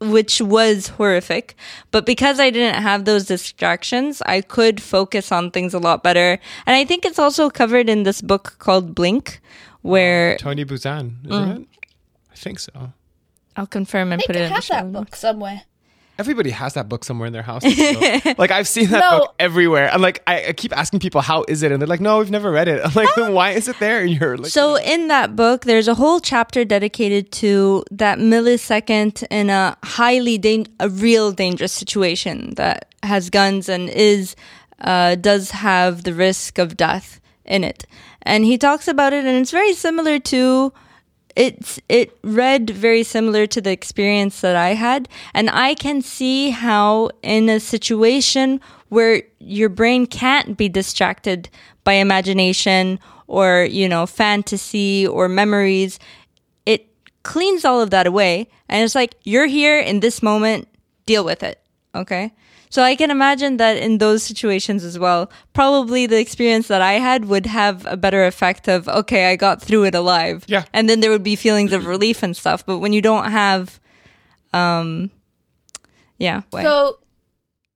which 0.00 0.40
was 0.40 0.88
horrific 0.88 1.54
but 1.90 2.06
because 2.06 2.40
I 2.40 2.50
didn't 2.50 2.80
have 2.82 3.04
those 3.04 3.26
distractions 3.26 4.22
I 4.24 4.40
could 4.40 4.80
focus 4.82 5.30
on 5.30 5.50
things 5.50 5.74
a 5.74 5.78
lot 5.78 6.02
better 6.02 6.38
and 6.66 6.74
I 6.76 6.84
think 6.84 7.04
it's 7.04 7.18
also 7.18 7.50
covered 7.50 7.88
in 7.88 8.04
this 8.04 8.22
book 8.22 8.56
called 8.58 8.94
Blink 8.94 9.40
where 9.82 10.36
Tony 10.38 10.64
Buzan, 10.64 11.24
isn't 11.26 11.30
Mm. 11.48 11.62
it? 11.62 11.68
I 12.32 12.34
think 12.36 12.58
so. 12.60 12.92
I'll 13.56 13.66
confirm 13.66 14.12
and 14.12 14.22
I 14.22 14.26
put 14.26 14.36
it 14.36 14.40
I 14.40 14.42
in 14.44 14.48
the 14.48 14.54
have 14.54 14.64
show 14.64 14.74
that 14.74 14.92
book 14.92 15.14
somewhere. 15.16 15.62
Everybody 16.20 16.50
has 16.50 16.74
that 16.74 16.88
book 16.88 17.02
somewhere 17.04 17.26
in 17.26 17.32
their 17.32 17.42
house. 17.42 17.62
so- 17.62 18.32
like 18.38 18.50
I've 18.50 18.68
seen 18.68 18.88
that 18.90 19.00
No. 19.00 19.18
book 19.18 19.34
everywhere. 19.38 19.88
And 19.92 20.00
like 20.02 20.22
I, 20.26 20.48
I 20.48 20.52
keep 20.52 20.72
asking 20.76 21.00
people, 21.00 21.20
how 21.20 21.44
is 21.48 21.62
it? 21.64 21.72
And 21.72 21.80
they're 21.80 21.86
like, 21.94 22.00
no, 22.08 22.18
we've 22.18 22.30
never 22.30 22.50
read 22.50 22.68
it. 22.68 22.80
I'm 22.84 22.92
like, 22.94 23.08
then 23.16 23.32
why 23.32 23.50
is 23.50 23.66
it 23.68 23.78
there? 23.80 24.00
And 24.02 24.10
you're 24.10 24.36
like, 24.36 24.52
So 24.52 24.76
in 24.76 25.08
that 25.08 25.34
book, 25.34 25.64
there's 25.64 25.88
a 25.88 25.94
whole 25.94 26.20
chapter 26.20 26.64
dedicated 26.64 27.32
to 27.42 27.84
that 27.90 28.18
millisecond 28.18 29.24
in 29.30 29.50
a 29.50 29.76
highly 29.84 30.38
dan- 30.38 30.66
a 30.78 30.88
real 30.88 31.32
dangerous 31.32 31.72
situation 31.72 32.54
that 32.56 32.92
has 33.02 33.30
guns 33.30 33.68
and 33.68 33.88
is 33.88 34.36
uh, 34.80 35.14
does 35.14 35.50
have 35.50 36.04
the 36.04 36.14
risk 36.14 36.58
of 36.58 36.76
death 36.76 37.20
in 37.44 37.64
it. 37.64 37.84
And 38.22 38.44
he 38.44 38.58
talks 38.58 38.86
about 38.88 39.12
it, 39.12 39.24
and 39.24 39.36
it's 39.40 39.50
very 39.50 39.72
similar 39.74 40.18
to 40.18 40.72
it's 41.36 41.80
it 41.88 42.16
read 42.22 42.70
very 42.70 43.02
similar 43.02 43.46
to 43.46 43.60
the 43.60 43.70
experience 43.70 44.40
that 44.40 44.56
I 44.56 44.74
had 44.74 45.08
and 45.34 45.50
I 45.50 45.74
can 45.74 46.02
see 46.02 46.50
how 46.50 47.10
in 47.22 47.48
a 47.48 47.60
situation 47.60 48.60
where 48.88 49.22
your 49.38 49.68
brain 49.68 50.06
can't 50.06 50.56
be 50.56 50.68
distracted 50.68 51.48
by 51.84 51.94
imagination 51.94 52.98
or 53.26 53.66
you 53.70 53.88
know 53.88 54.06
fantasy 54.06 55.06
or 55.06 55.28
memories 55.28 55.98
it 56.66 56.88
cleans 57.22 57.64
all 57.64 57.80
of 57.80 57.90
that 57.90 58.06
away 58.06 58.48
and 58.68 58.82
it's 58.82 58.94
like 58.94 59.14
you're 59.24 59.46
here 59.46 59.78
in 59.78 60.00
this 60.00 60.22
moment 60.22 60.68
deal 61.06 61.24
with 61.24 61.42
it 61.42 61.60
okay 61.94 62.32
so 62.70 62.84
I 62.84 62.94
can 62.94 63.10
imagine 63.10 63.56
that 63.56 63.76
in 63.76 63.98
those 63.98 64.22
situations 64.22 64.84
as 64.84 64.96
well, 64.96 65.28
probably 65.52 66.06
the 66.06 66.20
experience 66.20 66.68
that 66.68 66.80
I 66.80 66.94
had 66.94 67.24
would 67.24 67.46
have 67.46 67.84
a 67.84 67.96
better 67.96 68.24
effect 68.24 68.68
of, 68.68 68.88
okay, 68.88 69.30
I 69.30 69.34
got 69.34 69.60
through 69.60 69.84
it 69.84 69.94
alive. 69.96 70.44
Yeah. 70.46 70.64
And 70.72 70.88
then 70.88 71.00
there 71.00 71.10
would 71.10 71.24
be 71.24 71.34
feelings 71.34 71.72
of 71.72 71.84
relief 71.84 72.22
and 72.22 72.36
stuff. 72.36 72.64
But 72.64 72.78
when 72.78 72.92
you 72.92 73.02
don't 73.02 73.28
have, 73.28 73.80
um, 74.52 75.10
yeah. 76.16 76.42
way. 76.52 76.62
So, 76.62 76.98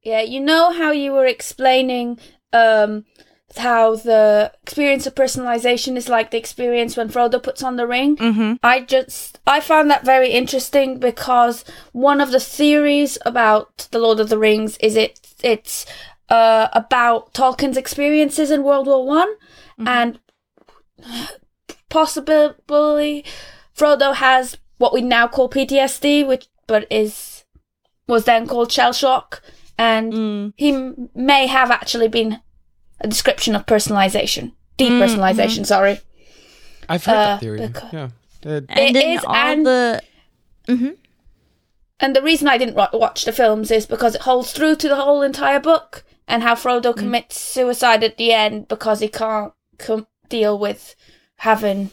yeah, 0.05 0.21
you 0.21 0.39
know 0.39 0.73
how 0.73 0.93
you 0.93 1.13
were 1.13 1.27
explaining 1.27 2.21
um, 2.53 3.05
how 3.59 3.97
the 3.97 4.53
experience 4.63 5.07
of 5.07 5.15
personalization 5.15 5.97
is 5.97 6.09
like 6.09 6.31
the 6.31 6.39
experience 6.39 6.97
when 6.97 7.09
Frodo 7.09 7.43
puts 7.43 7.63
on 7.63 7.77
the 7.77 7.87
ring. 7.87 8.17
Mm-hmm. 8.17 8.55
I 8.63 8.81
just 8.81 9.41
I 9.47 9.61
found 9.61 9.91
that 9.91 10.05
very 10.05 10.31
interesting 10.31 10.99
because 10.99 11.65
one 11.93 12.21
of 12.21 12.31
the 12.31 12.41
theories 12.41 13.19
about 13.25 13.89
the 13.91 13.99
Lord 13.99 14.21
of 14.21 14.29
the 14.29 14.39
Rings 14.39 14.77
is 14.79 14.97
it 14.97 15.21
it's 15.43 15.87
uh, 16.29 16.69
about 16.73 17.35
Tolkien's 17.35 17.77
experiences 17.77 18.51
in 18.51 18.65
World 18.65 18.87
War 18.87 19.07
One, 19.07 19.35
and 19.79 20.19
possibly 21.89 23.25
Frodo 23.77 24.15
has 24.15 24.57
what 24.79 24.93
we 24.93 25.01
now 25.01 25.29
call 25.29 25.49
PTSD, 25.49 26.27
which 26.27 26.49
but 26.67 26.87
is 26.91 27.45
was 28.07 28.25
then 28.25 28.47
called 28.47 28.73
shell 28.73 28.93
shock, 28.93 29.43
and 29.79 30.53
he 30.57 30.93
may 31.15 31.47
have 31.47 31.71
actually 31.71 32.09
been 32.09 32.41
a 33.01 33.09
description 33.09 33.55
of 33.57 33.67
personalization, 33.67 34.53
depersonalization. 34.79 35.67
Sorry. 35.67 36.01
I've 36.89 37.05
heard 37.05 37.15
uh, 37.15 37.25
that 37.27 37.41
theory. 37.41 37.67
because- 37.67 37.93
Yeah. 37.93 38.09
Uh, 38.47 38.61
and 38.69 38.79
it 38.79 38.93
then 38.93 39.17
is, 39.19 39.25
all 39.25 39.35
and- 39.35 39.67
the, 39.67 40.03
And 42.01 42.15
the 42.15 42.23
reason 42.23 42.49
I 42.49 42.59
didn't 42.59 42.75
watch 42.77 43.25
the 43.25 43.33
films 43.33 43.71
is 43.71 43.87
because 43.87 44.15
it 44.15 44.23
holds 44.23 44.53
through 44.53 44.77
to 44.77 44.89
the 44.89 44.97
whole 44.97 45.23
entire 45.23 45.61
book 45.61 46.05
and 46.29 46.43
how 46.43 46.55
Frodo 46.55 46.95
commits 46.95 47.39
suicide 47.41 48.03
at 48.05 48.17
the 48.19 48.33
end 48.33 48.69
because 48.69 49.01
he 49.01 49.09
can't 49.09 49.53
com- 49.79 50.07
deal 50.29 50.59
with 50.59 50.95
having 51.37 51.91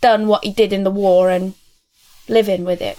done 0.00 0.26
what 0.26 0.44
he 0.44 0.52
did 0.52 0.72
in 0.72 0.84
the 0.84 0.90
war 0.90 1.30
and 1.30 1.54
living 2.28 2.64
with 2.64 2.82
it. 2.82 2.98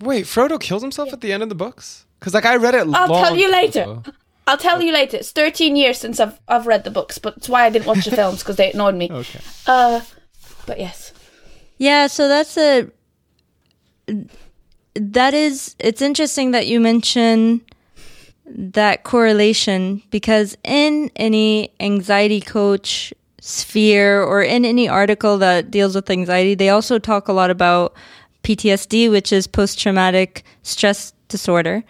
Wait, 0.00 0.24
Frodo 0.24 0.58
kills 0.60 0.82
himself 0.82 1.12
at 1.12 1.20
the 1.20 1.32
end 1.32 1.42
of 1.42 1.48
the 1.48 1.54
books? 1.54 2.06
Because 2.18 2.32
like 2.34 2.46
I 2.46 2.56
read 2.56 2.74
it. 2.74 2.86
I'll 2.94 3.08
long 3.08 3.24
tell 3.24 3.36
you 3.36 3.50
later. 3.50 3.82
ago. 3.82 4.02
I'll 4.46 4.58
tell 4.58 4.82
you 4.82 4.92
later. 4.92 5.16
It's 5.16 5.32
13 5.32 5.76
years 5.76 5.98
since 5.98 6.20
I've 6.20 6.38
I've 6.48 6.66
read 6.66 6.84
the 6.84 6.90
books, 6.90 7.18
but 7.18 7.36
it's 7.36 7.48
why 7.48 7.64
I 7.64 7.70
didn't 7.70 7.86
watch 7.86 8.04
the 8.04 8.16
films 8.16 8.40
because 8.40 8.56
they 8.56 8.68
ignored 8.68 8.94
me. 8.94 9.08
Okay. 9.10 9.40
Uh, 9.66 10.00
but 10.66 10.78
yes. 10.78 11.12
Yeah, 11.78 12.06
so 12.06 12.28
that's 12.28 12.56
a 12.56 12.88
that 14.94 15.34
is 15.34 15.74
it's 15.78 16.02
interesting 16.02 16.52
that 16.52 16.66
you 16.66 16.80
mention 16.80 17.62
that 18.46 19.04
correlation 19.04 20.02
because 20.10 20.56
in 20.62 21.10
any 21.16 21.72
anxiety 21.80 22.40
coach 22.40 23.12
sphere 23.40 24.22
or 24.22 24.42
in 24.42 24.64
any 24.64 24.88
article 24.88 25.38
that 25.38 25.70
deals 25.70 25.94
with 25.94 26.10
anxiety, 26.10 26.54
they 26.54 26.68
also 26.68 26.98
talk 26.98 27.28
a 27.28 27.32
lot 27.32 27.50
about 27.50 27.94
PTSD, 28.42 29.10
which 29.10 29.32
is 29.32 29.46
post 29.46 29.78
traumatic 29.78 30.44
stress 30.62 31.12
disorder. 31.28 31.82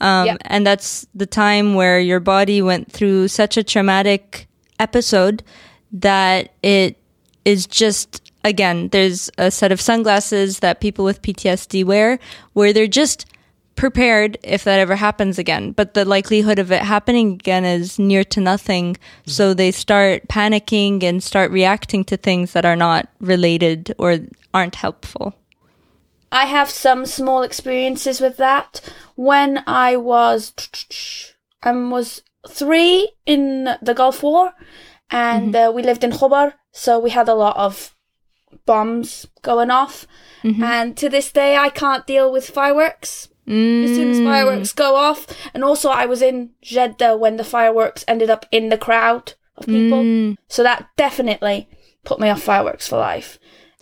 Um, 0.00 0.26
Yep. 0.26 0.38
And 0.44 0.66
that's 0.66 1.06
the 1.14 1.26
time 1.26 1.74
where 1.74 2.00
your 2.00 2.20
body 2.20 2.60
went 2.62 2.90
through 2.90 3.28
such 3.28 3.56
a 3.56 3.62
traumatic 3.62 4.48
episode 4.78 5.42
that 5.92 6.52
it 6.62 6.96
is 7.44 7.66
just, 7.66 8.32
again, 8.44 8.88
there's 8.88 9.30
a 9.38 9.50
set 9.50 9.70
of 9.72 9.80
sunglasses 9.80 10.58
that 10.60 10.80
people 10.80 11.04
with 11.04 11.22
PTSD 11.22 11.84
wear 11.84 12.18
where 12.52 12.72
they're 12.72 12.86
just 12.86 13.26
prepared 13.76 14.38
if 14.42 14.64
that 14.64 14.78
ever 14.78 14.96
happens 14.96 15.38
again. 15.38 15.72
But 15.72 15.94
the 15.94 16.04
likelihood 16.04 16.58
of 16.58 16.70
it 16.72 16.82
happening 16.82 17.34
again 17.34 17.64
is 17.64 17.98
near 17.98 18.24
to 18.24 18.40
nothing. 18.40 18.96
So 19.26 19.54
they 19.54 19.70
start 19.70 20.28
panicking 20.28 21.02
and 21.02 21.22
start 21.22 21.50
reacting 21.50 22.04
to 22.04 22.16
things 22.16 22.52
that 22.52 22.64
are 22.64 22.76
not 22.76 23.08
related 23.20 23.94
or 23.98 24.18
aren't 24.52 24.76
helpful. 24.76 25.34
I 26.34 26.46
have 26.46 26.68
some 26.68 27.06
small 27.06 27.42
experiences 27.42 28.20
with 28.20 28.36
that. 28.38 28.80
When 29.14 29.62
I 29.66 29.96
was 29.96 30.52
um 31.62 31.90
was 31.90 32.22
three 32.48 33.12
in 33.24 33.76
the 33.80 33.94
Gulf 33.94 34.22
War, 34.22 34.52
and 35.10 35.54
uh, 35.54 35.72
we 35.74 35.82
lived 35.82 36.02
in 36.02 36.10
Khobar, 36.10 36.54
so 36.72 36.98
we 36.98 37.10
had 37.10 37.28
a 37.28 37.34
lot 37.34 37.56
of 37.56 37.94
bombs 38.66 39.26
going 39.42 39.70
off. 39.70 40.06
And 40.62 40.96
to 40.96 41.08
this 41.08 41.30
day, 41.32 41.56
I 41.56 41.68
can't 41.70 42.06
deal 42.06 42.30
with 42.32 42.50
fireworks. 42.50 43.28
As 43.84 43.94
soon 43.94 44.10
as 44.10 44.18
fireworks 44.18 44.72
go 44.72 44.96
off, 44.96 45.26
and 45.52 45.62
also 45.62 45.88
I 45.90 46.06
was 46.06 46.20
in 46.22 46.50
Jeddah 46.62 47.16
when 47.16 47.36
the 47.36 47.44
fireworks 47.44 48.04
ended 48.08 48.30
up 48.30 48.46
in 48.50 48.70
the 48.70 48.78
crowd 48.78 49.34
of 49.56 49.66
people, 49.66 50.02
so 50.48 50.62
that 50.62 50.88
definitely 50.96 51.68
put 52.04 52.18
me 52.18 52.28
off 52.28 52.42
fireworks 52.42 52.88
for 52.88 52.98
life. 52.98 53.38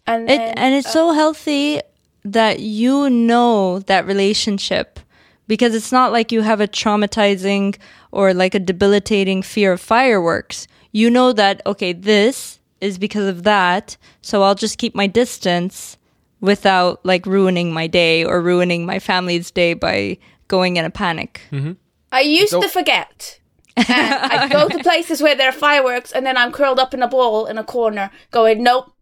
And 0.07 0.29
It, 0.29 0.41
and 0.57 0.75
it's 0.75 0.93
so 0.93 1.13
healthy 1.13 1.81
that 2.25 2.61
you 2.61 3.11
know 3.11 3.81
that 3.81 4.07
relationship 4.07 5.01
because 5.49 5.75
it's 5.75 5.93
not 5.93 6.13
like 6.13 6.31
you 6.33 6.43
have 6.43 6.61
a 6.61 6.69
traumatizing 6.69 7.77
or 8.13 8.33
like 8.33 8.55
a 8.55 8.61
debilitating 8.61 9.43
fear 9.43 9.73
of 9.73 9.81
fireworks. 9.81 10.67
You 10.93 11.11
know 11.11 11.33
that, 11.33 11.61
okay, 11.67 11.93
this 11.93 12.61
is 12.81 12.97
because 12.99 13.27
of 13.27 13.43
that. 13.43 13.97
So 14.21 14.43
I'll 14.43 14.55
just 14.55 14.79
keep 14.79 14.95
my 14.95 15.07
distance 15.07 15.97
without 16.41 17.05
like 17.05 17.27
ruining 17.27 17.73
my 17.73 17.87
day 17.87 18.25
or 18.25 18.41
ruining 18.41 18.87
my 18.87 18.99
family's 18.99 19.51
day 19.51 19.75
by 19.75 20.19
going 20.49 20.77
in 20.77 20.85
a 20.85 20.91
panic. 20.91 21.41
Mm-hmm. 21.51 21.73
I 22.13 22.21
used 22.21 22.51
So- 22.51 22.61
to 22.61 22.69
forget. 22.69 23.39
and 23.77 23.87
I 23.89 24.49
go 24.49 24.69
to 24.69 24.79
places 24.83 25.23
where 25.23 25.35
there 25.35 25.49
are 25.49 25.53
fireworks, 25.53 26.13
and 26.13 26.27
then 26.27 26.37
I'm 26.37 26.53
curled 26.53 26.79
up 26.79 26.93
in 26.93 27.03
a 27.03 27.09
ball 27.09 27.47
in 27.47 27.57
a 27.57 27.65
corner, 27.65 28.11
going, 28.31 28.63
"Nope, 28.63 28.93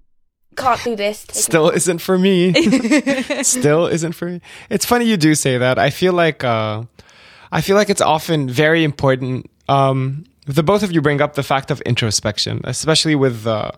can't 0.56 0.82
do 0.84 0.96
this." 0.96 1.26
Still 1.30 1.70
isn't 1.70 2.00
for 2.00 2.18
me. 2.18 2.52
Still 3.42 3.86
isn't 3.86 4.12
for 4.12 4.26
me. 4.26 4.40
It's 4.68 4.84
funny 4.84 5.06
you 5.06 5.16
do 5.16 5.34
say 5.34 5.58
that. 5.58 5.78
I 5.78 5.90
feel 5.90 6.12
like 6.12 6.44
uh, 6.44 6.84
I 7.52 7.60
feel 7.60 7.76
like 7.76 7.90
it's 7.90 8.00
often 8.00 8.48
very 8.48 8.84
important. 8.84 9.50
Um, 9.68 10.24
the 10.46 10.62
both 10.62 10.82
of 10.82 10.92
you 10.92 11.00
bring 11.00 11.20
up 11.20 11.34
the 11.34 11.42
fact 11.42 11.70
of 11.70 11.80
introspection, 11.82 12.60
especially 12.64 13.14
with 13.14 13.46
uh, 13.46 13.72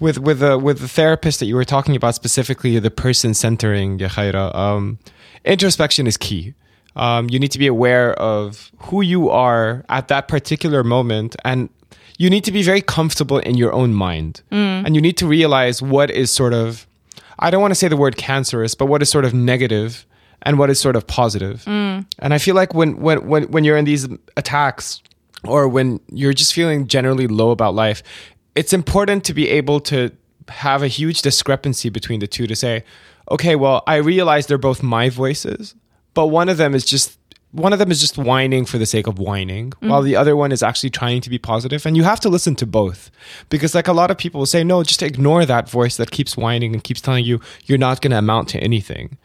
with 0.00 0.18
with 0.18 0.40
the 0.40 0.58
with 0.58 0.80
the 0.80 0.88
therapist 0.88 1.40
that 1.40 1.46
you 1.46 1.54
were 1.54 1.64
talking 1.64 1.96
about 1.96 2.14
specifically, 2.14 2.78
the 2.78 2.90
person 2.90 3.34
centering 3.34 3.98
Khaira. 3.98 4.54
Um, 4.54 4.98
introspection 5.44 6.06
is 6.06 6.16
key. 6.16 6.54
Um, 6.96 7.28
you 7.28 7.38
need 7.38 7.50
to 7.50 7.58
be 7.58 7.66
aware 7.66 8.14
of 8.14 8.70
who 8.78 9.00
you 9.02 9.28
are 9.28 9.84
at 9.88 10.08
that 10.08 10.28
particular 10.28 10.84
moment 10.84 11.34
and 11.44 11.68
you 12.18 12.30
need 12.30 12.44
to 12.44 12.52
be 12.52 12.62
very 12.62 12.80
comfortable 12.80 13.38
in 13.38 13.56
your 13.56 13.72
own 13.72 13.92
mind. 13.92 14.42
Mm. 14.52 14.86
And 14.86 14.94
you 14.94 15.00
need 15.00 15.16
to 15.18 15.26
realize 15.26 15.82
what 15.82 16.10
is 16.10 16.30
sort 16.30 16.52
of 16.52 16.86
i 17.38 17.50
don't 17.50 17.60
want 17.60 17.70
to 17.70 17.74
say 17.74 17.88
the 17.88 17.96
word 17.96 18.16
cancerous 18.16 18.74
but 18.74 18.86
what 18.86 19.02
is 19.02 19.08
sort 19.08 19.24
of 19.24 19.34
negative 19.34 20.06
and 20.42 20.58
what 20.58 20.70
is 20.70 20.78
sort 20.78 20.96
of 20.96 21.06
positive. 21.06 21.64
positive 21.64 22.06
and 22.18 22.34
i 22.34 22.38
feel 22.38 22.54
like 22.54 22.74
when 22.74 22.96
when 23.00 23.26
when, 23.26 23.44
when 23.44 23.64
you're 23.64 23.76
in 23.76 23.84
these 23.84 24.08
attacks 24.36 25.02
or 25.44 25.68
when 25.68 26.00
you're 26.10 26.32
just 26.32 26.54
feeling 26.54 26.86
generally 26.86 27.26
low 27.26 27.50
about 27.50 27.74
life 27.74 28.02
it's 28.54 28.72
important 28.72 29.24
to 29.24 29.34
be 29.34 29.48
able 29.48 29.80
to 29.80 30.10
have 30.48 30.82
a 30.82 30.88
huge 30.88 31.22
discrepancy 31.22 31.88
between 31.88 32.20
the 32.20 32.26
two 32.26 32.46
to 32.46 32.54
say 32.54 32.84
okay 33.30 33.56
well 33.56 33.82
i 33.86 33.96
realize 33.96 34.46
they're 34.46 34.58
both 34.58 34.82
my 34.82 35.08
voices 35.08 35.74
but 36.14 36.26
one 36.26 36.48
of 36.48 36.56
them 36.56 36.74
is 36.74 36.84
just 36.84 37.18
one 37.54 37.72
of 37.72 37.78
them 37.78 37.90
is 37.92 38.00
just 38.00 38.18
whining 38.18 38.64
for 38.64 38.78
the 38.78 38.86
sake 38.86 39.06
of 39.06 39.20
whining 39.20 39.72
while 39.78 40.02
the 40.02 40.16
other 40.16 40.34
one 40.36 40.50
is 40.50 40.62
actually 40.62 40.90
trying 40.90 41.20
to 41.20 41.30
be 41.30 41.38
positive. 41.38 41.86
And 41.86 41.96
you 41.96 42.02
have 42.02 42.18
to 42.20 42.28
listen 42.28 42.56
to 42.56 42.66
both. 42.66 43.12
Because 43.48 43.74
like 43.74 43.86
a 43.86 43.92
lot 43.92 44.10
of 44.10 44.18
people 44.18 44.40
will 44.40 44.46
say 44.46 44.64
no 44.64 44.82
just 44.82 45.02
ignore 45.02 45.46
that 45.46 45.70
voice 45.70 45.96
that 45.96 46.10
keeps 46.10 46.36
whining 46.36 46.74
and 46.74 46.82
keeps 46.82 47.00
telling 47.00 47.24
you 47.24 47.40
you're 47.64 47.78
not 47.78 48.00
going 48.00 48.10
to 48.10 48.18
amount 48.18 48.48
to 48.50 48.58
anything. 48.58 49.18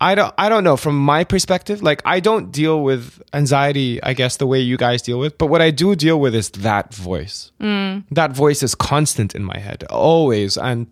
I 0.00 0.14
don't 0.14 0.32
I 0.38 0.48
don't 0.48 0.62
know. 0.62 0.76
From 0.76 0.96
my 0.96 1.24
perspective 1.24 1.82
like 1.82 2.00
I 2.04 2.20
don't 2.20 2.52
deal 2.52 2.84
with 2.84 3.20
anxiety 3.32 4.00
I 4.04 4.12
guess 4.14 4.36
the 4.36 4.46
way 4.46 4.60
you 4.60 4.76
guys 4.76 5.02
deal 5.02 5.18
with 5.18 5.36
but 5.36 5.46
what 5.46 5.60
I 5.60 5.72
do 5.72 5.96
deal 5.96 6.20
with 6.20 6.36
is 6.36 6.50
that 6.50 6.94
voice. 6.94 7.50
Mm. 7.60 8.04
That 8.12 8.30
voice 8.30 8.62
is 8.62 8.76
constant 8.76 9.34
in 9.34 9.42
my 9.42 9.58
head 9.58 9.82
always. 9.90 10.56
And 10.56 10.86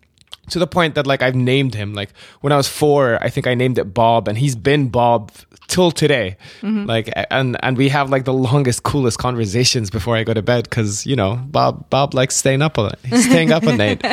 to 0.51 0.59
the 0.59 0.67
point 0.67 0.95
that 0.95 1.07
like 1.07 1.23
I've 1.23 1.35
named 1.35 1.75
him 1.75 1.93
like 1.95 2.11
when 2.41 2.53
I 2.53 2.57
was 2.57 2.69
4 2.69 3.19
I 3.23 3.29
think 3.31 3.47
I 3.47 3.55
named 3.55 3.79
it 3.79 3.93
Bob 3.95 4.29
and 4.29 4.39
he's 4.39 4.55
been 4.57 4.89
Bob 4.89 5.33
till 5.69 5.91
today 5.91 6.37
like 6.63 7.11
and 7.31 7.57
and 7.63 7.77
we 7.77 7.89
have 7.89 8.11
like 8.11 8.25
the 8.25 8.33
longest 8.33 8.83
coolest 8.85 9.19
conversations 9.19 9.91
before 9.91 10.17
I 10.17 10.23
go 10.25 10.33
to 10.35 10.43
bed 10.43 10.71
cuz 10.71 11.05
you 11.07 11.17
know 11.17 11.37
Bob 11.51 11.91
Bob 11.91 12.15
likes 12.15 12.37
staying 12.37 12.63
up 12.63 12.79
all 12.79 12.91
he's 13.05 13.25
staying 13.27 13.53
up 13.53 13.65
at 13.65 13.77
night 13.77 14.05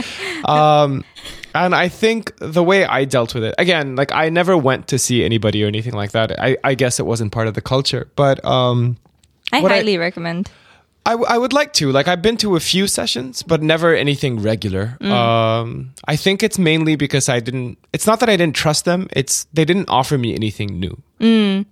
um 0.50 1.04
and 1.56 1.76
I 1.76 1.88
think 1.88 2.34
the 2.40 2.64
way 2.64 2.84
I 2.84 3.06
dealt 3.06 3.36
with 3.36 3.44
it, 3.44 3.54
again, 3.60 3.96
like 3.96 4.12
I 4.12 4.30
never 4.30 4.58
went 4.58 4.88
to 4.88 4.98
see 4.98 5.24
anybody 5.24 5.64
or 5.64 5.68
anything 5.68 5.94
like 5.94 6.12
that. 6.14 6.32
I, 6.42 6.58
I 6.64 6.74
guess 6.74 7.00
it 7.00 7.06
wasn't 7.06 7.32
part 7.32 7.48
of 7.48 7.54
the 7.54 7.62
culture, 7.62 8.10
but 8.16 8.44
um, 8.44 8.98
I 9.52 9.62
What 9.62 9.72
I- 9.72 9.76
highly 9.76 10.00
recommend. 10.00 10.50
I, 11.06 11.12
w- 11.12 11.28
I 11.30 11.38
would 11.38 11.52
like 11.54 11.74
to. 11.74 11.92
Like 11.92 12.08
I've 12.08 12.22
been 12.22 12.38
to 12.38 12.56
a 12.56 12.60
few 12.62 12.88
sessions, 12.88 13.44
but 13.44 13.62
never 13.62 13.94
anything 13.94 14.40
regular. 14.42 14.98
Um, 15.02 15.94
I 16.08 16.16
think 16.16 16.44
it's 16.44 16.58
mainly 16.58 16.96
because 16.96 17.28
I 17.28 17.40
didn't. 17.42 17.78
It's 17.92 18.08
not 18.08 18.20
that 18.22 18.30
I 18.30 18.38
didn't 18.38 18.56
trust 18.56 18.86
them. 18.86 19.08
It's 19.12 19.46
they 19.54 19.66
didn't 19.66 19.90
offer 19.90 20.18
me 20.18 20.34
anything 20.34 20.80
new. 20.80 21.02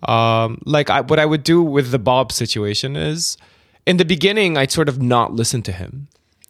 Um, 0.08 0.62
like 0.66 0.90
I, 0.90 1.02
what 1.02 1.20
I 1.20 1.26
would 1.26 1.44
do 1.44 1.62
with 1.64 1.92
the 1.92 2.00
Bob 2.00 2.32
situation 2.32 2.96
is, 2.96 3.38
in 3.86 3.98
the 3.98 4.06
beginning, 4.06 4.58
I'd 4.58 4.72
sort 4.72 4.90
of 4.90 5.02
not 5.02 5.34
listen 5.34 5.62
to 5.64 5.72
him. 5.72 6.08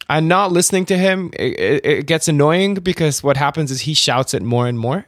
And 0.09 0.27
not 0.27 0.51
listening 0.51 0.85
to 0.87 0.97
him, 0.97 1.29
it, 1.39 1.57
it, 1.59 1.85
it 1.85 2.05
gets 2.05 2.27
annoying 2.27 2.73
because 2.75 3.23
what 3.23 3.37
happens 3.37 3.71
is 3.71 3.81
he 3.81 3.93
shouts 3.93 4.33
it 4.33 4.41
more 4.41 4.67
and 4.67 4.77
more. 4.77 5.05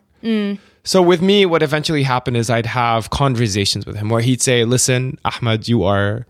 So 0.86 1.01
with 1.01 1.21
me, 1.21 1.45
what 1.45 1.61
eventually 1.63 2.03
happened 2.03 2.38
is 2.38 2.49
I'd 2.49 2.65
have 2.67 3.09
conversations 3.09 3.86
with 3.86 3.95
him 3.97 4.09
where 4.09 4.21
he'd 4.21 4.41
say, 4.41 4.63
"Listen, 4.63 5.17
Ahmed, 5.26 5.67
you 5.67 5.84
are." 5.84 6.26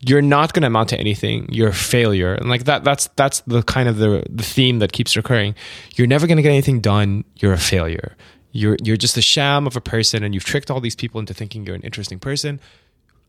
You're 0.00 0.22
not 0.22 0.54
going 0.54 0.62
to 0.62 0.68
amount 0.68 0.90
to 0.90 0.98
anything. 0.98 1.46
You're 1.52 1.68
a 1.68 1.74
failure, 1.74 2.34
and 2.34 2.48
like 2.48 2.64
that. 2.64 2.84
That's 2.84 3.08
that's 3.16 3.40
the 3.40 3.62
kind 3.62 3.88
of 3.88 3.98
the 3.98 4.24
the 4.30 4.42
theme 4.42 4.78
that 4.78 4.92
keeps 4.92 5.16
recurring. 5.16 5.54
You're 5.96 6.06
never 6.06 6.26
going 6.26 6.36
to 6.36 6.42
get 6.42 6.50
anything 6.50 6.80
done. 6.80 7.24
You're 7.36 7.52
a 7.52 7.58
failure. 7.58 8.16
You're 8.52 8.76
you're 8.82 8.96
just 8.96 9.16
a 9.16 9.22
sham 9.22 9.66
of 9.66 9.76
a 9.76 9.80
person, 9.80 10.24
and 10.24 10.34
you've 10.34 10.44
tricked 10.44 10.70
all 10.70 10.80
these 10.80 10.96
people 10.96 11.20
into 11.20 11.34
thinking 11.34 11.66
you're 11.66 11.76
an 11.76 11.82
interesting 11.82 12.18
person. 12.18 12.60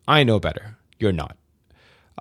I 0.08 0.24
know 0.24 0.40
better. 0.40 0.78
You're 1.00 1.12
not. 1.12 1.36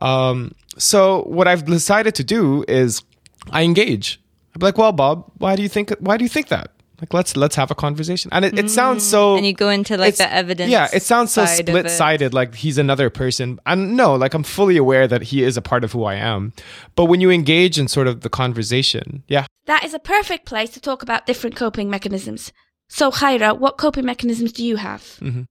Um, 0.02 0.52
so 0.78 1.22
what 1.22 1.46
I've 1.46 1.64
decided 1.64 2.14
to 2.16 2.24
do 2.24 2.64
is 2.66 3.02
I 3.50 3.62
engage. 3.62 4.20
I'm 4.54 4.60
like, 4.60 4.78
well, 4.78 4.92
Bob, 4.92 5.30
why 5.38 5.56
do 5.56 5.62
you 5.62 5.68
think 5.68 5.94
why 6.00 6.16
do 6.16 6.24
you 6.24 6.28
think 6.28 6.48
that? 6.48 6.72
Like 7.00 7.14
let's 7.14 7.36
let's 7.36 7.56
have 7.56 7.70
a 7.70 7.74
conversation. 7.74 8.30
And 8.32 8.44
it, 8.44 8.58
it 8.58 8.70
sounds 8.70 9.04
so 9.04 9.36
And 9.36 9.46
you 9.46 9.54
go 9.54 9.70
into 9.70 9.96
like 9.96 10.16
the 10.16 10.30
evidence. 10.32 10.70
Yeah, 10.70 10.88
it 10.92 11.02
sounds 11.02 11.32
so 11.32 11.44
side 11.46 11.60
of 11.60 11.68
split 11.68 11.86
it. 11.86 11.90
sided, 11.90 12.34
like 12.34 12.54
he's 12.54 12.76
another 12.78 13.08
person. 13.08 13.58
And 13.64 13.96
no, 13.96 14.14
like 14.14 14.34
I'm 14.34 14.42
fully 14.42 14.76
aware 14.76 15.08
that 15.08 15.22
he 15.22 15.42
is 15.42 15.56
a 15.56 15.62
part 15.62 15.82
of 15.84 15.92
who 15.92 16.04
I 16.04 16.14
am. 16.16 16.52
But 16.96 17.06
when 17.06 17.20
you 17.20 17.30
engage 17.30 17.78
in 17.78 17.88
sort 17.88 18.06
of 18.06 18.20
the 18.20 18.28
conversation, 18.28 19.22
yeah. 19.28 19.46
That 19.66 19.84
is 19.84 19.94
a 19.94 19.98
perfect 19.98 20.46
place 20.46 20.70
to 20.70 20.80
talk 20.80 21.02
about 21.02 21.26
different 21.26 21.56
coping 21.56 21.88
mechanisms. 21.88 22.52
So, 22.88 23.10
Khaira, 23.10 23.56
what 23.56 23.78
coping 23.78 24.04
mechanisms 24.04 24.52
do 24.52 24.64
you 24.64 24.76
have? 24.76 25.02
Mm-hmm. 25.20 25.42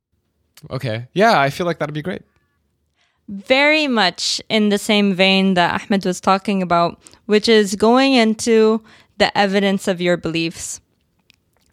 Okay. 0.72 1.08
Yeah, 1.14 1.40
I 1.40 1.50
feel 1.50 1.66
like 1.66 1.80
that'd 1.80 1.94
be 1.94 2.02
great. 2.02 2.22
very 3.28 3.88
much 3.88 4.42
in 4.50 4.70
the 4.70 4.78
same 4.78 5.14
vein 5.14 5.54
that 5.54 5.82
Ahmed 5.82 6.04
was 6.06 6.20
talking 6.20 6.62
about, 6.62 7.00
which 7.28 7.48
is 7.48 7.76
going 7.76 8.14
into 8.14 8.82
the 9.18 9.36
evidence 9.38 9.88
of 9.88 10.02
your 10.02 10.18
beliefs. 10.18 10.82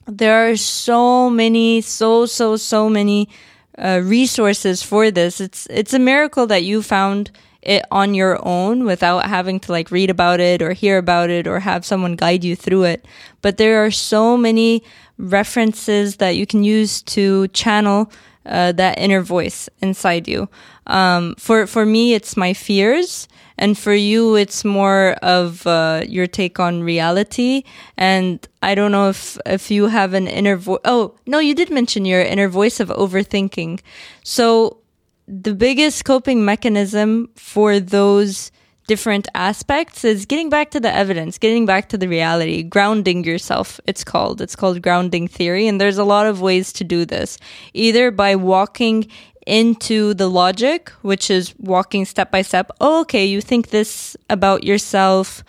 There 0.06 0.48
are 0.48 0.56
so 0.56 1.28
many, 1.28 1.80
so, 1.80 2.26
so, 2.26 2.56
so 2.56 2.88
many 2.88 3.28
uh, 3.76 4.00
resources 4.04 4.82
for 4.82 5.10
this. 5.10 5.40
It's, 5.40 5.66
it's 5.68 5.92
a 5.94 5.98
miracle 5.98 6.46
that 6.46 6.62
you 6.64 6.82
found 6.82 7.30
it 7.60 7.84
on 7.90 8.14
your 8.14 8.38
own 8.46 8.84
without 8.84 9.26
having 9.26 9.58
to 9.58 9.72
like 9.72 9.90
read 9.90 10.08
about 10.08 10.38
it 10.38 10.62
or 10.62 10.72
hear 10.72 10.98
about 10.98 11.30
it 11.30 11.48
or 11.48 11.58
have 11.58 11.84
someone 11.84 12.14
guide 12.14 12.44
you 12.44 12.54
through 12.54 12.84
it. 12.84 13.04
But 13.42 13.56
there 13.56 13.84
are 13.84 13.90
so 13.90 14.36
many 14.36 14.84
references 15.18 16.16
that 16.16 16.36
you 16.36 16.46
can 16.46 16.62
use 16.62 17.02
to 17.02 17.48
channel 17.48 18.10
uh, 18.46 18.70
that 18.72 18.98
inner 18.98 19.20
voice 19.20 19.68
inside 19.82 20.28
you. 20.28 20.48
Um, 20.86 21.34
for 21.36 21.66
for 21.66 21.84
me, 21.84 22.14
it's 22.14 22.36
my 22.36 22.54
fears, 22.54 23.26
and 23.58 23.76
for 23.78 23.94
you, 23.94 24.36
it's 24.36 24.64
more 24.64 25.12
of 25.22 25.66
uh, 25.66 26.02
your 26.06 26.26
take 26.26 26.60
on 26.60 26.82
reality. 26.82 27.64
And 27.96 28.46
I 28.62 28.74
don't 28.74 28.92
know 28.92 29.08
if 29.08 29.38
if 29.46 29.70
you 29.70 29.86
have 29.86 30.14
an 30.14 30.26
inner 30.26 30.56
voice. 30.56 30.80
Oh 30.84 31.14
no, 31.26 31.38
you 31.38 31.54
did 31.54 31.70
mention 31.70 32.04
your 32.04 32.20
inner 32.20 32.48
voice 32.48 32.80
of 32.80 32.88
overthinking. 32.88 33.80
So 34.22 34.78
the 35.26 35.54
biggest 35.54 36.04
coping 36.04 36.44
mechanism 36.44 37.30
for 37.34 37.80
those 37.80 38.52
different 38.86 39.26
aspects 39.34 40.04
is 40.04 40.26
getting 40.26 40.48
back 40.48 40.70
to 40.70 40.80
the 40.80 40.92
evidence, 40.92 41.38
getting 41.38 41.66
back 41.66 41.88
to 41.88 41.98
the 41.98 42.08
reality, 42.08 42.62
grounding 42.62 43.24
yourself. 43.24 43.80
It's 43.86 44.04
called. 44.04 44.40
It's 44.40 44.54
called 44.54 44.80
grounding 44.82 45.26
theory. 45.26 45.66
And 45.66 45.80
there's 45.80 45.98
a 45.98 46.04
lot 46.04 46.26
of 46.26 46.40
ways 46.40 46.72
to 46.74 46.84
do 46.84 47.04
this. 47.04 47.38
Either 47.74 48.10
by 48.10 48.36
walking 48.36 49.08
into 49.46 50.12
the 50.14 50.28
logic, 50.28 50.90
which 51.02 51.30
is 51.30 51.54
walking 51.58 52.04
step 52.04 52.30
by 52.30 52.42
step. 52.42 52.70
Oh, 52.80 53.00
okay, 53.02 53.24
you 53.24 53.40
think 53.40 53.70
this 53.70 54.16
about 54.28 54.64
yourself. 54.64 55.42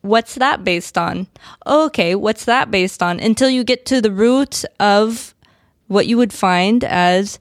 What's 0.00 0.34
that 0.34 0.64
based 0.64 0.98
on? 0.98 1.28
Oh, 1.64 1.86
okay, 1.86 2.14
what's 2.16 2.44
that 2.46 2.70
based 2.70 3.02
on? 3.02 3.20
Until 3.20 3.48
you 3.50 3.62
get 3.62 3.86
to 3.86 4.00
the 4.00 4.10
root 4.10 4.64
of 4.80 5.34
what 5.86 6.06
you 6.06 6.16
would 6.16 6.32
find 6.32 6.82
as 6.82 7.38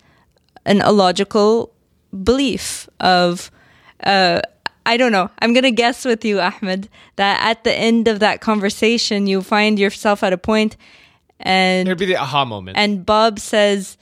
an 0.66 0.82
illogical 0.82 1.74
belief 2.24 2.88
of 3.00 3.50
uh, 4.04 4.42
I 4.86 4.98
don't 4.98 5.12
know. 5.12 5.30
I'm 5.40 5.54
gonna 5.54 5.72
guess 5.72 6.06
with 6.06 6.24
you, 6.26 6.40
Ahmed, 6.40 6.90
that 7.16 7.40
at 7.44 7.64
the 7.64 7.74
end 7.74 8.08
of 8.08 8.20
that 8.20 8.42
conversation, 8.42 9.28
you 9.28 9.42
find 9.42 9.78
yourself 9.80 10.24
at 10.24 10.34
a 10.34 10.38
point, 10.38 10.78
and 11.40 11.88
There'd 11.88 11.98
be 12.00 12.06
the 12.06 12.16
aha 12.18 12.46
moment. 12.46 12.78
and 12.78 13.06
Bob 13.06 13.40
says, 13.40 13.98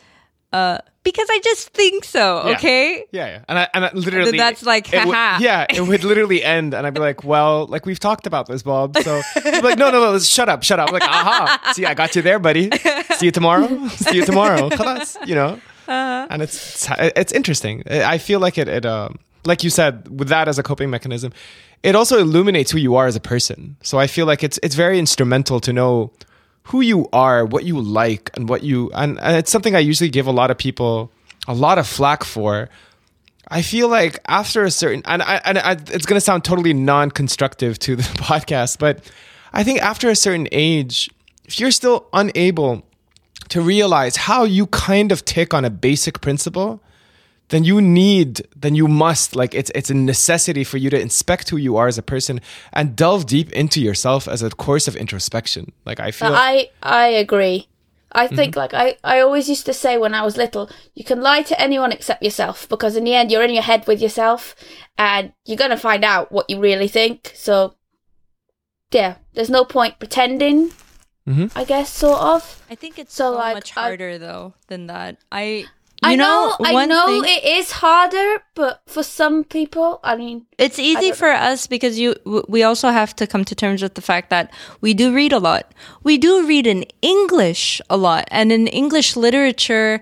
uh, 0.53 0.77
"Because 1.11 1.27
I 1.31 1.39
just 1.43 1.69
think 1.69 2.03
so." 2.03 2.43
Yeah. 2.45 2.55
Okay. 2.55 3.05
yeah, 3.11 3.27
yeah. 3.27 3.45
And 3.47 3.57
I, 3.59 3.67
and 3.73 3.85
I 3.85 3.91
literally 3.93 4.37
that's 4.37 4.63
like, 4.63 4.91
it 4.93 5.05
would- 5.05 5.13
yeah, 5.39 5.65
it 5.69 5.81
would 5.81 6.03
literally 6.03 6.43
end, 6.43 6.73
and 6.73 6.85
I'd 6.85 6.93
be 6.93 6.99
like, 6.99 7.23
"Well, 7.23 7.65
like 7.67 7.85
we've 7.85 7.99
talked 7.99 8.27
about 8.27 8.47
this, 8.47 8.61
Bob." 8.63 8.97
So 8.97 9.21
like, 9.45 9.77
"No, 9.77 9.89
no, 9.91 9.99
no, 10.11 10.19
shut 10.19 10.49
up, 10.49 10.63
shut 10.63 10.79
up." 10.79 10.89
I'm 10.89 10.93
like, 10.93 11.03
"Aha! 11.03 11.71
See, 11.73 11.85
I 11.85 11.93
got 11.93 12.15
you 12.15 12.21
there, 12.21 12.39
buddy. 12.39 12.69
See 13.17 13.27
you 13.27 13.31
tomorrow. 13.31 13.87
See 13.89 14.17
you 14.17 14.25
tomorrow." 14.25 14.69
Khalas, 14.77 15.15
you 15.27 15.35
know. 15.35 15.59
Uh-huh. 15.87 16.27
And 16.29 16.41
it's 16.41 16.87
it's 16.99 17.31
interesting. 17.31 17.83
I 17.89 18.17
feel 18.17 18.39
like 18.39 18.57
it 18.57 18.67
it 18.67 18.85
um 18.85 19.19
like 19.45 19.63
you 19.63 19.69
said 19.69 20.07
with 20.19 20.27
that 20.29 20.47
as 20.49 20.59
a 20.59 20.63
coping 20.63 20.89
mechanism, 20.89 21.31
it 21.83 21.95
also 21.95 22.17
illuminates 22.19 22.71
who 22.71 22.77
you 22.77 22.95
are 22.95 23.07
as 23.07 23.15
a 23.15 23.21
person. 23.21 23.77
So 23.81 23.97
I 23.97 24.07
feel 24.07 24.25
like 24.25 24.43
it's 24.43 24.59
it's 24.63 24.75
very 24.75 24.99
instrumental 24.99 25.59
to 25.61 25.71
know 25.71 26.11
who 26.67 26.81
you 26.81 27.07
are, 27.13 27.45
what 27.45 27.63
you 27.63 27.79
like, 27.79 28.29
and 28.35 28.49
what 28.49 28.63
you 28.63 28.91
and, 28.93 29.19
and 29.19 29.37
it's 29.37 29.51
something 29.51 29.75
I 29.75 29.79
usually 29.79 30.09
give 30.09 30.27
a 30.27 30.31
lot 30.31 30.51
of 30.51 30.57
people 30.57 31.11
a 31.47 31.53
lot 31.53 31.77
of 31.77 31.87
flack 31.87 32.23
for. 32.23 32.69
I 33.49 33.61
feel 33.61 33.87
like 33.87 34.19
after 34.27 34.63
a 34.63 34.71
certain 34.71 35.01
and 35.05 35.21
I, 35.21 35.41
and 35.45 35.57
I, 35.57 35.71
it's 35.71 36.05
going 36.05 36.17
to 36.17 36.21
sound 36.21 36.43
totally 36.43 36.73
non-constructive 36.73 37.79
to 37.79 37.95
the 37.95 38.03
podcast, 38.17 38.79
but 38.79 39.09
I 39.53 39.63
think 39.63 39.81
after 39.81 40.09
a 40.09 40.15
certain 40.15 40.49
age, 40.51 41.09
if 41.45 41.59
you're 41.59 41.71
still 41.71 42.07
unable 42.11 42.83
to 43.49 43.61
realize 43.61 44.17
how 44.17 44.43
you 44.43 44.67
kind 44.67 45.13
of 45.13 45.23
tick 45.23 45.53
on 45.53 45.63
a 45.63 45.69
basic 45.69 46.19
principle, 46.19 46.81
then 47.49 47.63
you 47.63 47.81
need, 47.81 48.47
then 48.55 48.75
you 48.75 48.87
must, 48.87 49.35
like 49.35 49.55
it's 49.55 49.71
it's 49.73 49.89
a 49.89 49.93
necessity 49.93 50.63
for 50.63 50.77
you 50.77 50.89
to 50.89 50.99
inspect 50.99 51.49
who 51.49 51.57
you 51.57 51.77
are 51.77 51.87
as 51.87 51.97
a 51.97 52.03
person 52.03 52.41
and 52.73 52.95
delve 52.95 53.25
deep 53.25 53.51
into 53.53 53.81
yourself 53.81 54.27
as 54.27 54.41
a 54.41 54.49
course 54.49 54.87
of 54.87 54.95
introspection. 54.95 55.71
Like 55.85 55.99
I 55.99 56.11
feel, 56.11 56.33
I 56.33 56.69
I 56.83 57.07
agree. 57.07 57.67
I 58.11 58.27
think 58.27 58.55
mm-hmm. 58.55 58.59
like 58.59 58.73
I, 58.73 58.97
I 59.03 59.19
always 59.19 59.49
used 59.49 59.65
to 59.65 59.73
say 59.73 59.97
when 59.97 60.13
I 60.13 60.23
was 60.23 60.37
little, 60.37 60.69
you 60.95 61.03
can 61.03 61.21
lie 61.21 61.43
to 61.43 61.59
anyone 61.61 61.91
except 61.91 62.23
yourself 62.23 62.67
because 62.67 62.95
in 62.95 63.03
the 63.03 63.13
end 63.13 63.31
you're 63.31 63.43
in 63.43 63.53
your 63.53 63.63
head 63.63 63.85
with 63.85 64.01
yourself 64.01 64.55
and 64.97 65.33
you're 65.45 65.57
gonna 65.57 65.77
find 65.77 66.03
out 66.03 66.31
what 66.31 66.49
you 66.49 66.59
really 66.59 66.87
think. 66.87 67.31
So 67.35 67.75
yeah, 68.91 69.15
there's 69.33 69.49
no 69.49 69.65
point 69.65 69.99
pretending. 69.99 70.71
Mm-hmm. 71.27 71.57
I 71.57 71.65
guess 71.65 71.89
sort 71.91 72.19
of. 72.19 72.63
I 72.69 72.75
think 72.75 72.97
it's 72.97 73.13
So, 73.13 73.33
so, 73.33 73.37
like, 73.37 73.55
much 73.55 73.75
I- 73.75 73.81
harder 73.81 74.17
though 74.17 74.53
than 74.67 74.87
that. 74.87 75.17
I. 75.31 75.65
You 76.03 76.11
I 76.11 76.15
know, 76.15 76.55
I 76.63 76.73
one 76.73 76.89
know 76.89 77.05
thing- 77.07 77.23
it 77.25 77.43
is 77.43 77.71
harder, 77.71 78.43
but 78.53 78.81
for 78.85 79.01
some 79.01 79.43
people, 79.43 79.99
I 80.03 80.15
mean, 80.15 80.45
It's 80.59 80.77
easy 80.77 81.11
for 81.11 81.31
us 81.31 81.65
because 81.65 81.97
you 81.97 82.13
we 82.47 82.61
also 82.61 82.89
have 82.89 83.15
to 83.15 83.25
come 83.25 83.43
to 83.45 83.55
terms 83.55 83.81
with 83.81 83.95
the 83.95 84.01
fact 84.01 84.29
that 84.29 84.51
we 84.79 84.93
do 84.93 85.11
read 85.11 85.33
a 85.33 85.39
lot. 85.39 85.73
We 86.03 86.19
do 86.19 86.45
read 86.45 86.67
in 86.67 86.85
English 87.01 87.81
a 87.89 87.97
lot 87.97 88.27
and 88.29 88.51
in 88.51 88.67
English 88.67 89.15
literature 89.15 89.99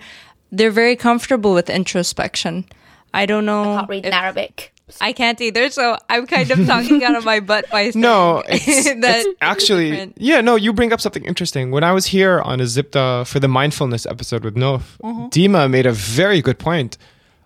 they're 0.51 0.69
very 0.71 0.95
comfortable 0.97 1.53
with 1.53 1.69
introspection. 1.69 2.65
I 3.13 3.25
don't 3.25 3.45
know. 3.45 3.63
I 3.63 3.75
can't 3.77 3.89
read 3.89 4.05
if- 4.05 4.11
in 4.11 4.13
Arabic. 4.13 4.73
I 5.01 5.13
can't 5.13 5.39
either, 5.41 5.69
so 5.71 5.97
I'm 6.09 6.27
kind 6.27 6.49
of 6.51 6.65
talking 6.67 7.03
out 7.03 7.15
of 7.15 7.25
my 7.25 7.39
butt 7.39 7.69
by 7.71 7.89
saying 7.89 8.01
No, 8.01 8.43
it's, 8.47 8.83
that 9.01 9.25
it's 9.25 9.37
actually 9.41 9.89
different. 9.91 10.17
yeah. 10.19 10.41
No, 10.41 10.55
you 10.55 10.73
bring 10.73 10.93
up 10.93 11.01
something 11.01 11.25
interesting. 11.25 11.71
When 11.71 11.83
I 11.83 11.91
was 11.91 12.05
here 12.07 12.39
on 12.41 12.59
a 12.59 12.65
Zibda 12.65 13.25
for 13.27 13.39
the 13.39 13.47
mindfulness 13.47 14.05
episode 14.05 14.43
with 14.43 14.55
Nof, 14.55 14.83
Mm-hmm. 15.03 15.25
Dima 15.27 15.69
made 15.69 15.85
a 15.87 15.91
very 15.91 16.41
good 16.41 16.59
point. 16.59 16.97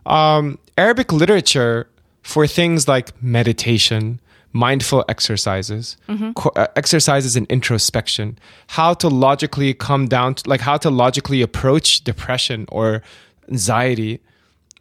Um, 0.05 0.59
Arabic 0.77 1.11
literature 1.13 1.87
for 2.23 2.45
things 2.45 2.87
like 2.87 3.21
meditation, 3.23 4.19
mindful 4.51 5.05
exercises, 5.07 5.95
Mm-hmm. 6.09 6.31
co- 6.33 6.51
uh, 6.57 6.67
exercises 6.75 7.35
in 7.37 7.45
introspection, 7.49 8.37
how 8.67 8.93
to 8.95 9.07
logically 9.07 9.73
come 9.73 10.07
down, 10.07 10.35
to, 10.35 10.49
like 10.49 10.61
how 10.61 10.77
to 10.77 10.89
logically 10.89 11.41
approach 11.41 12.03
depression 12.03 12.65
or 12.69 13.01
anxiety 13.49 14.19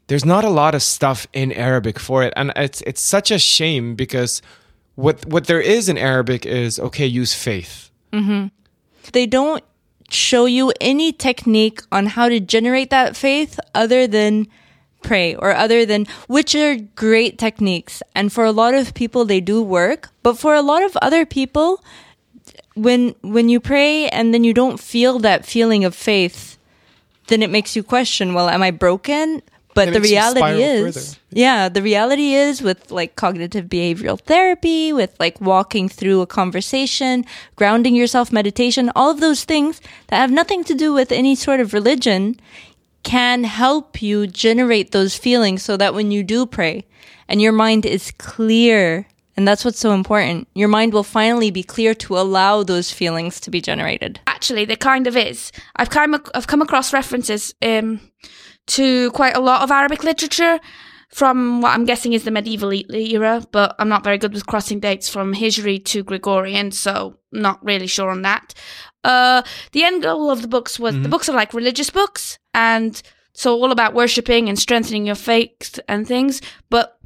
there's 0.09 0.25
not 0.25 0.45
a 0.45 0.51
lot 0.51 0.75
of 0.75 0.83
stuff 0.83 1.27
in 1.33 1.53
Arabic 1.53 1.99
for 1.99 2.23
it, 2.23 2.33
and 2.37 2.53
it's 2.57 2.83
it's 2.83 3.01
such 3.01 3.31
a 3.31 3.39
shame 3.39 3.95
because 3.95 4.43
what 4.97 5.25
what 5.27 5.47
there 5.47 5.61
is 5.61 5.89
in 5.89 5.97
Arabic 5.97 6.45
is 6.45 6.79
okay, 6.79 7.07
use 7.07 7.35
faith. 7.35 7.91
Mm-hmm. 8.13 8.47
they 9.13 9.27
don't 9.27 9.63
show 10.09 10.47
you 10.47 10.73
any 10.81 11.13
technique 11.13 11.83
on 11.93 12.07
how 12.07 12.31
to 12.31 12.41
generate 12.41 12.89
that 12.89 13.15
faith 13.15 13.61
other 13.75 14.07
than 14.07 14.47
pray 15.03 15.35
or 15.35 15.55
other 15.55 15.85
than 15.85 16.07
which 16.27 16.55
are 16.55 16.77
great 16.97 17.39
techniques. 17.39 18.03
And 18.15 18.33
for 18.33 18.47
a 18.47 18.53
lot 18.53 18.73
of 18.73 18.95
people 18.95 19.27
they 19.27 19.43
do 19.43 19.63
work. 19.63 20.09
But 20.23 20.39
for 20.39 20.55
a 20.55 20.63
lot 20.63 20.83
of 20.83 20.97
other 21.03 21.27
people 21.27 21.85
when 22.75 23.15
when 23.21 23.49
you 23.49 23.61
pray 23.61 24.09
and 24.09 24.33
then 24.33 24.45
you 24.45 24.55
don't 24.55 24.81
feel 24.81 25.19
that 25.19 25.45
feeling 25.45 25.85
of 25.85 25.95
faith 25.95 26.57
then 27.27 27.43
it 27.43 27.51
makes 27.51 27.75
you 27.75 27.83
question 27.83 28.35
well 28.35 28.49
am 28.49 28.63
i 28.63 28.71
broken 28.71 29.43
but 29.79 29.93
the 29.93 30.01
reality 30.01 30.63
is 30.63 30.83
further. 30.85 31.07
yeah 31.31 31.69
the 31.69 31.83
reality 31.83 32.31
is 32.35 32.61
with 32.69 32.81
like 32.91 33.17
cognitive 33.17 33.67
behavioral 33.67 34.19
therapy 34.21 34.93
with 34.93 35.13
like 35.19 35.41
walking 35.41 35.89
through 35.89 36.21
a 36.21 36.27
conversation 36.27 37.25
grounding 37.57 37.95
yourself 37.95 38.33
meditation 38.33 38.91
all 38.95 39.11
of 39.11 39.21
those 39.21 39.45
things 39.45 39.81
that 40.09 40.17
have 40.25 40.31
nothing 40.41 40.63
to 40.65 40.75
do 40.75 40.93
with 40.93 41.11
any 41.13 41.35
sort 41.35 41.61
of 41.61 41.73
religion 41.73 42.39
can 43.03 43.45
help 43.45 44.03
you 44.03 44.27
generate 44.27 44.91
those 44.91 45.17
feelings 45.17 45.63
so 45.63 45.77
that 45.77 45.95
when 45.95 46.11
you 46.11 46.23
do 46.23 46.45
pray 46.45 46.85
and 47.29 47.41
your 47.41 47.53
mind 47.53 47.87
is 47.87 48.11
clear 48.19 49.07
and 49.37 49.47
that's 49.47 49.65
what's 49.65 49.79
so 49.79 49.93
important 49.93 50.49
your 50.55 50.69
mind 50.69 50.93
will 50.93 51.05
finally 51.05 51.51
be 51.51 51.63
clear 51.63 51.95
to 51.95 52.19
allow 52.19 52.63
those 52.65 52.91
feelings 52.91 53.39
to 53.41 53.51
be 53.51 53.61
generated 53.61 54.21
Actually, 54.39 54.65
there 54.67 54.77
kind 54.77 55.09
of 55.09 55.17
is. 55.17 55.51
I've 55.75 55.91
come 55.91 56.15
ac- 56.15 56.31
I've 56.33 56.47
come 56.47 56.63
across 56.63 56.93
references 56.93 57.55
um, 57.61 57.99
to 58.69 59.11
quite 59.13 59.37
a 59.37 59.41
lot 59.41 59.63
of 59.63 59.71
Arabic 59.71 60.05
literature 60.05 60.61
from 61.11 61.63
what 61.63 61.71
I'm 61.71 61.87
guessing 61.87 62.13
is 62.13 62.25
the 62.25 62.31
medieval 62.31 62.73
e- 62.73 62.87
era, 62.91 63.43
but 63.51 63.75
I'm 63.79 63.89
not 63.89 64.05
very 64.05 64.19
good 64.19 64.35
with 64.35 64.47
crossing 64.47 64.79
dates 64.79 65.09
from 65.09 65.35
Hijri 65.35 65.83
to 65.87 66.03
Gregorian, 66.03 66.71
so 66.71 67.19
not 67.33 67.65
really 67.65 67.87
sure 67.87 68.11
on 68.11 68.23
that. 68.23 68.55
Uh, 69.05 69.43
the 69.73 69.85
end 69.85 70.03
goal 70.03 70.31
of 70.31 70.43
the 70.43 70.49
books 70.49 70.79
was 70.79 70.95
the 71.01 71.09
books 71.09 71.29
are 71.29 71.35
like 71.37 71.55
religious 71.55 71.89
books, 71.89 72.39
and 72.53 73.01
so 73.33 73.55
all 73.55 73.73
about 73.73 73.95
worshipping 73.95 74.49
and 74.49 74.59
strengthening 74.59 75.07
your 75.07 75.15
faith 75.15 75.81
and 75.89 76.07
things, 76.07 76.43
but 76.69 76.99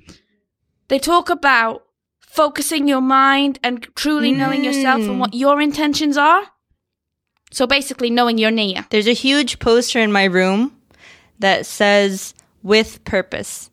they 0.89 0.99
talk 0.99 1.31
about 1.31 1.85
focusing 2.21 2.89
your 2.89 3.01
mind 3.01 3.61
and 3.63 3.87
truly 3.95 4.33
knowing 4.33 4.65
yourself 4.65 5.03
and 5.03 5.21
what 5.21 5.35
your 5.35 5.61
intentions 5.61 6.17
are. 6.17 6.43
So 7.53 7.67
basically, 7.67 8.09
knowing 8.11 8.39
your 8.39 8.51
Nia. 8.51 8.87
There's 8.91 9.07
a 9.07 9.13
huge 9.13 9.59
poster 9.59 10.01
in 10.01 10.11
my 10.11 10.25
room 10.25 10.82
that 11.43 11.67
says 11.67 12.35
with 12.63 13.05
purpose. 13.05 13.71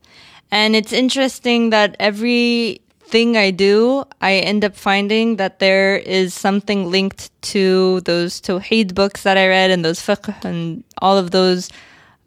And 0.52 0.76
it's 0.76 0.94
interesting 0.94 1.70
that 1.70 1.96
every 2.00 2.82
thing 3.00 3.38
I 3.38 3.52
do, 3.52 4.04
I 4.22 4.34
end 4.36 4.64
up 4.64 4.76
finding 4.76 5.38
that 5.38 5.60
there 5.60 5.98
is 5.98 6.34
something 6.34 6.92
linked 6.92 7.32
to 7.54 8.02
those 8.02 8.40
Tawheed 8.40 8.94
books 8.94 9.24
that 9.24 9.38
I 9.38 9.48
read 9.48 9.72
and 9.72 9.84
those 9.84 10.00
fiqh 10.00 10.46
and 10.46 10.84
all 11.02 11.18
of 11.18 11.32
those 11.32 11.70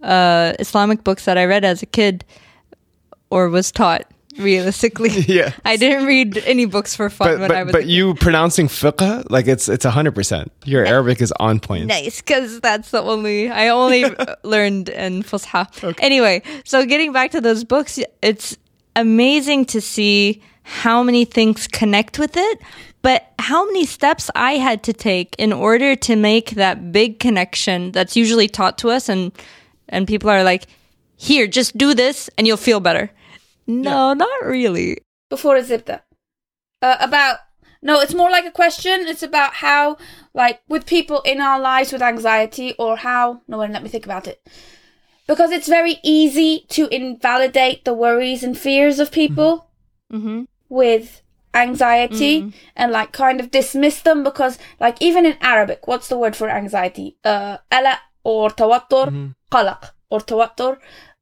uh, 0.03 0.55
Islamic 0.59 1.05
books 1.05 1.25
that 1.25 1.39
I 1.39 1.45
read 1.45 1.65
as 1.65 1.83
a 1.83 1.87
kid 1.87 2.25
or 3.31 3.49
was 3.49 3.71
taught. 3.71 4.12
Realistically, 4.39 5.11
Yeah. 5.29 5.53
I 5.65 5.77
didn't 5.77 6.07
read 6.07 6.39
any 6.39 6.65
books 6.65 6.97
for 6.97 7.11
fun 7.11 7.29
But 7.29 7.39
when 7.41 7.49
but, 7.49 7.57
I 7.57 7.63
was. 7.65 7.73
but 7.73 7.87
you 7.87 8.15
pronouncing 8.15 8.69
fiqh 8.69 9.25
like 9.31 9.47
it's 9.47 9.69
it's 9.69 9.85
hundred 9.85 10.15
percent. 10.15 10.51
Your 10.65 10.85
Arabic 10.87 11.21
is 11.21 11.33
on 11.39 11.61
point. 11.61 11.87
nice 11.87 12.21
because 12.23 12.61
that's 12.61 12.91
the 12.91 13.03
only 13.03 13.51
I 13.51 13.69
only 13.69 14.05
uh, 14.05 14.37
learned 14.43 14.89
in 14.89 15.23
Fusha. 15.23 15.67
Anyway, 16.01 16.43
so 16.65 16.87
getting 16.87 17.13
back 17.13 17.31
to 17.33 17.41
those 17.41 17.63
books, 17.65 17.99
it's 18.23 18.57
amazing 18.97 19.67
to 19.67 19.81
see 19.81 20.43
how 20.63 21.03
many 21.03 21.25
things 21.25 21.67
connect 21.67 22.19
with 22.19 22.37
it, 22.37 22.59
but 23.03 23.33
how 23.39 23.67
many 23.67 23.85
steps 23.85 24.31
I 24.35 24.53
had 24.55 24.83
to 24.85 24.93
take 24.93 25.35
in 25.39 25.53
order 25.53 25.97
to 25.97 26.17
make 26.17 26.51
that 26.53 26.93
big 26.93 27.19
connection 27.19 27.93
that's 27.93 28.17
usually 28.17 28.49
taught 28.49 28.79
to 28.79 28.91
us, 28.91 29.09
and 29.11 29.33
and 29.91 30.07
people 30.07 30.31
are 30.31 30.43
like, 30.45 30.67
"Here, 31.17 31.47
just 31.47 31.77
do 31.77 31.93
this, 31.95 32.31
and 32.39 32.47
you'll 32.47 32.57
feel 32.57 32.81
better." 32.81 33.11
No, 33.81 34.13
not 34.15 34.45
really. 34.45 34.99
before 35.31 35.57
a 35.57 35.63
zibda 35.63 36.03
uh, 36.83 36.97
about 37.01 37.39
no 37.81 38.01
it's 38.01 38.15
more 38.15 38.31
like 38.31 38.45
a 38.47 38.51
question. 38.63 39.07
It's 39.13 39.23
about 39.23 39.53
how 39.55 39.97
like 40.35 40.61
with 40.69 40.85
people 40.87 41.21
in 41.23 41.41
our 41.41 41.59
lives 41.61 41.93
with 41.93 42.03
anxiety 42.03 42.75
or 42.79 42.97
how 42.99 43.41
no 43.49 43.57
one 43.59 43.73
let 43.73 43.83
me 43.83 43.89
think 43.89 44.05
about 44.05 44.27
it. 44.29 44.39
Because 45.27 45.51
it's 45.57 45.69
very 45.69 45.97
easy 46.03 46.67
to 46.77 46.89
invalidate 46.95 47.85
the 47.85 47.95
worries 47.95 48.43
and 48.45 48.57
fears 48.59 48.99
of 49.01 49.11
people 49.11 49.69
Mm-hmm. 50.13 50.43
with 50.69 51.23
anxiety 51.55 52.53
and 52.77 52.93
like 52.93 53.13
kind 53.13 53.41
of 53.41 53.51
dismiss 53.51 54.03
them 54.03 54.23
because 54.25 54.59
like 54.81 54.97
even 55.01 55.25
in 55.27 55.37
arabic 55.41 55.87
what's 55.89 56.09
the 56.09 56.19
word 56.19 56.35
for 56.37 56.49
anxiety? 56.51 57.17
Uh 57.25 57.57
ala 57.73 57.95
or 58.25 58.51
tawattur 58.51 59.09
qalaq 59.51 59.91
or 60.11 60.21
tawattur 60.21 60.79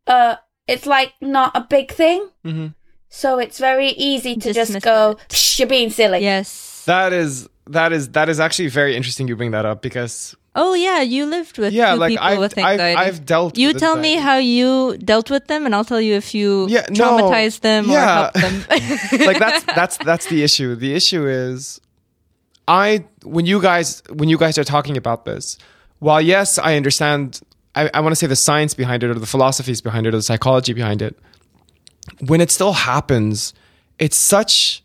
uh 0.07 0.37
it's 0.71 0.87
like 0.87 1.13
not 1.21 1.51
a 1.55 1.61
big 1.61 1.91
thing 1.93 2.29
Mm-hmm. 2.45 2.69
so 3.09 3.39
it's 3.39 3.59
very 3.59 3.91
easy 4.11 4.35
to 4.37 4.53
just 4.53 4.81
go, 4.83 5.11
it. 5.13 5.19
"Psh, 5.29 5.59
you're 5.59 5.69
being 5.69 5.91
silly. 5.91 6.21
Yes. 6.23 6.85
That 6.87 7.13
is 7.13 7.49
that 7.67 7.93
is 7.93 8.09
that 8.17 8.29
is 8.29 8.39
actually 8.41 8.69
very 8.69 8.97
interesting. 8.97 9.29
You 9.29 9.37
bring 9.37 9.51
that 9.53 9.65
up 9.67 9.83
because 9.83 10.35
Oh 10.55 10.75
yeah, 10.75 11.01
you 11.01 11.27
lived 11.27 11.59
with 11.59 11.73
yeah, 11.73 11.93
two 11.93 12.01
like 12.01 12.11
people 12.11 12.27
I've 12.27 12.39
with 12.39 12.59
I've. 12.59 12.81
I've 12.81 13.25
dealt. 13.25 13.57
you 13.57 13.69
with 13.69 13.79
tell 13.79 13.97
me 13.97 14.17
how 14.17 14.37
you 14.39 14.97
dealt 14.99 15.31
with 15.31 15.47
them, 15.47 15.65
and 15.67 15.75
I'll 15.75 15.85
tell 15.85 16.01
you 16.01 16.15
if 16.17 16.35
you 16.35 16.67
Yeah, 16.69 16.87
no, 16.91 16.97
traumatized 16.99 17.61
them 17.61 17.85
or 17.89 17.93
yeah. 17.95 18.15
helped 18.15 18.41
them. 18.41 18.57
like 19.29 19.39
that's 19.39 19.63
that's 19.79 19.97
that's 19.99 20.27
the 20.27 20.43
issue. 20.43 20.75
The 20.75 20.93
issue 20.95 21.25
is 21.27 21.81
I 22.67 23.05
when 23.23 23.47
you 23.47 23.61
guys 23.63 24.03
when 24.13 24.29
you 24.29 24.39
guys 24.39 24.59
are 24.59 24.65
talking 24.65 24.97
about 24.97 25.25
this, 25.25 25.57
while 26.01 26.21
yes, 26.21 26.59
I 26.59 26.75
understand 26.77 27.41
I, 27.75 27.91
I 27.95 28.01
want 28.01 28.13
to 28.13 28.17
say 28.17 28.27
the 28.27 28.37
science 28.37 28.75
behind 28.75 29.03
it 29.03 29.11
or 29.11 29.15
the 29.15 29.27
philosophies 29.27 29.81
behind 29.81 30.07
it 30.07 30.15
or 30.15 30.19
the 30.19 30.23
psychology 30.23 30.73
behind 30.73 31.03
it, 31.03 31.17
when 32.27 32.41
it 32.41 32.51
still 32.51 32.73
happens, 32.73 33.55
it's 33.99 34.17
such 34.17 34.83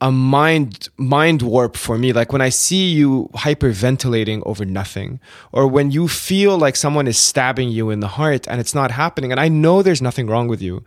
a 0.00 0.10
mind 0.10 0.88
mind 0.96 1.42
warp 1.42 1.76
for 1.76 1.98
me. 1.98 2.12
Like 2.14 2.32
when 2.32 2.40
i 2.40 2.48
see 2.48 2.90
you 2.90 3.28
hyperventilating 3.34 4.42
over 4.46 4.64
nothing 4.64 5.20
or 5.52 5.66
when 5.66 5.90
you 5.90 6.08
feel 6.08 6.56
like 6.56 6.74
someone 6.74 7.06
is 7.06 7.18
stabbing 7.18 7.68
you 7.68 7.90
in 7.90 8.00
the 8.00 8.08
heart 8.08 8.48
and 8.48 8.60
it's 8.60 8.74
not 8.74 8.90
happening 8.90 9.30
and 9.30 9.38
i 9.38 9.48
know 9.48 9.82
there's 9.82 10.00
nothing 10.00 10.26
wrong 10.26 10.48
with 10.48 10.62
you 10.62 10.82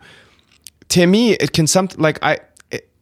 to 0.88 1.06
me 1.06 1.34
it 1.34 1.52
can 1.52 1.68
something 1.68 2.00
like 2.00 2.18
i 2.24 2.40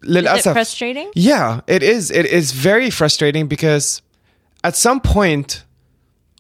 it, 0.05 0.25
is 0.25 0.47
it 0.47 0.53
frustrating? 0.53 1.11
Yeah 1.15 1.61
it 1.67 1.83
is. 1.83 2.11
It 2.11 2.27
is 2.27 2.53
very 2.53 2.91
frustrating 2.91 3.47
because 3.47 4.03
at 4.65 4.77
some 4.77 5.01
point 5.01 5.65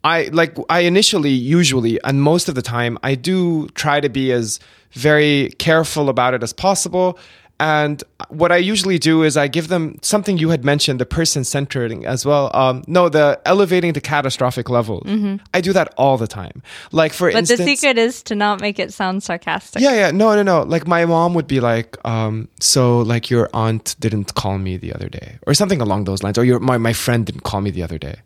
I 0.04 0.28
like 0.32 0.56
I 0.68 0.80
initially, 0.80 1.30
usually, 1.30 1.98
and 2.04 2.22
most 2.22 2.48
of 2.48 2.54
the 2.54 2.62
time, 2.62 2.98
I 3.02 3.14
do 3.14 3.68
try 3.74 4.00
to 4.00 4.08
be 4.08 4.32
as 4.32 4.58
very 4.92 5.50
careful 5.58 6.08
about 6.08 6.34
it 6.34 6.42
as 6.42 6.52
possible. 6.52 7.18
And 7.60 8.02
what 8.28 8.50
I 8.50 8.56
usually 8.56 8.98
do 8.98 9.22
is 9.22 9.36
I 9.36 9.46
give 9.46 9.68
them 9.68 9.96
something 10.02 10.36
you 10.36 10.48
had 10.48 10.64
mentioned, 10.64 10.98
the 10.98 11.06
person 11.06 11.44
centering 11.44 12.04
as 12.04 12.26
well. 12.26 12.50
Um, 12.54 12.82
no, 12.88 13.08
the 13.08 13.40
elevating 13.44 13.92
the 13.92 14.00
catastrophic 14.00 14.68
level. 14.68 15.06
I 15.54 15.60
do 15.60 15.72
that 15.72 15.94
all 15.96 16.18
the 16.18 16.26
time. 16.26 16.60
Like 16.90 17.12
for 17.12 17.28
Mm-hmm. 17.30 17.38
But 17.38 17.56
the 17.56 17.64
secret 17.64 17.98
is 17.98 18.22
to 18.24 18.34
not 18.34 18.60
make 18.60 18.80
it 18.80 18.92
sound 18.92 19.22
sarcastic. 19.22 19.80
yeah, 19.80 19.94
yeah. 19.94 20.10
No, 20.10 20.34
no, 20.34 20.42
no. 20.42 20.62
Like 20.62 20.88
my 20.88 21.04
mom 21.04 21.34
would 21.34 21.46
be 21.46 21.60
like, 21.60 21.96
um, 22.04 22.48
so 22.58 22.98
like 22.98 23.30
your 23.30 23.48
aunt 23.54 23.94
didn't 24.00 24.34
call 24.34 24.58
me 24.58 24.76
the 24.76 24.92
other 24.92 25.08
day, 25.08 25.38
or 25.46 25.54
something 25.54 25.80
along 25.80 26.04
those 26.04 26.24
lines, 26.24 26.38
or 26.38 26.44
your 26.44 26.58
my 26.58 26.78
my 26.78 26.92
friend 26.92 27.24
didn't 27.26 27.44
call 27.44 27.60
me 27.60 27.70
the 27.70 27.84
other 27.84 27.98
day, 27.98 28.16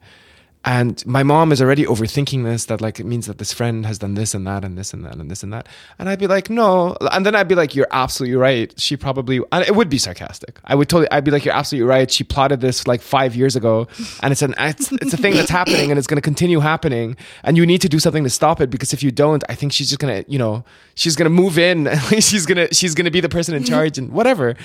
and 0.66 1.06
my 1.06 1.22
mom 1.22 1.52
is 1.52 1.62
already 1.62 1.84
overthinking 1.84 2.42
this. 2.44 2.64
That 2.64 2.80
like 2.80 2.98
it 2.98 3.06
means 3.06 3.26
that 3.26 3.38
this 3.38 3.52
friend 3.52 3.86
has 3.86 3.98
done 3.98 4.14
this 4.14 4.34
and 4.34 4.44
that 4.48 4.64
and 4.64 4.76
this 4.76 4.92
and 4.92 5.04
that 5.04 5.14
and 5.14 5.30
this 5.30 5.44
and 5.44 5.52
that, 5.52 5.68
and 5.96 6.08
I'd 6.08 6.18
be 6.18 6.26
like, 6.26 6.50
no, 6.50 6.96
and 7.12 7.24
then 7.24 7.36
I'd 7.36 7.46
be 7.46 7.54
like, 7.54 7.76
you're 7.76 7.86
absolutely 7.92 8.36
right. 8.36 8.74
She 8.78 8.96
probably, 8.96 9.40
and 9.52 9.64
it 9.64 9.76
would 9.76 9.88
be 9.88 9.98
sarcastic. 9.98 10.58
I 10.64 10.74
would 10.74 10.88
totally, 10.88 11.08
I'd 11.12 11.22
be 11.22 11.30
like, 11.30 11.44
you're 11.44 11.54
absolutely 11.54 11.88
right. 11.88 12.10
She 12.10 12.24
plotted 12.24 12.60
this 12.60 12.88
like 12.88 13.00
five 13.00 13.36
years 13.36 13.54
ago, 13.54 13.86
and 14.22 14.32
it's 14.32 14.42
an 14.42 14.56
it's, 14.58 14.90
it's 14.90 15.14
a 15.14 15.16
thing 15.16 15.34
that's 15.34 15.50
happening, 15.50 15.90
and 15.92 15.98
it's 15.98 16.08
going 16.08 16.16
to 16.16 16.22
continue 16.22 16.58
happening, 16.58 17.16
and 17.44 17.56
you 17.56 17.64
need 17.64 17.80
to 17.82 17.88
do 17.88 18.00
something 18.00 18.24
to 18.24 18.30
stop 18.30 18.60
it 18.60 18.68
because 18.68 18.92
if 18.92 19.04
you 19.04 19.12
don't, 19.12 19.44
I 19.48 19.54
think 19.54 19.72
she's 19.72 19.88
just 19.88 20.00
gonna, 20.00 20.24
you 20.26 20.38
know, 20.38 20.64
she's 20.96 21.14
gonna 21.14 21.30
move 21.30 21.58
in, 21.58 21.88
she's 22.18 22.44
gonna 22.44 22.74
she's 22.74 22.96
gonna 22.96 23.12
be 23.12 23.20
the 23.20 23.28
person 23.28 23.54
in 23.54 23.62
charge 23.62 23.98
and 23.98 24.10
whatever. 24.10 24.56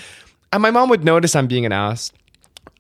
And 0.52 0.64
my 0.64 0.72
mom 0.72 0.89
would 0.89 1.04
notice 1.04 1.36
I'm 1.36 1.47
being 1.47 1.66
an 1.68 1.72
ass, 1.72 2.12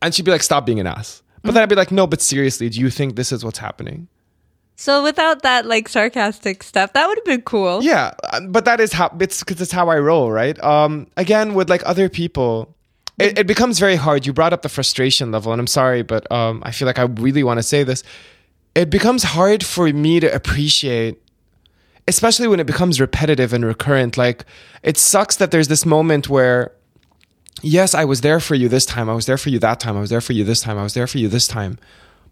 and 0.01 0.13
she'd 0.13 0.25
be 0.25 0.31
like, 0.31 0.41
stop 0.41 0.65
being 0.65 0.79
an 0.79 0.87
ass. 0.87 1.21
But 1.43 1.53
then 1.53 1.63
I'd 1.63 1.69
be 1.69 1.75
like, 1.75 1.91
no, 1.91 2.05
but 2.07 2.21
seriously, 2.21 2.69
do 2.69 2.79
you 2.79 2.89
think 2.89 3.15
this 3.15 3.31
is 3.31 3.43
what's 3.43 3.59
happening? 3.59 4.07
So 4.75 5.03
without 5.03 5.43
that 5.43 5.65
like 5.65 5.87
sarcastic 5.87 6.63
stuff, 6.63 6.93
that 6.93 7.07
would 7.07 7.17
have 7.17 7.25
been 7.25 7.43
cool. 7.43 7.83
Yeah, 7.83 8.13
uh, 8.31 8.41
but 8.47 8.65
that 8.65 8.79
is 8.79 8.91
how 8.93 9.15
it's 9.19 9.43
because 9.43 9.61
it's 9.61 9.71
how 9.71 9.89
I 9.89 9.99
roll, 9.99 10.31
right? 10.31 10.61
Um, 10.63 11.07
again, 11.17 11.53
with 11.53 11.69
like 11.69 11.83
other 11.85 12.09
people, 12.09 12.75
it, 13.19 13.37
it 13.37 13.47
becomes 13.47 13.77
very 13.77 13.95
hard. 13.95 14.25
You 14.25 14.33
brought 14.33 14.53
up 14.53 14.63
the 14.63 14.69
frustration 14.69 15.31
level, 15.31 15.51
and 15.51 15.59
I'm 15.59 15.67
sorry, 15.67 16.01
but 16.01 16.31
um, 16.31 16.63
I 16.65 16.71
feel 16.71 16.87
like 16.87 16.97
I 16.97 17.03
really 17.03 17.43
want 17.43 17.59
to 17.59 17.63
say 17.63 17.83
this. 17.83 18.03
It 18.73 18.89
becomes 18.89 19.21
hard 19.21 19.63
for 19.63 19.87
me 19.93 20.19
to 20.19 20.33
appreciate, 20.33 21.21
especially 22.07 22.47
when 22.47 22.59
it 22.59 22.65
becomes 22.65 22.99
repetitive 22.99 23.53
and 23.53 23.63
recurrent. 23.63 24.17
Like 24.17 24.45
it 24.81 24.97
sucks 24.97 25.35
that 25.35 25.51
there's 25.51 25.67
this 25.67 25.85
moment 25.85 26.27
where, 26.27 26.71
yes, 27.61 27.93
I 27.93 28.05
was 28.05 28.21
there 28.21 28.39
for 28.39 28.55
you 28.55 28.69
this 28.69 28.85
time, 28.85 29.09
I 29.09 29.13
was 29.13 29.25
there 29.25 29.37
for 29.37 29.49
you 29.49 29.59
that 29.59 29.79
time, 29.79 29.97
I 29.97 30.01
was 30.01 30.09
there 30.09 30.21
for 30.21 30.33
you 30.33 30.43
this 30.43 30.61
time, 30.61 30.77
I 30.77 30.83
was 30.83 30.93
there 30.93 31.07
for 31.07 31.17
you 31.17 31.27
this 31.27 31.47
time, 31.47 31.77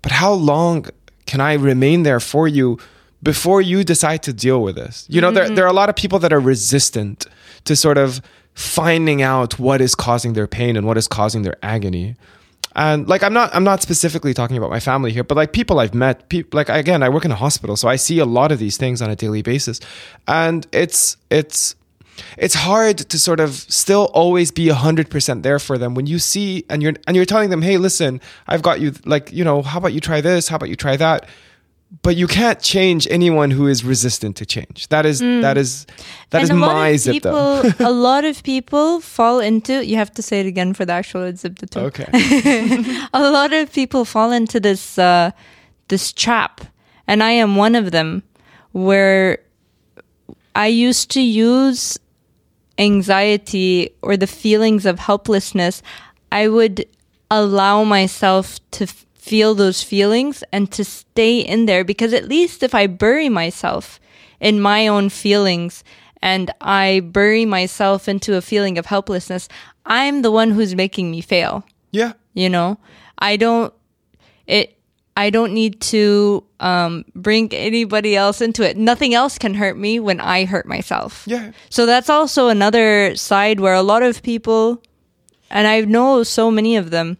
but 0.02 0.12
how 0.12 0.34
long 0.34 0.86
can 1.26 1.42
I 1.42 1.54
remain 1.54 2.04
there 2.04 2.20
for 2.20 2.48
you? 2.48 2.80
before 3.22 3.62
you 3.62 3.84
decide 3.84 4.24
to 4.24 4.34
deal 4.34 4.62
with 4.62 4.76
this. 4.76 5.06
You 5.10 5.22
know, 5.22 5.32
there, 5.32 5.46
mm-hmm. 5.46 5.56
there 5.56 5.66
are 5.66 5.70
a 5.70 5.74
lot 5.74 5.90
of 5.90 5.96
people 5.96 6.20
that 6.20 6.32
are 6.32 6.40
resistant 6.40 7.26
to 7.66 7.76
sort 7.76 7.98
of 7.98 8.22
finding 8.54 9.22
out 9.22 9.60
what 9.60 9.82
is 9.82 9.96
causing 9.96 10.34
their 10.34 10.48
pain 10.48 10.76
and 10.76 10.86
what 10.86 10.98
is 10.98 11.08
causing 11.08 11.44
their 11.44 11.58
agony. 11.64 12.16
And 12.76 13.08
like 13.08 13.24
I'm 13.24 13.34
not 13.34 13.54
I'm 13.54 13.64
not 13.64 13.82
specifically 13.82 14.34
talking 14.34 14.56
about 14.56 14.70
my 14.70 14.80
family 14.80 15.12
here, 15.12 15.24
but 15.24 15.36
like 15.36 15.54
people 15.54 15.80
I've 15.80 15.94
met, 15.94 16.30
people 16.30 16.58
like 16.58 16.70
again, 16.70 17.02
I 17.04 17.10
work 17.10 17.26
in 17.26 17.32
a 17.32 17.36
hospital, 17.36 17.76
so 17.76 17.88
I 17.88 17.96
see 17.96 18.20
a 18.20 18.26
lot 18.26 18.52
of 18.52 18.60
these 18.60 18.78
things 18.78 19.02
on 19.02 19.10
a 19.10 19.16
daily 19.16 19.42
basis. 19.42 19.80
And 20.28 20.68
it's 20.72 21.18
it's 21.32 21.76
it's 22.38 22.56
hard 22.56 22.98
to 22.98 23.20
sort 23.20 23.40
of 23.40 23.52
still 23.54 24.10
always 24.14 24.52
be 24.52 24.68
100% 24.68 25.44
there 25.44 25.60
for 25.60 25.78
them 25.78 25.96
when 25.96 26.08
you 26.08 26.20
see 26.20 26.66
and 26.70 26.82
you're 26.84 26.94
and 27.08 27.16
you're 27.16 27.26
telling 27.26 27.50
them, 27.50 27.62
"Hey, 27.62 27.78
listen, 27.78 28.22
I've 28.48 28.62
got 28.62 28.80
you 28.80 28.94
like, 29.06 29.32
you 29.32 29.44
know, 29.44 29.62
how 29.62 29.80
about 29.80 29.94
you 29.94 30.00
try 30.00 30.22
this? 30.22 30.48
How 30.48 30.56
about 30.56 30.70
you 30.70 30.76
try 30.76 30.98
that?" 30.98 31.28
but 32.04 32.16
you 32.16 32.28
can't 32.28 32.62
change 32.62 33.08
anyone 33.10 33.50
who 33.50 33.68
is 33.68 33.84
resistant 33.84 34.36
to 34.38 34.46
change. 34.46 34.88
That 34.90 35.06
is 35.06 35.20
that 35.20 35.58
is 35.58 35.88
that 36.30 36.44
is 36.44 36.50
and 36.50 36.60
a 36.60 36.62
lot 36.62 36.74
my 36.74 36.90
of 36.90 37.00
zip 37.00 37.14
people, 37.14 37.32
though. 37.32 37.74
a 37.80 37.92
lot 37.92 38.26
of 38.26 38.44
people 38.52 39.00
fall 39.00 39.40
into. 39.40 39.86
You 39.86 39.96
have 39.96 40.12
to 40.12 40.22
say 40.22 40.40
it 40.40 40.46
again 40.46 40.74
for 40.74 40.86
the 40.86 40.94
actual 40.94 41.22
zibda. 41.32 41.78
okay. 41.78 43.08
a 43.14 43.32
lot 43.32 43.54
of 43.54 43.74
people 43.74 44.06
fall 44.06 44.32
into 44.32 44.60
this 44.60 45.00
uh, 45.00 45.32
this 45.88 46.14
trap, 46.14 46.62
and 47.08 47.24
I 47.24 47.32
am 47.32 47.56
one 47.56 47.76
of 47.76 47.92
them, 47.92 48.22
where 48.72 49.40
I 50.56 50.68
used 50.68 51.10
to 51.12 51.22
use 51.22 51.98
anxiety 52.80 53.92
or 54.02 54.18
the 54.18 54.28
feelings 54.28 54.86
of 54.86 55.00
helplessness. 55.00 55.82
I 56.32 56.48
would 56.48 56.86
allow 57.30 57.84
myself 57.84 58.60
to 58.72 58.86
f- 58.86 59.06
feel 59.14 59.54
those 59.54 59.84
feelings 59.84 60.44
and 60.52 60.72
to 60.72 60.84
stay 60.84 61.40
in 61.40 61.66
there 61.66 61.84
because 61.84 62.14
at 62.14 62.28
least 62.28 62.64
if 62.64 62.74
I 62.74 62.88
bury 62.88 63.30
myself 63.30 64.00
in 64.40 64.60
my 64.62 64.88
own 64.88 65.10
feelings 65.10 65.84
and 66.22 66.50
I 66.62 67.02
bury 67.02 67.46
myself 67.46 68.08
into 68.08 68.36
a 68.36 68.42
feeling 68.42 68.78
of 68.78 68.86
helplessness, 68.88 69.48
I'm 69.86 70.22
the 70.22 70.32
one 70.32 70.52
who's 70.52 70.74
making 70.76 71.12
me 71.12 71.22
fail 71.22 71.64
Yeah. 71.92 72.14
you 72.34 72.50
know 72.50 72.78
i 73.18 73.36
don't 73.38 73.74
it 74.48 74.78
i 75.24 75.30
don't 75.36 75.54
need 75.62 75.74
to 75.94 76.04
um, 76.70 76.94
bring 77.16 77.46
anybody 77.54 78.16
else 78.24 78.40
into 78.48 78.62
it 78.70 78.76
nothing 78.92 79.14
else 79.22 79.38
can 79.44 79.54
hurt 79.62 79.78
me 79.86 80.00
when 80.08 80.20
i 80.36 80.46
hurt 80.54 80.66
myself 80.76 81.24
Yeah. 81.28 81.52
so 81.70 81.86
that's 81.92 82.10
also 82.10 82.42
another 82.58 83.16
side 83.16 83.58
where 83.60 83.74
a 83.84 83.88
lot 83.94 84.04
of 84.04 84.22
people 84.32 84.82
and 85.52 85.66
I 85.68 85.82
know 85.82 86.24
so 86.24 86.52
many 86.52 86.78
of 86.78 86.92
them. 86.92 87.18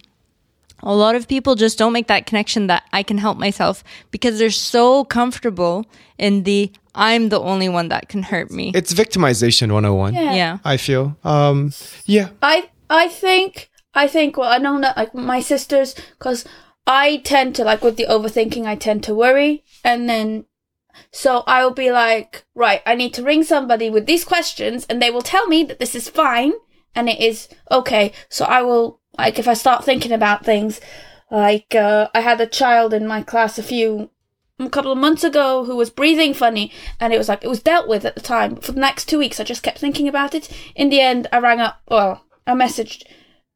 A 0.82 0.94
lot 0.94 1.14
of 1.18 1.26
people 1.26 1.56
just 1.56 1.76
don't 1.78 1.92
make 1.92 2.06
that 2.06 2.26
connection 2.26 2.68
that 2.68 2.84
I 2.92 3.02
can 3.02 3.18
help 3.18 3.36
myself 3.38 3.82
because 4.10 4.38
they're 4.38 4.50
so 4.54 5.04
comfortable 5.04 5.84
in 6.16 6.44
the 6.44 6.70
I'm 6.94 7.28
the 7.28 7.40
only 7.40 7.68
one 7.68 7.88
that 7.88 8.08
can 8.08 8.22
hurt 8.22 8.50
me. 8.50 8.72
It's 8.74 8.92
victimization 8.94 9.72
101. 9.72 10.14
Yeah. 10.14 10.34
yeah. 10.34 10.58
I 10.64 10.76
feel. 10.76 11.16
Um, 11.24 11.72
yeah. 12.06 12.28
I 12.40 12.70
I 12.88 13.08
think 13.08 13.68
I 13.94 14.06
think 14.06 14.36
well 14.38 14.50
I 14.50 14.58
know 14.58 14.80
that 14.80 14.96
like 14.96 15.12
my 15.14 15.40
sisters 15.40 15.94
because 16.18 16.46
I 16.92 17.18
tend 17.18 17.54
to 17.54 17.62
like 17.62 17.84
with 17.84 17.96
the 17.96 18.06
overthinking 18.06 18.66
I 18.66 18.74
tend 18.74 19.04
to 19.04 19.14
worry. 19.14 19.62
And 19.84 20.10
then 20.10 20.46
so 21.12 21.44
I 21.46 21.62
will 21.62 21.72
be 21.72 21.92
like 21.92 22.44
right 22.56 22.82
I 22.84 22.96
need 22.96 23.14
to 23.14 23.22
ring 23.22 23.44
somebody 23.44 23.88
with 23.88 24.06
these 24.06 24.24
questions 24.24 24.86
and 24.90 25.00
they 25.00 25.08
will 25.08 25.22
tell 25.22 25.46
me 25.46 25.62
that 25.64 25.78
this 25.78 25.94
is 25.94 26.08
fine 26.08 26.52
and 26.96 27.08
it 27.08 27.20
is 27.20 27.48
okay. 27.70 28.10
So 28.28 28.44
I 28.44 28.62
will 28.62 29.00
like 29.16 29.38
if 29.38 29.46
I 29.46 29.54
start 29.54 29.84
thinking 29.84 30.10
about 30.10 30.44
things 30.44 30.80
like 31.30 31.76
uh, 31.76 32.08
I 32.12 32.22
had 32.22 32.40
a 32.40 32.46
child 32.60 32.92
in 32.92 33.06
my 33.06 33.22
class 33.22 33.56
a 33.56 33.62
few 33.62 34.10
a 34.58 34.68
couple 34.68 34.90
of 34.90 34.98
months 34.98 35.22
ago 35.22 35.64
who 35.64 35.76
was 35.76 35.90
breathing 35.90 36.34
funny 36.34 36.72
and 36.98 37.12
it 37.12 37.18
was 37.18 37.28
like 37.28 37.44
it 37.44 37.48
was 37.48 37.62
dealt 37.62 37.86
with 37.86 38.04
at 38.04 38.16
the 38.16 38.20
time. 38.20 38.54
But 38.54 38.64
for 38.64 38.72
the 38.72 38.80
next 38.80 39.04
two 39.04 39.18
weeks 39.20 39.38
i 39.38 39.44
just 39.44 39.62
kept 39.62 39.78
thinking 39.78 40.08
about 40.08 40.34
it. 40.34 40.50
In 40.74 40.88
the 40.90 41.00
end 41.00 41.28
i 41.32 41.38
rang 41.38 41.60
up 41.60 41.82
well 41.88 42.24
i 42.48 42.52
messaged 42.52 43.04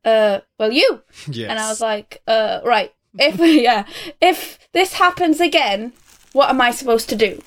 uh 0.05 0.39
well 0.57 0.71
you. 0.71 1.03
Yes. 1.29 1.51
and 1.51 1.59
i 1.59 1.69
was 1.69 1.81
like 1.81 2.23
uh 2.29 2.61
right 2.65 2.93
if 3.19 3.39
yeah 3.63 3.87
if 4.21 4.59
this 4.73 4.95
happens 4.95 5.41
again 5.41 5.93
what 6.33 6.49
am 6.51 6.61
i 6.61 6.71
supposed 6.71 7.09
to 7.09 7.17
do? 7.17 7.41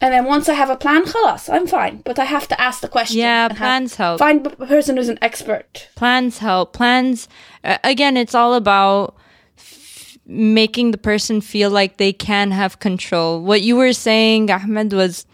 And 0.00 0.12
then 0.12 0.24
once 0.26 0.48
i 0.48 0.54
have 0.54 0.68
a 0.70 0.76
plan 0.76 1.04
khalas 1.04 1.48
i'm 1.52 1.66
fine. 1.66 2.02
But 2.04 2.18
i 2.18 2.24
have 2.24 2.46
to 2.48 2.60
ask 2.60 2.80
the 2.80 2.88
question 2.88 3.18
Yeah, 3.18 3.48
plans 3.48 3.94
help. 3.96 4.18
find 4.18 4.46
a 4.46 4.50
person 4.66 4.96
who's 4.96 5.08
an 5.08 5.18
expert. 5.22 5.88
Plans 5.94 6.38
help. 6.38 6.72
Plans 6.72 7.28
uh, 7.64 7.78
again 7.84 8.16
it's 8.16 8.34
all 8.34 8.54
about 8.54 9.14
f- 9.56 10.18
making 10.26 10.90
the 10.90 10.98
person 10.98 11.40
feel 11.40 11.70
like 11.70 11.96
they 11.96 12.12
can 12.12 12.50
have 12.50 12.78
control. 12.80 13.40
What 13.42 13.62
you 13.62 13.76
were 13.76 13.92
saying 13.94 14.50
ahmed 14.50 14.92
was 14.92 15.24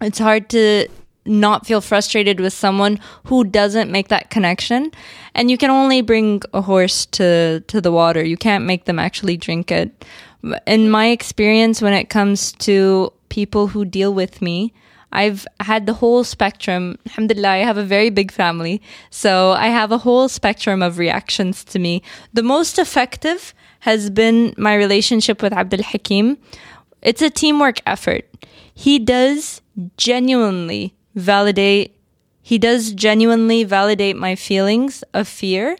it's 0.00 0.18
hard 0.18 0.48
to 0.50 0.88
not 1.24 1.66
feel 1.66 1.80
frustrated 1.80 2.40
with 2.40 2.52
someone 2.52 2.98
who 3.24 3.44
doesn't 3.44 3.90
make 3.90 4.08
that 4.08 4.30
connection 4.30 4.90
and 5.34 5.50
you 5.50 5.56
can 5.56 5.70
only 5.70 6.02
bring 6.02 6.42
a 6.52 6.60
horse 6.60 7.06
to 7.06 7.60
to 7.68 7.80
the 7.80 7.92
water 7.92 8.24
you 8.24 8.36
can't 8.36 8.64
make 8.64 8.84
them 8.86 8.98
actually 8.98 9.36
drink 9.36 9.70
it 9.70 10.04
in 10.66 10.90
my 10.90 11.08
experience 11.08 11.80
when 11.80 11.92
it 11.92 12.08
comes 12.08 12.52
to 12.52 13.12
people 13.28 13.68
who 13.68 13.84
deal 13.84 14.12
with 14.12 14.42
me 14.42 14.72
I've 15.12 15.46
had 15.60 15.86
the 15.86 15.92
whole 15.92 16.24
spectrum. 16.24 16.98
Alhamdulillah, 17.06 17.48
I 17.48 17.56
have 17.58 17.76
a 17.76 17.84
very 17.84 18.10
big 18.10 18.32
family. 18.32 18.80
So 19.10 19.52
I 19.52 19.66
have 19.66 19.92
a 19.92 19.98
whole 19.98 20.28
spectrum 20.28 20.82
of 20.82 20.98
reactions 20.98 21.64
to 21.64 21.78
me. 21.78 22.02
The 22.32 22.42
most 22.42 22.78
effective 22.78 23.54
has 23.80 24.10
been 24.10 24.54
my 24.56 24.74
relationship 24.74 25.42
with 25.42 25.52
Abdul 25.52 25.82
Hakim. 25.82 26.38
It's 27.02 27.20
a 27.20 27.28
teamwork 27.28 27.80
effort. 27.84 28.24
He 28.74 28.98
does 28.98 29.60
genuinely 29.96 30.94
validate, 31.14 31.96
he 32.42 32.58
does 32.58 32.92
genuinely 32.92 33.64
validate 33.64 34.16
my 34.16 34.34
feelings 34.34 35.02
of 35.14 35.28
fear 35.28 35.76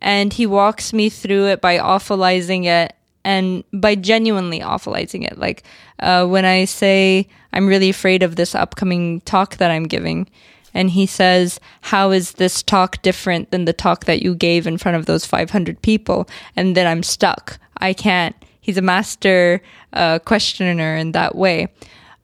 and 0.00 0.32
he 0.32 0.46
walks 0.46 0.92
me 0.92 1.08
through 1.08 1.46
it 1.46 1.60
by 1.60 1.78
awfulizing 1.78 2.64
it 2.64 2.94
and 3.24 3.64
by 3.72 3.94
genuinely 3.94 4.60
awfulizing 4.60 5.26
it. 5.26 5.38
Like 5.38 5.64
uh, 5.98 6.26
when 6.26 6.44
I 6.44 6.64
say 6.64 7.28
I'm 7.52 7.66
really 7.66 7.90
afraid 7.90 8.22
of 8.22 8.36
this 8.36 8.54
upcoming 8.54 9.20
talk 9.22 9.56
that 9.56 9.70
I'm 9.70 9.84
giving, 9.84 10.28
and 10.74 10.90
he 10.90 11.06
says, 11.06 11.58
"How 11.80 12.10
is 12.10 12.32
this 12.32 12.62
talk 12.62 13.02
different 13.02 13.50
than 13.50 13.64
the 13.64 13.72
talk 13.72 14.04
that 14.04 14.22
you 14.22 14.34
gave 14.34 14.66
in 14.66 14.78
front 14.78 14.96
of 14.96 15.06
those 15.06 15.24
500 15.26 15.80
people?" 15.82 16.28
And 16.54 16.76
then 16.76 16.86
I'm 16.86 17.02
stuck. 17.02 17.58
I 17.78 17.92
can't. 17.94 18.36
He's 18.60 18.76
a 18.76 18.82
master 18.82 19.62
uh, 19.92 20.18
questioner 20.20 20.96
in 20.96 21.12
that 21.12 21.34
way. 21.34 21.68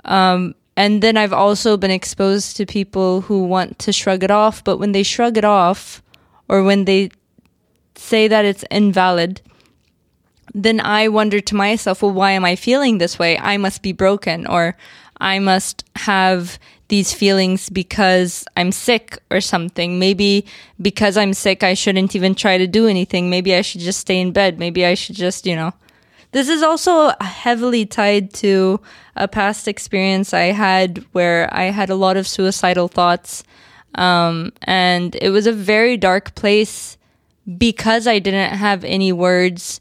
Um, 0.04 0.54
and 0.76 1.02
then 1.02 1.16
I've 1.16 1.32
also 1.32 1.76
been 1.76 1.90
exposed 1.90 2.56
to 2.56 2.66
people 2.66 3.22
who 3.22 3.44
want 3.44 3.78
to 3.80 3.92
shrug 3.92 4.24
it 4.24 4.30
off, 4.30 4.64
but 4.64 4.78
when 4.78 4.92
they 4.92 5.02
shrug 5.02 5.36
it 5.36 5.44
off, 5.44 6.02
or 6.48 6.62
when 6.62 6.84
they 6.84 7.10
say 7.94 8.28
that 8.28 8.44
it's 8.44 8.64
invalid, 8.70 9.40
then 10.54 10.80
I 10.80 11.08
wonder 11.08 11.40
to 11.40 11.54
myself, 11.54 12.02
well, 12.02 12.12
why 12.12 12.32
am 12.32 12.44
I 12.44 12.56
feeling 12.56 12.98
this 12.98 13.18
way? 13.18 13.38
I 13.38 13.56
must 13.56 13.82
be 13.82 13.92
broken, 13.92 14.46
or 14.46 14.76
I 15.20 15.38
must 15.38 15.84
have 15.96 16.58
these 16.88 17.14
feelings 17.14 17.70
because 17.70 18.44
I'm 18.56 18.72
sick 18.72 19.18
or 19.30 19.40
something. 19.40 19.98
Maybe 19.98 20.44
because 20.80 21.16
I'm 21.16 21.32
sick, 21.32 21.62
I 21.62 21.72
shouldn't 21.74 22.14
even 22.14 22.34
try 22.34 22.58
to 22.58 22.66
do 22.66 22.86
anything. 22.86 23.30
Maybe 23.30 23.54
I 23.54 23.62
should 23.62 23.80
just 23.80 24.00
stay 24.00 24.20
in 24.20 24.32
bed. 24.32 24.58
Maybe 24.58 24.84
I 24.84 24.92
should 24.94 25.16
just, 25.16 25.46
you 25.46 25.56
know. 25.56 25.72
This 26.32 26.48
is 26.48 26.62
also 26.62 27.12
heavily 27.20 27.86
tied 27.86 28.32
to 28.34 28.80
a 29.16 29.28
past 29.28 29.68
experience 29.68 30.32
I 30.32 30.52
had 30.52 31.04
where 31.12 31.48
I 31.52 31.64
had 31.64 31.90
a 31.90 31.94
lot 31.94 32.16
of 32.16 32.26
suicidal 32.26 32.88
thoughts. 32.88 33.44
Um, 33.94 34.52
and 34.62 35.14
it 35.16 35.28
was 35.28 35.46
a 35.46 35.52
very 35.52 35.98
dark 35.98 36.34
place 36.34 36.96
because 37.58 38.06
I 38.06 38.18
didn't 38.18 38.56
have 38.56 38.84
any 38.84 39.12
words 39.12 39.80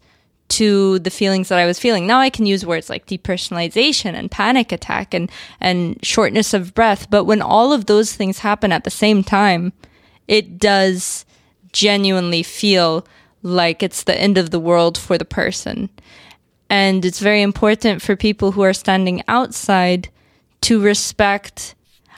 to 0.49 0.99
the 0.99 1.10
feelings 1.10 1.47
that 1.47 1.60
I 1.60 1.66
was 1.66 1.80
feeling. 1.80 2.06
Now 2.06 2.20
I 2.20 2.30
can 2.30 2.45
use 2.45 2.66
words 2.66 2.89
like 2.89 3.06
depersonalization 3.06 4.14
and 4.14 4.30
panic 4.30 4.74
attack 4.74 5.14
and, 5.14 5.32
and 5.62 5.97
shortness 6.06 6.54
of 6.54 6.74
breath. 6.74 7.10
But 7.10 7.24
when 7.24 7.41
all 7.41 7.72
of 7.72 7.86
those 7.86 8.14
things 8.14 8.39
happen 8.39 8.74
at 8.74 8.84
the 8.84 8.89
same 8.89 9.24
time, 9.24 9.72
it 10.28 10.60
does 10.60 11.26
genuinely 11.72 12.43
feel 12.43 13.08
like 13.43 13.82
it's 13.82 14.04
the 14.04 14.20
end 14.20 14.38
of 14.38 14.49
the 14.49 14.60
world 14.60 14.97
for 14.97 15.18
the 15.18 15.24
person. 15.24 15.89
And 16.72 17.03
it's 17.05 17.19
very 17.19 17.41
important 17.41 18.01
for 18.01 18.15
people 18.15 18.53
who 18.53 18.61
are 18.63 18.74
standing 18.74 19.22
outside 19.28 20.09
to 20.61 20.82
respect 20.82 21.76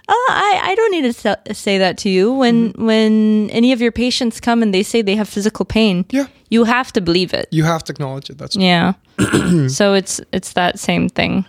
Oh, 0.09 0.27
I, 0.29 0.71
I 0.71 0.75
don't 0.75 0.91
need 0.91 1.13
to 1.13 1.53
say 1.53 1.77
that 1.77 1.97
to 1.99 2.09
you. 2.09 2.33
When 2.33 2.73
mm-hmm. 2.73 2.85
when 2.85 3.49
any 3.51 3.71
of 3.73 3.79
your 3.81 3.91
patients 3.91 4.39
come 4.41 4.61
and 4.61 4.73
they 4.73 4.83
say 4.83 5.01
they 5.01 5.15
have 5.15 5.29
physical 5.29 5.65
pain, 5.65 6.05
Yeah. 6.11 6.25
you 6.49 6.65
have 6.65 6.91
to 6.93 7.01
believe 7.01 7.33
it. 7.33 7.47
You 7.51 7.63
have 7.63 7.83
to 7.85 7.93
acknowledge 7.93 8.29
it. 8.29 8.37
That's 8.37 8.55
Yeah. 8.55 8.93
so 9.67 9.93
it's 9.93 10.19
it's 10.33 10.53
that 10.53 10.77
same 10.79 11.07
thing. 11.09 11.45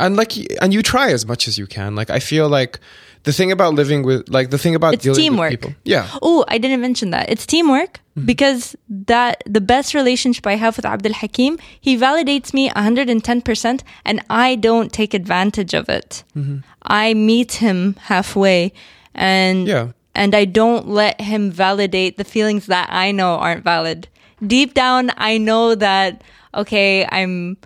and 0.00 0.16
like 0.16 0.32
and 0.62 0.72
you 0.72 0.82
try 0.82 1.12
as 1.12 1.26
much 1.26 1.46
as 1.48 1.58
you 1.58 1.66
can. 1.66 1.94
Like 1.94 2.08
I 2.16 2.20
feel 2.20 2.48
like 2.48 2.78
the 3.24 3.32
thing 3.32 3.50
about 3.50 3.74
living 3.74 4.02
with 4.02 4.28
like 4.28 4.50
the 4.50 4.58
thing 4.58 4.74
about 4.74 4.94
It's 4.94 5.02
dealing 5.04 5.20
teamwork. 5.20 5.50
with 5.50 5.60
people. 5.60 5.74
Yeah. 5.84 6.08
Oh, 6.22 6.44
I 6.48 6.58
didn't 6.58 6.80
mention 6.80 7.10
that. 7.10 7.30
It's 7.30 7.46
teamwork 7.46 8.00
mm-hmm. 8.16 8.26
because 8.26 8.76
that 8.88 9.42
the 9.46 9.60
best 9.60 9.94
relationship 9.94 10.46
I 10.46 10.56
have 10.56 10.76
with 10.76 10.84
Abdul 10.84 11.14
Hakim, 11.14 11.58
he 11.80 11.96
validates 11.96 12.52
me 12.54 12.68
110% 12.70 13.82
and 14.04 14.20
I 14.30 14.54
don't 14.56 14.92
take 14.92 15.14
advantage 15.14 15.74
of 15.74 15.88
it. 15.88 16.22
Mm-hmm. 16.36 16.58
I 16.82 17.14
meet 17.14 17.52
him 17.54 17.96
halfway 18.02 18.72
and 19.14 19.66
Yeah. 19.66 19.92
and 20.14 20.34
I 20.34 20.44
don't 20.44 20.88
let 20.88 21.20
him 21.20 21.50
validate 21.50 22.16
the 22.18 22.24
feelings 22.24 22.66
that 22.66 22.88
I 22.90 23.10
know 23.10 23.36
aren't 23.36 23.64
valid. 23.64 24.08
Deep 24.46 24.74
down 24.74 25.10
I 25.16 25.38
know 25.38 25.74
that 25.74 26.22
okay, 26.54 27.06
I'm 27.10 27.56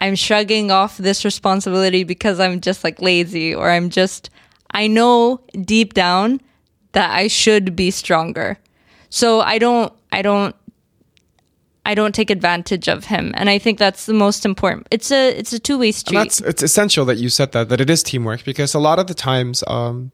I'm 0.00 0.14
shrugging 0.14 0.70
off 0.70 0.96
this 0.98 1.24
responsibility 1.24 2.04
because 2.04 2.40
I'm 2.40 2.60
just 2.60 2.82
like 2.84 3.00
lazy 3.00 3.54
or 3.54 3.70
I'm 3.70 3.88
just 3.90 4.30
I 4.82 4.86
know 4.88 5.40
deep 5.64 5.94
down 5.94 6.40
that 6.92 7.10
I 7.22 7.28
should 7.28 7.74
be 7.74 7.90
stronger. 7.90 8.58
So 9.08 9.40
I 9.40 9.58
don't 9.58 9.92
I 10.12 10.20
don't 10.22 10.54
I 11.86 11.94
don't 11.94 12.14
take 12.14 12.30
advantage 12.30 12.88
of 12.88 13.04
him 13.06 13.32
and 13.36 13.48
I 13.48 13.58
think 13.58 13.78
that's 13.78 14.04
the 14.06 14.12
most 14.12 14.44
important. 14.44 14.86
It's 14.90 15.10
a 15.10 15.30
it's 15.38 15.52
a 15.52 15.58
two-way 15.58 15.88
And 15.88 15.94
street. 15.94 16.18
that's 16.18 16.40
it's 16.40 16.62
essential 16.62 17.04
that 17.06 17.16
you 17.16 17.28
said 17.30 17.52
that 17.52 17.68
that 17.70 17.80
it 17.80 17.88
is 17.90 18.02
teamwork 18.02 18.44
because 18.44 18.74
a 18.74 18.78
lot 18.78 18.98
of 18.98 19.06
the 19.06 19.14
times 19.14 19.64
um 19.66 20.10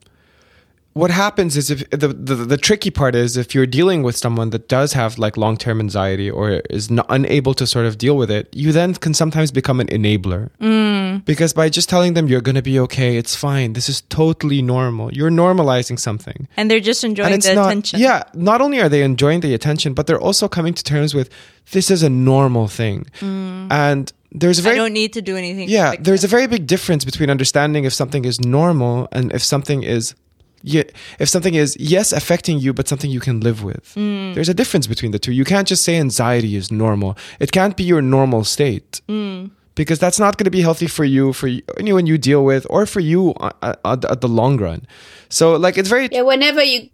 what 0.94 1.10
happens 1.10 1.56
is 1.56 1.70
if 1.70 1.88
the, 1.90 2.08
the 2.08 2.34
the 2.34 2.56
tricky 2.56 2.90
part 2.90 3.14
is 3.14 3.36
if 3.36 3.54
you're 3.54 3.66
dealing 3.66 4.02
with 4.02 4.16
someone 4.16 4.50
that 4.50 4.68
does 4.68 4.92
have 4.92 5.18
like 5.18 5.36
long-term 5.36 5.80
anxiety 5.80 6.30
or 6.30 6.50
is 6.68 6.90
not 6.90 7.06
unable 7.08 7.54
to 7.54 7.66
sort 7.66 7.86
of 7.86 7.96
deal 7.98 8.16
with 8.16 8.30
it 8.30 8.48
you 8.52 8.72
then 8.72 8.94
can 8.94 9.14
sometimes 9.14 9.50
become 9.50 9.80
an 9.80 9.86
enabler. 9.88 10.50
Mm. 10.60 11.24
Because 11.24 11.52
by 11.52 11.68
just 11.68 11.88
telling 11.88 12.14
them 12.14 12.28
you're 12.28 12.40
going 12.40 12.54
to 12.56 12.62
be 12.62 12.78
okay 12.80 13.16
it's 13.16 13.34
fine 13.34 13.72
this 13.72 13.88
is 13.88 14.02
totally 14.02 14.60
normal 14.60 15.12
you're 15.12 15.30
normalizing 15.30 15.98
something. 15.98 16.48
And 16.56 16.70
they're 16.70 16.80
just 16.80 17.04
enjoying 17.04 17.32
it's 17.32 17.46
the 17.46 17.54
not 17.54 17.66
attention. 17.68 18.00
yeah 18.00 18.24
not 18.34 18.60
only 18.60 18.80
are 18.80 18.88
they 18.88 19.02
enjoying 19.02 19.40
the 19.40 19.54
attention 19.54 19.94
but 19.94 20.06
they're 20.06 20.20
also 20.20 20.48
coming 20.48 20.74
to 20.74 20.84
terms 20.84 21.14
with 21.14 21.30
this 21.72 21.90
is 21.90 22.02
a 22.02 22.10
normal 22.10 22.68
thing. 22.68 23.06
Mm. 23.20 23.68
And 23.70 24.12
there's 24.30 24.58
a 24.58 24.62
I 24.62 24.64
very 24.64 24.76
don't 24.76 24.92
need 24.92 25.12
to 25.14 25.22
do 25.22 25.36
anything. 25.36 25.68
yeah 25.68 25.94
there's 25.98 26.24
a 26.24 26.28
very 26.28 26.46
big 26.46 26.66
difference 26.66 27.04
between 27.04 27.30
understanding 27.30 27.84
if 27.84 27.94
something 27.94 28.24
is 28.24 28.40
normal 28.40 29.08
and 29.12 29.32
if 29.32 29.42
something 29.42 29.82
is 29.82 30.14
yeah, 30.62 30.82
if 31.18 31.28
something 31.28 31.54
is 31.54 31.76
yes 31.78 32.12
affecting 32.12 32.58
you 32.58 32.72
but 32.72 32.88
something 32.88 33.10
you 33.10 33.20
can 33.20 33.40
live 33.40 33.62
with 33.62 33.84
Mm. 33.96 34.34
there's 34.34 34.48
a 34.48 34.54
difference 34.54 34.86
between 34.86 35.10
the 35.12 35.18
two 35.18 35.32
you 35.32 35.44
can't 35.44 35.68
just 35.68 35.82
say 35.84 35.98
anxiety 35.98 36.56
is 36.56 36.70
normal 36.70 37.16
it 37.40 37.50
can't 37.52 37.76
be 37.76 37.84
your 37.84 38.02
normal 38.02 38.44
state 38.44 39.00
Mm. 39.08 39.50
because 39.74 39.98
that's 39.98 40.18
not 40.18 40.36
going 40.36 40.44
to 40.44 40.50
be 40.58 40.62
healthy 40.62 40.86
for 40.86 41.04
you 41.04 41.32
for 41.32 41.48
anyone 41.78 42.06
you 42.06 42.18
deal 42.18 42.44
with 42.44 42.66
or 42.70 42.86
for 42.86 43.00
you 43.00 43.34
at, 43.40 43.78
at, 43.84 44.04
at 44.04 44.20
the 44.20 44.28
long 44.28 44.56
run 44.58 44.86
so 45.28 45.56
like 45.56 45.76
it's 45.78 45.88
very 45.88 46.08
Yeah, 46.12 46.22
whenever 46.22 46.62
you 46.62 46.90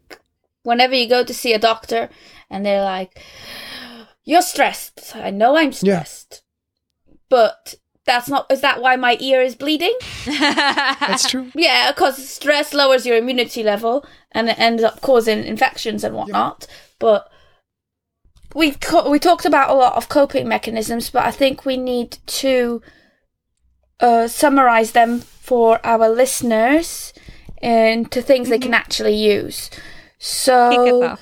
whenever 0.62 0.94
you 0.94 1.08
go 1.08 1.24
to 1.24 1.34
see 1.34 1.52
a 1.54 1.58
doctor 1.58 2.08
and 2.50 2.64
they're 2.64 2.84
like, 2.84 3.20
"You're 4.24 4.42
stressed." 4.42 5.14
I 5.14 5.30
know 5.30 5.56
I'm 5.56 5.72
Yeah. 5.72 6.02
stressed, 6.04 6.42
but 7.28 7.74
that's 8.08 8.28
not. 8.28 8.50
Is 8.50 8.60
that 8.62 8.80
why 8.82 8.96
my 8.96 9.16
ear 9.20 9.40
is 9.40 9.54
bleeding? 9.54 9.96
That's 10.26 11.30
true. 11.30 11.52
Yeah, 11.54 11.92
because 11.92 12.28
stress 12.28 12.74
lowers 12.74 13.06
your 13.06 13.16
immunity 13.16 13.62
level 13.62 14.04
and 14.32 14.48
it 14.48 14.58
ends 14.58 14.82
up 14.82 15.00
causing 15.00 15.44
infections 15.44 16.02
and 16.02 16.14
whatnot. 16.16 16.66
But 16.98 17.30
we 18.54 18.72
co- 18.72 19.08
we 19.08 19.20
talked 19.20 19.44
about 19.44 19.70
a 19.70 19.74
lot 19.74 19.94
of 19.94 20.08
coping 20.08 20.48
mechanisms, 20.48 21.10
but 21.10 21.24
I 21.24 21.30
think 21.30 21.64
we 21.64 21.76
need 21.76 22.18
to 22.42 22.82
uh, 24.00 24.26
summarize 24.26 24.92
them 24.92 25.20
for 25.20 25.78
our 25.86 26.08
listeners 26.08 27.12
into 27.62 28.20
things 28.22 28.48
they 28.48 28.58
can 28.58 28.74
actually 28.74 29.14
use. 29.14 29.70
So. 30.18 31.16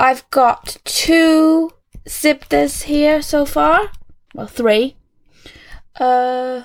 I've 0.00 0.30
got 0.30 0.76
two 0.84 1.72
zibdas 2.06 2.84
here 2.84 3.20
so 3.20 3.44
far. 3.44 3.90
Well, 4.32 4.46
three. 4.46 4.94
Uh, 5.98 6.62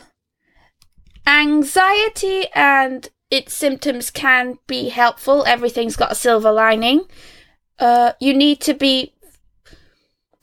anxiety 1.26 2.46
and 2.54 3.10
its 3.32 3.54
symptoms 3.54 4.12
can 4.12 4.60
be 4.68 4.90
helpful. 4.90 5.44
Everything's 5.46 5.96
got 5.96 6.12
a 6.12 6.16
silver 6.16 6.52
lining. 6.52 7.06
Uh, 7.80 8.14
you 8.20 8.34
need 8.34 8.62
to 8.62 8.74
be 8.74 9.14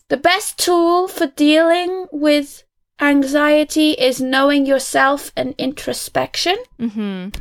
the 0.09 0.16
best 0.16 0.59
tool 0.59 1.07
for 1.07 1.28
dealing 1.28 2.07
with 2.11 2.64
anxiety 3.01 3.93
is 3.93 4.20
knowing 4.20 4.66
yourself 4.66 5.30
and 5.36 5.55
introspection. 5.57 6.57
Mm-hmm. 6.78 7.41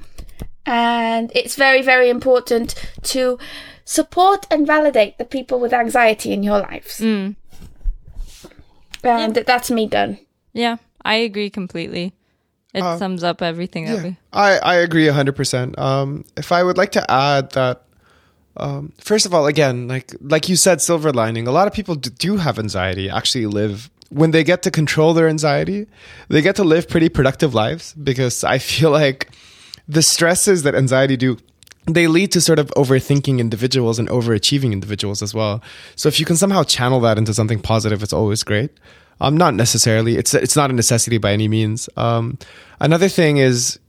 And 0.65 1.31
it's 1.33 1.55
very, 1.55 1.81
very 1.81 2.09
important 2.09 2.75
to 3.03 3.39
support 3.85 4.45
and 4.51 4.67
validate 4.67 5.17
the 5.17 5.25
people 5.25 5.59
with 5.59 5.73
anxiety 5.73 6.31
in 6.31 6.43
your 6.43 6.59
lives. 6.59 6.99
Mm. 6.99 7.35
And 9.03 9.35
that's 9.35 9.71
me 9.71 9.87
done. 9.87 10.19
Yeah, 10.53 10.77
I 11.03 11.15
agree 11.15 11.49
completely. 11.49 12.13
It 12.73 12.83
Uh, 12.83 12.97
sums 12.99 13.23
up 13.23 13.41
everything 13.41 13.85
that 13.85 14.03
we. 14.03 14.17
I, 14.31 14.57
I 14.57 14.75
agree 14.75 15.07
100%. 15.07 15.77
Um, 15.79 16.23
if 16.37 16.51
I 16.51 16.63
would 16.63 16.77
like 16.77 16.91
to 16.91 17.11
add 17.11 17.51
that, 17.53 17.81
um, 18.57 18.93
first 18.99 19.25
of 19.25 19.33
all, 19.33 19.47
again, 19.47 19.87
like 19.87 20.13
like 20.21 20.49
you 20.49 20.55
said, 20.55 20.81
silver 20.81 21.11
lining. 21.11 21.47
A 21.47 21.51
lot 21.51 21.67
of 21.67 21.73
people 21.73 21.95
do 21.95 22.37
have 22.37 22.59
anxiety. 22.59 23.09
Actually, 23.09 23.47
live 23.47 23.89
when 24.09 24.31
they 24.31 24.43
get 24.43 24.61
to 24.63 24.71
control 24.71 25.13
their 25.13 25.27
anxiety, 25.29 25.87
they 26.29 26.41
get 26.41 26.55
to 26.57 26.63
live 26.63 26.87
pretty 26.89 27.09
productive 27.09 27.53
lives. 27.53 27.93
Because 27.93 28.43
I 28.43 28.57
feel 28.59 28.91
like 28.91 29.29
the 29.87 30.01
stresses 30.03 30.61
that 30.63 30.75
anxiety 30.75 31.17
do, 31.17 31.37
they 31.87 32.07
lead 32.07 32.31
to 32.33 32.41
sort 32.41 32.59
of 32.59 32.67
overthinking 32.75 33.39
individuals 33.39 33.97
and 33.97 34.07
overachieving 34.09 34.73
individuals 34.73 35.23
as 35.23 35.33
well. 35.33 35.61
So 35.95 36.07
if 36.09 36.19
you 36.19 36.25
can 36.25 36.35
somehow 36.35 36.63
channel 36.63 36.99
that 37.01 37.17
into 37.17 37.33
something 37.33 37.59
positive, 37.59 38.03
it's 38.03 38.13
always 38.13 38.43
great. 38.43 38.69
Um, 39.21 39.35
not 39.35 39.53
necessarily. 39.53 40.17
It's 40.17 40.33
it's 40.33 40.55
not 40.55 40.69
a 40.69 40.73
necessity 40.73 41.17
by 41.17 41.33
any 41.33 41.47
means. 41.47 41.89
Um, 41.97 42.37
another 42.79 43.09
thing 43.09 43.37
is 43.37 43.79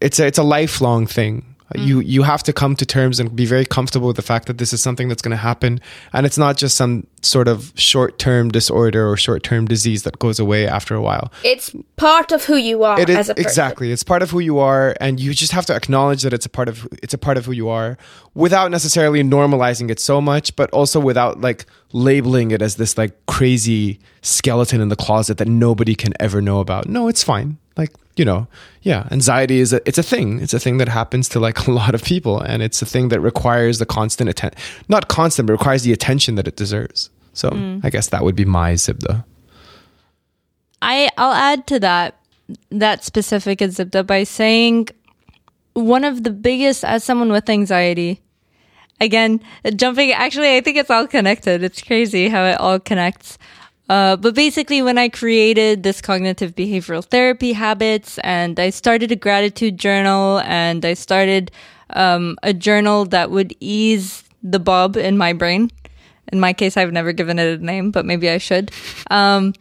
it's 0.00 0.18
a, 0.18 0.26
it's 0.26 0.38
a 0.38 0.42
lifelong 0.42 1.06
thing. 1.06 1.53
Mm. 1.74 1.86
You 1.86 2.00
you 2.00 2.22
have 2.22 2.42
to 2.44 2.52
come 2.52 2.76
to 2.76 2.86
terms 2.86 3.18
and 3.20 3.34
be 3.34 3.46
very 3.46 3.64
comfortable 3.64 4.06
with 4.06 4.16
the 4.16 4.22
fact 4.22 4.46
that 4.46 4.58
this 4.58 4.72
is 4.72 4.82
something 4.82 5.08
that's 5.08 5.22
going 5.22 5.36
to 5.36 5.36
happen, 5.50 5.80
and 6.12 6.24
it's 6.26 6.38
not 6.38 6.56
just 6.56 6.76
some 6.76 7.06
sort 7.22 7.48
of 7.48 7.72
short 7.74 8.18
term 8.18 8.50
disorder 8.50 9.08
or 9.08 9.16
short 9.16 9.42
term 9.42 9.66
disease 9.66 10.02
that 10.04 10.18
goes 10.18 10.38
away 10.38 10.66
after 10.68 10.94
a 10.94 11.00
while. 11.00 11.32
It's 11.42 11.74
part 11.96 12.32
of 12.32 12.44
who 12.44 12.56
you 12.56 12.84
are 12.84 13.00
It 13.00 13.08
is 13.08 13.16
as 13.16 13.28
a 13.30 13.34
person. 13.34 13.46
exactly. 13.48 13.92
It's 13.92 14.04
part 14.04 14.22
of 14.22 14.30
who 14.30 14.38
you 14.40 14.58
are, 14.58 14.94
and 15.00 15.18
you 15.18 15.34
just 15.34 15.52
have 15.52 15.66
to 15.66 15.74
acknowledge 15.74 16.22
that 16.22 16.32
it's 16.32 16.46
a 16.46 16.50
part 16.50 16.68
of 16.68 16.86
it's 17.02 17.14
a 17.14 17.18
part 17.18 17.36
of 17.36 17.46
who 17.46 17.52
you 17.52 17.68
are, 17.68 17.96
without 18.34 18.70
necessarily 18.70 19.22
normalizing 19.22 19.90
it 19.90 19.98
so 20.00 20.20
much, 20.20 20.54
but 20.56 20.70
also 20.70 21.00
without 21.00 21.40
like 21.40 21.66
labeling 21.92 22.50
it 22.50 22.62
as 22.62 22.76
this 22.76 22.96
like 22.96 23.12
crazy 23.26 23.98
skeleton 24.22 24.80
in 24.80 24.88
the 24.88 24.96
closet 24.96 25.38
that 25.38 25.48
nobody 25.48 25.94
can 25.94 26.12
ever 26.20 26.40
know 26.40 26.60
about. 26.60 26.88
No, 26.88 27.08
it's 27.08 27.22
fine. 27.24 27.58
Like 27.76 27.92
you 28.16 28.24
know, 28.24 28.46
yeah, 28.82 29.08
anxiety 29.10 29.60
is 29.60 29.72
a 29.72 29.86
it's 29.88 29.98
a 29.98 30.02
thing. 30.02 30.40
It's 30.40 30.54
a 30.54 30.60
thing 30.60 30.78
that 30.78 30.88
happens 30.88 31.28
to 31.30 31.40
like 31.40 31.66
a 31.66 31.70
lot 31.70 31.94
of 31.94 32.02
people, 32.04 32.40
and 32.40 32.62
it's 32.62 32.80
a 32.82 32.86
thing 32.86 33.08
that 33.08 33.20
requires 33.20 33.78
the 33.78 33.86
constant 33.86 34.30
attention, 34.30 34.58
not 34.88 35.08
constant, 35.08 35.46
but 35.46 35.52
requires 35.52 35.82
the 35.82 35.92
attention 35.92 36.34
that 36.36 36.48
it 36.48 36.56
deserves. 36.56 37.10
So 37.32 37.50
mm. 37.50 37.80
I 37.82 37.90
guess 37.90 38.08
that 38.08 38.22
would 38.22 38.36
be 38.36 38.44
my 38.44 38.74
zibda. 38.74 39.24
I 40.84 41.08
I'll 41.16 41.32
add 41.32 41.66
to 41.68 41.80
that 41.80 42.20
that 42.70 43.04
specific 43.04 43.58
Zibda 43.60 44.06
by 44.06 44.24
saying 44.24 44.88
one 45.72 46.04
of 46.04 46.24
the 46.24 46.30
biggest 46.30 46.84
as 46.84 47.02
someone 47.02 47.32
with 47.32 47.48
anxiety. 47.48 48.20
Again, 49.00 49.40
jumping 49.74 50.12
actually 50.12 50.56
I 50.56 50.60
think 50.60 50.76
it's 50.76 50.90
all 50.90 51.06
connected. 51.06 51.62
It's 51.64 51.82
crazy 51.82 52.28
how 52.28 52.44
it 52.44 52.60
all 52.60 52.78
connects. 52.78 53.38
Uh, 53.88 54.16
but 54.16 54.34
basically, 54.34 54.80
when 54.80 54.96
I 54.96 55.08
created 55.08 55.82
this 55.82 56.00
cognitive 56.00 56.54
behavioral 56.54 57.04
therapy 57.04 57.52
habits 57.52 58.18
and 58.18 58.58
I 58.58 58.70
started 58.70 59.12
a 59.12 59.16
gratitude 59.16 59.78
journal 59.78 60.40
and 60.40 60.84
I 60.84 60.94
started 60.94 61.50
um, 61.90 62.36
a 62.42 62.54
journal 62.54 63.04
that 63.06 63.30
would 63.30 63.54
ease 63.60 64.24
the 64.42 64.58
bob 64.58 64.96
in 64.96 65.18
my 65.18 65.32
brain. 65.32 65.70
In 66.32 66.40
my 66.40 66.54
case, 66.54 66.76
I've 66.76 66.92
never 66.92 67.12
given 67.12 67.38
it 67.38 67.60
a 67.60 67.62
name, 67.62 67.90
but 67.90 68.06
maybe 68.06 68.30
I 68.30 68.38
should. 68.38 68.70
Um, 69.10 69.52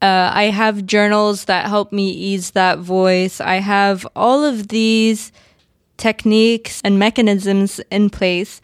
uh, 0.00 0.32
I 0.34 0.44
have 0.44 0.84
journals 0.84 1.44
that 1.44 1.66
help 1.66 1.92
me 1.92 2.10
ease 2.10 2.50
that 2.52 2.80
voice. 2.80 3.40
I 3.40 3.56
have 3.56 4.04
all 4.16 4.42
of 4.42 4.68
these 4.68 5.30
techniques 5.96 6.80
and 6.84 6.98
mechanisms 6.98 7.78
in 7.90 8.10
place 8.10 8.60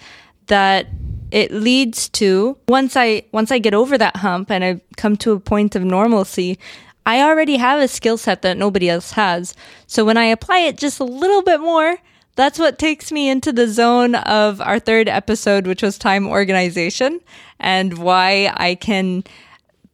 that 0.48 0.88
it 1.30 1.52
leads 1.52 2.08
to 2.10 2.56
once 2.68 2.96
I 2.96 3.24
once 3.32 3.50
I 3.50 3.58
get 3.58 3.74
over 3.74 3.98
that 3.98 4.16
hump 4.16 4.50
and 4.50 4.64
I 4.64 4.80
come 4.96 5.16
to 5.18 5.32
a 5.32 5.40
point 5.40 5.76
of 5.76 5.84
normalcy, 5.84 6.58
I 7.06 7.22
already 7.22 7.56
have 7.56 7.80
a 7.80 7.88
skill 7.88 8.18
set 8.18 8.42
that 8.42 8.56
nobody 8.56 8.88
else 8.88 9.12
has. 9.12 9.54
So 9.86 10.04
when 10.04 10.16
I 10.16 10.24
apply 10.24 10.60
it 10.60 10.76
just 10.76 11.00
a 11.00 11.04
little 11.04 11.42
bit 11.42 11.60
more, 11.60 11.96
that's 12.36 12.58
what 12.58 12.78
takes 12.78 13.10
me 13.10 13.28
into 13.28 13.52
the 13.52 13.66
zone 13.66 14.14
of 14.14 14.60
our 14.60 14.78
third 14.78 15.08
episode, 15.08 15.66
which 15.66 15.82
was 15.82 15.98
time 15.98 16.26
organization 16.26 17.20
and 17.58 17.98
why 17.98 18.52
I 18.56 18.76
can 18.76 19.24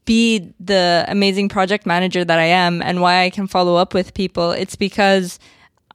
be 0.05 0.53
the 0.61 1.05
amazing 1.09 1.49
project 1.49 1.87
manager 1.87 2.25
that 2.25 2.39
I 2.39 2.45
am 2.45 2.83
and 2.83 3.01
why 3.01 3.25
I 3.25 3.31
can 3.31 3.47
follow 3.47 3.77
up 3.77 3.95
with 3.95 4.13
people. 4.13 4.51
It's 4.51 4.77
because 4.77 5.39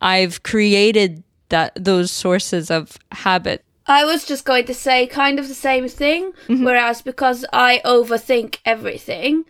I've 0.01 0.41
created 0.43 1.23
that 1.49 1.73
those 1.75 2.11
sources 2.11 2.71
of 2.71 2.97
habit. 3.11 3.63
I 3.89 4.05
was 4.05 4.23
just 4.23 4.45
going 4.45 4.65
to 4.65 4.73
say 4.73 5.07
kind 5.07 5.39
of 5.39 5.47
the 5.49 5.53
same 5.55 5.87
thing, 5.89 6.31
Mm-hmm. 6.47 6.63
whereas 6.63 7.01
because 7.01 7.43
I 7.51 7.81
overthink 7.83 8.59
everything, 8.63 9.43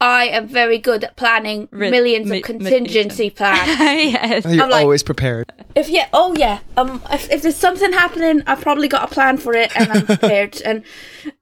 I 0.00 0.28
am 0.28 0.48
very 0.48 0.78
good 0.78 1.04
at 1.04 1.16
planning 1.16 1.68
Ri- 1.72 1.90
millions 1.90 2.28
mi- 2.30 2.38
of 2.38 2.44
contingency 2.44 3.28
plans. 3.30 3.68
yes. 3.80 4.44
You're 4.46 4.64
I'm 4.64 4.70
like- 4.70 4.82
always 4.84 5.02
prepared. 5.02 5.52
if 5.74 5.88
yeah, 5.90 6.08
oh 6.14 6.34
yeah, 6.38 6.60
um, 6.78 7.02
if, 7.12 7.30
if 7.30 7.42
there's 7.42 7.56
something 7.56 7.92
happening, 7.92 8.42
I've 8.46 8.62
probably 8.62 8.88
got 8.88 9.10
a 9.10 9.14
plan 9.14 9.36
for 9.36 9.52
it, 9.54 9.70
and 9.76 9.90
I'm 9.92 10.06
prepared, 10.06 10.62
and 10.64 10.84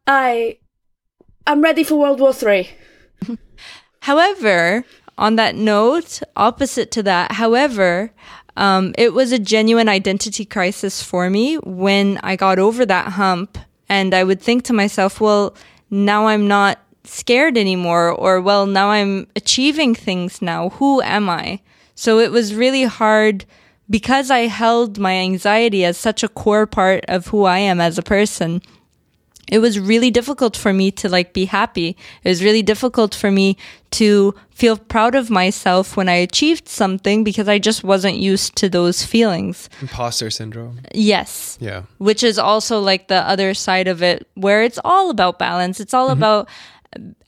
I, 0.09 0.59
I'm 1.47 1.61
ready 1.63 1.85
for 1.85 1.97
World 1.97 2.19
War 2.19 2.33
Three. 2.33 2.71
However, 4.01 4.85
on 5.17 5.37
that 5.37 5.55
note, 5.55 6.23
opposite 6.37 6.91
to 6.93 7.03
that, 7.05 7.33
however, 7.33 8.13
um, 8.59 8.93
it 8.99 9.15
was 9.15 9.31
a 9.31 9.39
genuine 9.39 9.89
identity 9.89 10.45
crisis 10.45 11.01
for 11.03 11.31
me 11.31 11.57
when 11.59 12.19
I 12.25 12.35
got 12.35 12.59
over 12.59 12.85
that 12.85 13.13
hump. 13.13 13.57
And 13.89 14.13
I 14.13 14.25
would 14.25 14.43
think 14.43 14.65
to 14.65 14.73
myself, 14.73 15.21
well, 15.21 15.55
now 15.91 16.27
I'm 16.27 16.49
not 16.49 16.81
scared 17.05 17.57
anymore, 17.57 18.11
or 18.11 18.41
well, 18.41 18.67
now 18.67 18.91
I'm 18.91 19.29
achieving 19.35 19.95
things 19.95 20.43
now. 20.43 20.71
Who 20.71 21.01
am 21.03 21.31
I? 21.31 21.61
So 21.95 22.19
it 22.19 22.33
was 22.33 22.55
really 22.55 22.83
hard 22.83 23.47
because 23.89 24.31
I 24.31 24.41
held 24.41 24.99
my 24.99 25.15
anxiety 25.15 25.85
as 25.85 25.97
such 25.97 26.23
a 26.23 26.29
core 26.29 26.67
part 26.67 27.05
of 27.09 27.29
who 27.29 27.45
I 27.45 27.59
am 27.59 27.81
as 27.81 27.97
a 27.97 28.03
person 28.03 28.61
it 29.51 29.59
was 29.61 29.79
really 29.79 30.11
difficult 30.11 30.57
for 30.57 30.73
me 30.73 30.91
to 30.93 31.09
like 31.09 31.33
be 31.33 31.47
happy. 31.47 31.97
It 32.23 32.29
was 32.29 32.45
really 32.45 32.63
difficult 32.63 33.15
for 33.15 33.31
me 33.31 33.57
to 33.93 34.35
feel 34.51 34.77
proud 34.77 35.15
of 35.15 35.31
myself 35.31 35.97
when 35.97 36.09
I 36.09 36.15
achieved 36.15 36.69
something 36.69 37.25
because 37.25 37.49
I 37.49 37.59
just 37.59 37.83
wasn't 37.85 38.17
used 38.17 38.57
to 38.57 38.69
those 38.69 39.05
feelings. 39.05 39.71
Imposter 39.81 40.31
syndrome. 40.31 40.81
Yes. 40.93 41.57
Yeah. 41.61 41.83
Which 41.99 42.23
is 42.23 42.39
also 42.39 42.81
like 42.81 43.09
the 43.09 43.27
other 43.27 43.55
side 43.55 43.89
of 43.89 44.03
it 44.03 44.27
where 44.35 44.63
it's 44.63 44.79
all 44.85 45.11
about 45.11 45.39
balance. 45.39 45.81
It's 45.81 45.95
all 45.95 46.09
mm-hmm. 46.09 46.19
about 46.19 46.49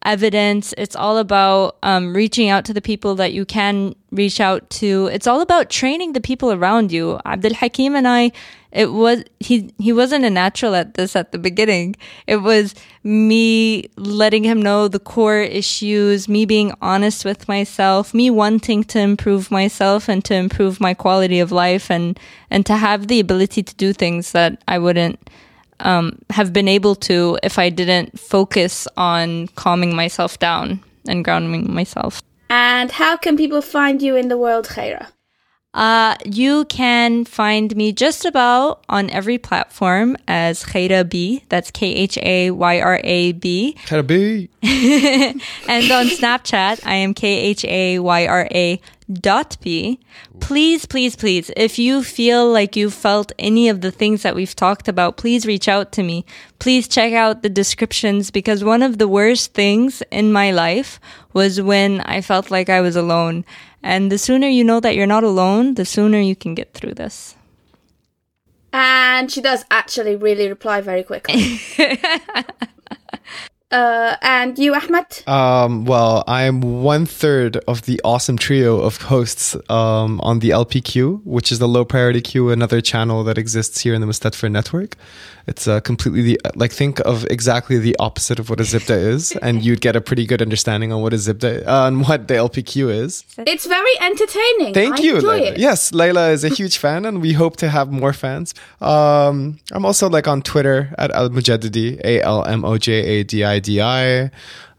evidence. 0.04 0.74
It's 0.78 0.96
all 0.96 1.18
about 1.18 1.76
um, 1.82 2.14
reaching 2.14 2.48
out 2.48 2.64
to 2.66 2.74
the 2.74 2.80
people 2.80 3.14
that 3.16 3.32
you 3.32 3.44
can 3.44 3.94
reach 4.10 4.40
out 4.40 4.68
to. 4.70 5.08
It's 5.12 5.26
all 5.26 5.40
about 5.40 5.70
training 5.70 6.14
the 6.14 6.20
people 6.20 6.52
around 6.52 6.90
you. 6.90 7.20
Abdul 7.26 7.54
Hakim 7.54 7.94
and 7.94 8.08
I, 8.08 8.32
it 8.72 8.92
was 8.92 9.24
he 9.40 9.72
he 9.78 9.92
wasn't 9.92 10.24
a 10.24 10.30
natural 10.30 10.74
at 10.74 10.94
this 10.94 11.16
at 11.16 11.32
the 11.32 11.38
beginning. 11.38 11.96
It 12.26 12.36
was 12.36 12.74
me 13.02 13.88
letting 13.96 14.44
him 14.44 14.62
know 14.62 14.86
the 14.88 15.00
core 15.00 15.40
issues, 15.40 16.28
me 16.28 16.44
being 16.44 16.72
honest 16.80 17.24
with 17.24 17.48
myself, 17.48 18.14
me 18.14 18.30
wanting 18.30 18.84
to 18.84 19.00
improve 19.00 19.50
myself 19.50 20.08
and 20.08 20.24
to 20.24 20.34
improve 20.34 20.80
my 20.80 20.94
quality 20.94 21.40
of 21.40 21.50
life 21.50 21.90
and 21.90 22.18
and 22.48 22.64
to 22.66 22.76
have 22.76 23.08
the 23.08 23.20
ability 23.20 23.62
to 23.64 23.74
do 23.74 23.92
things 23.92 24.32
that 24.32 24.62
I 24.68 24.78
wouldn't 24.78 25.18
um, 25.80 26.18
have 26.30 26.52
been 26.52 26.68
able 26.68 26.94
to 26.96 27.38
if 27.42 27.58
I 27.58 27.70
didn't 27.70 28.18
focus 28.18 28.86
on 28.96 29.48
calming 29.48 29.94
myself 29.94 30.38
down 30.38 30.80
and 31.06 31.24
grounding 31.24 31.72
myself. 31.72 32.22
And 32.48 32.90
how 32.90 33.16
can 33.16 33.36
people 33.36 33.62
find 33.62 34.02
you 34.02 34.16
in 34.16 34.28
the 34.28 34.36
world, 34.36 34.66
Khaira? 34.66 35.08
Uh, 35.72 36.16
you 36.24 36.64
can 36.64 37.24
find 37.24 37.76
me 37.76 37.92
just 37.92 38.24
about 38.24 38.84
on 38.88 39.08
every 39.10 39.38
platform 39.38 40.16
as 40.26 40.64
Khaira 40.64 41.08
B. 41.08 41.44
That's 41.48 41.70
K 41.70 41.94
H 41.94 42.18
A 42.18 42.50
Y 42.50 42.80
R 42.80 43.00
A 43.04 43.32
B. 43.32 43.76
Khaira 43.86 44.04
B. 44.04 44.50
and 45.68 45.90
on 45.92 46.06
Snapchat, 46.06 46.84
I 46.84 46.94
am 46.96 47.14
K 47.14 47.28
H 47.28 47.64
A 47.64 48.00
Y 48.00 48.26
R 48.26 48.48
A 48.50 48.80
dot 49.12 49.56
B. 49.60 50.00
Please, 50.40 50.86
please, 50.86 51.16
please, 51.16 51.50
if 51.56 51.78
you 51.78 52.02
feel 52.02 52.50
like 52.50 52.76
you 52.76 52.90
felt 52.90 53.32
any 53.38 53.68
of 53.68 53.80
the 53.80 53.90
things 53.90 54.22
that 54.22 54.34
we've 54.34 54.54
talked 54.54 54.88
about, 54.88 55.16
please 55.16 55.46
reach 55.46 55.68
out 55.68 55.92
to 55.92 56.02
me. 56.02 56.24
Please 56.58 56.86
check 56.88 57.12
out 57.12 57.42
the 57.42 57.48
descriptions 57.48 58.30
because 58.30 58.62
one 58.62 58.82
of 58.82 58.98
the 58.98 59.08
worst 59.08 59.54
things 59.54 60.02
in 60.10 60.32
my 60.32 60.50
life 60.50 61.00
was 61.32 61.60
when 61.60 62.00
I 62.02 62.20
felt 62.20 62.50
like 62.50 62.68
I 62.68 62.80
was 62.80 62.96
alone. 62.96 63.44
And 63.82 64.12
the 64.12 64.18
sooner 64.18 64.48
you 64.48 64.64
know 64.64 64.80
that 64.80 64.94
you're 64.94 65.06
not 65.06 65.24
alone, 65.24 65.74
the 65.74 65.84
sooner 65.84 66.18
you 66.18 66.36
can 66.36 66.54
get 66.54 66.74
through 66.74 66.94
this. 66.94 67.34
And 68.72 69.30
she 69.30 69.40
does 69.40 69.64
actually 69.70 70.16
really 70.16 70.48
reply 70.48 70.80
very 70.80 71.02
quickly. 71.02 71.60
Uh, 73.70 74.16
and 74.20 74.58
you, 74.58 74.74
Ahmed? 74.74 75.22
Um, 75.28 75.84
well, 75.84 76.24
I 76.26 76.42
am 76.42 76.60
one 76.60 77.06
third 77.06 77.56
of 77.68 77.82
the 77.82 78.00
awesome 78.02 78.36
trio 78.36 78.80
of 78.80 78.96
hosts 78.96 79.56
um, 79.68 80.20
on 80.22 80.40
the 80.40 80.50
LPQ, 80.50 81.24
which 81.24 81.52
is 81.52 81.60
the 81.60 81.68
low 81.68 81.84
priority 81.84 82.20
queue, 82.20 82.50
another 82.50 82.80
channel 82.80 83.22
that 83.24 83.38
exists 83.38 83.80
here 83.80 83.94
in 83.94 84.00
the 84.00 84.08
Mustadfer 84.08 84.50
network. 84.50 84.96
It's 85.46 85.66
uh, 85.66 85.80
completely 85.80 86.22
the, 86.22 86.40
like 86.54 86.72
think 86.72 87.00
of 87.00 87.24
exactly 87.30 87.78
the 87.78 87.96
opposite 87.98 88.38
of 88.38 88.50
what 88.50 88.60
a 88.60 88.62
Zibda 88.64 88.96
is, 88.96 89.32
and 89.42 89.62
you'd 89.64 89.80
get 89.80 89.96
a 89.96 90.00
pretty 90.00 90.26
good 90.26 90.42
understanding 90.42 90.92
on 90.92 91.02
what 91.02 91.12
a 91.12 91.16
Zibda 91.16 91.66
uh, 91.66 91.86
on 91.86 92.00
what 92.02 92.28
the 92.28 92.34
LPQ 92.34 92.90
is. 92.92 93.24
It's 93.38 93.66
very 93.66 94.00
entertaining. 94.00 94.74
Thank 94.74 94.98
I 94.98 95.02
you, 95.02 95.14
enjoy 95.16 95.40
Layla. 95.40 95.52
it. 95.52 95.58
Yes, 95.58 95.90
Layla 95.92 96.32
is 96.32 96.44
a 96.44 96.48
huge 96.48 96.78
fan, 96.78 97.04
and 97.04 97.20
we 97.20 97.32
hope 97.32 97.56
to 97.56 97.68
have 97.68 97.90
more 97.90 98.12
fans. 98.12 98.54
Um, 98.80 99.58
I'm 99.72 99.84
also 99.84 100.08
like 100.08 100.28
on 100.28 100.42
Twitter 100.42 100.94
at 100.98 101.10
Al 101.12 101.30
Mujaddidi, 101.30 102.00
A 102.04 102.22
L 102.22 102.44
M 102.44 102.64
O 102.64 102.78
J 102.78 102.92
A 102.92 103.24
D 103.24 103.44
I 103.44 103.58
D 103.60 103.80
I. 103.80 104.30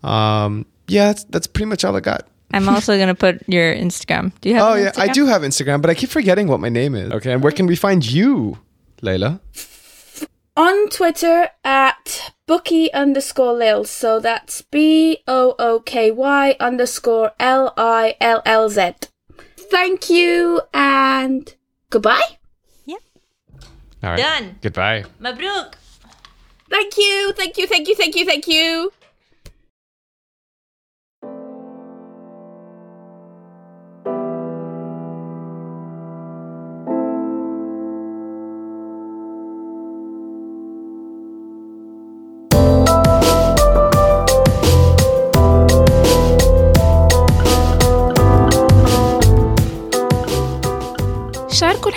Um, 0.03 0.65
yeah, 0.87 1.07
that's, 1.07 1.23
that's 1.25 1.47
pretty 1.47 1.65
much 1.67 1.83
all 1.85 1.95
I 1.95 1.99
got. 1.99 2.27
I'm 2.53 2.67
also 2.67 2.95
going 2.97 3.07
to 3.07 3.15
put 3.15 3.47
your 3.47 3.73
Instagram. 3.73 4.33
Do 4.41 4.49
you 4.49 4.55
have 4.55 4.63
Oh 4.67 4.73
an 4.73 4.83
yeah, 4.83 4.91
I 4.97 5.07
do 5.07 5.25
have 5.25 5.41
Instagram, 5.43 5.81
but 5.81 5.89
I 5.89 5.93
keep 5.93 6.09
forgetting 6.09 6.47
what 6.47 6.59
my 6.59 6.67
name 6.69 6.95
is. 6.95 7.11
Okay, 7.13 7.31
and 7.31 7.41
where 7.41 7.51
can 7.53 7.65
we 7.65 7.75
find 7.77 8.05
you, 8.05 8.57
Layla? 9.01 9.39
On 10.57 10.89
Twitter 10.89 11.49
at 11.63 12.33
bookie 12.45 12.91
underscore 12.93 13.53
lil. 13.53 13.85
So 13.85 14.19
that's 14.19 14.61
B 14.61 15.19
O 15.27 15.55
O 15.57 15.79
K 15.79 16.11
Y 16.11 16.55
underscore 16.59 17.31
L 17.39 17.73
I 17.77 18.15
L 18.19 18.41
L 18.45 18.69
Z. 18.69 18.91
Thank 19.55 20.09
you 20.09 20.61
and 20.73 21.55
goodbye. 21.89 22.37
Yep. 22.85 22.99
All 24.03 24.09
right. 24.09 24.17
Done. 24.17 24.59
Goodbye. 24.61 25.05
Mabruk. 25.21 25.75
Thank 26.69 26.97
you, 26.97 27.33
thank 27.33 27.57
you, 27.57 27.67
thank 27.67 27.87
you, 27.87 27.95
thank 27.95 28.15
you, 28.15 28.25
thank 28.25 28.47
you. 28.47 28.91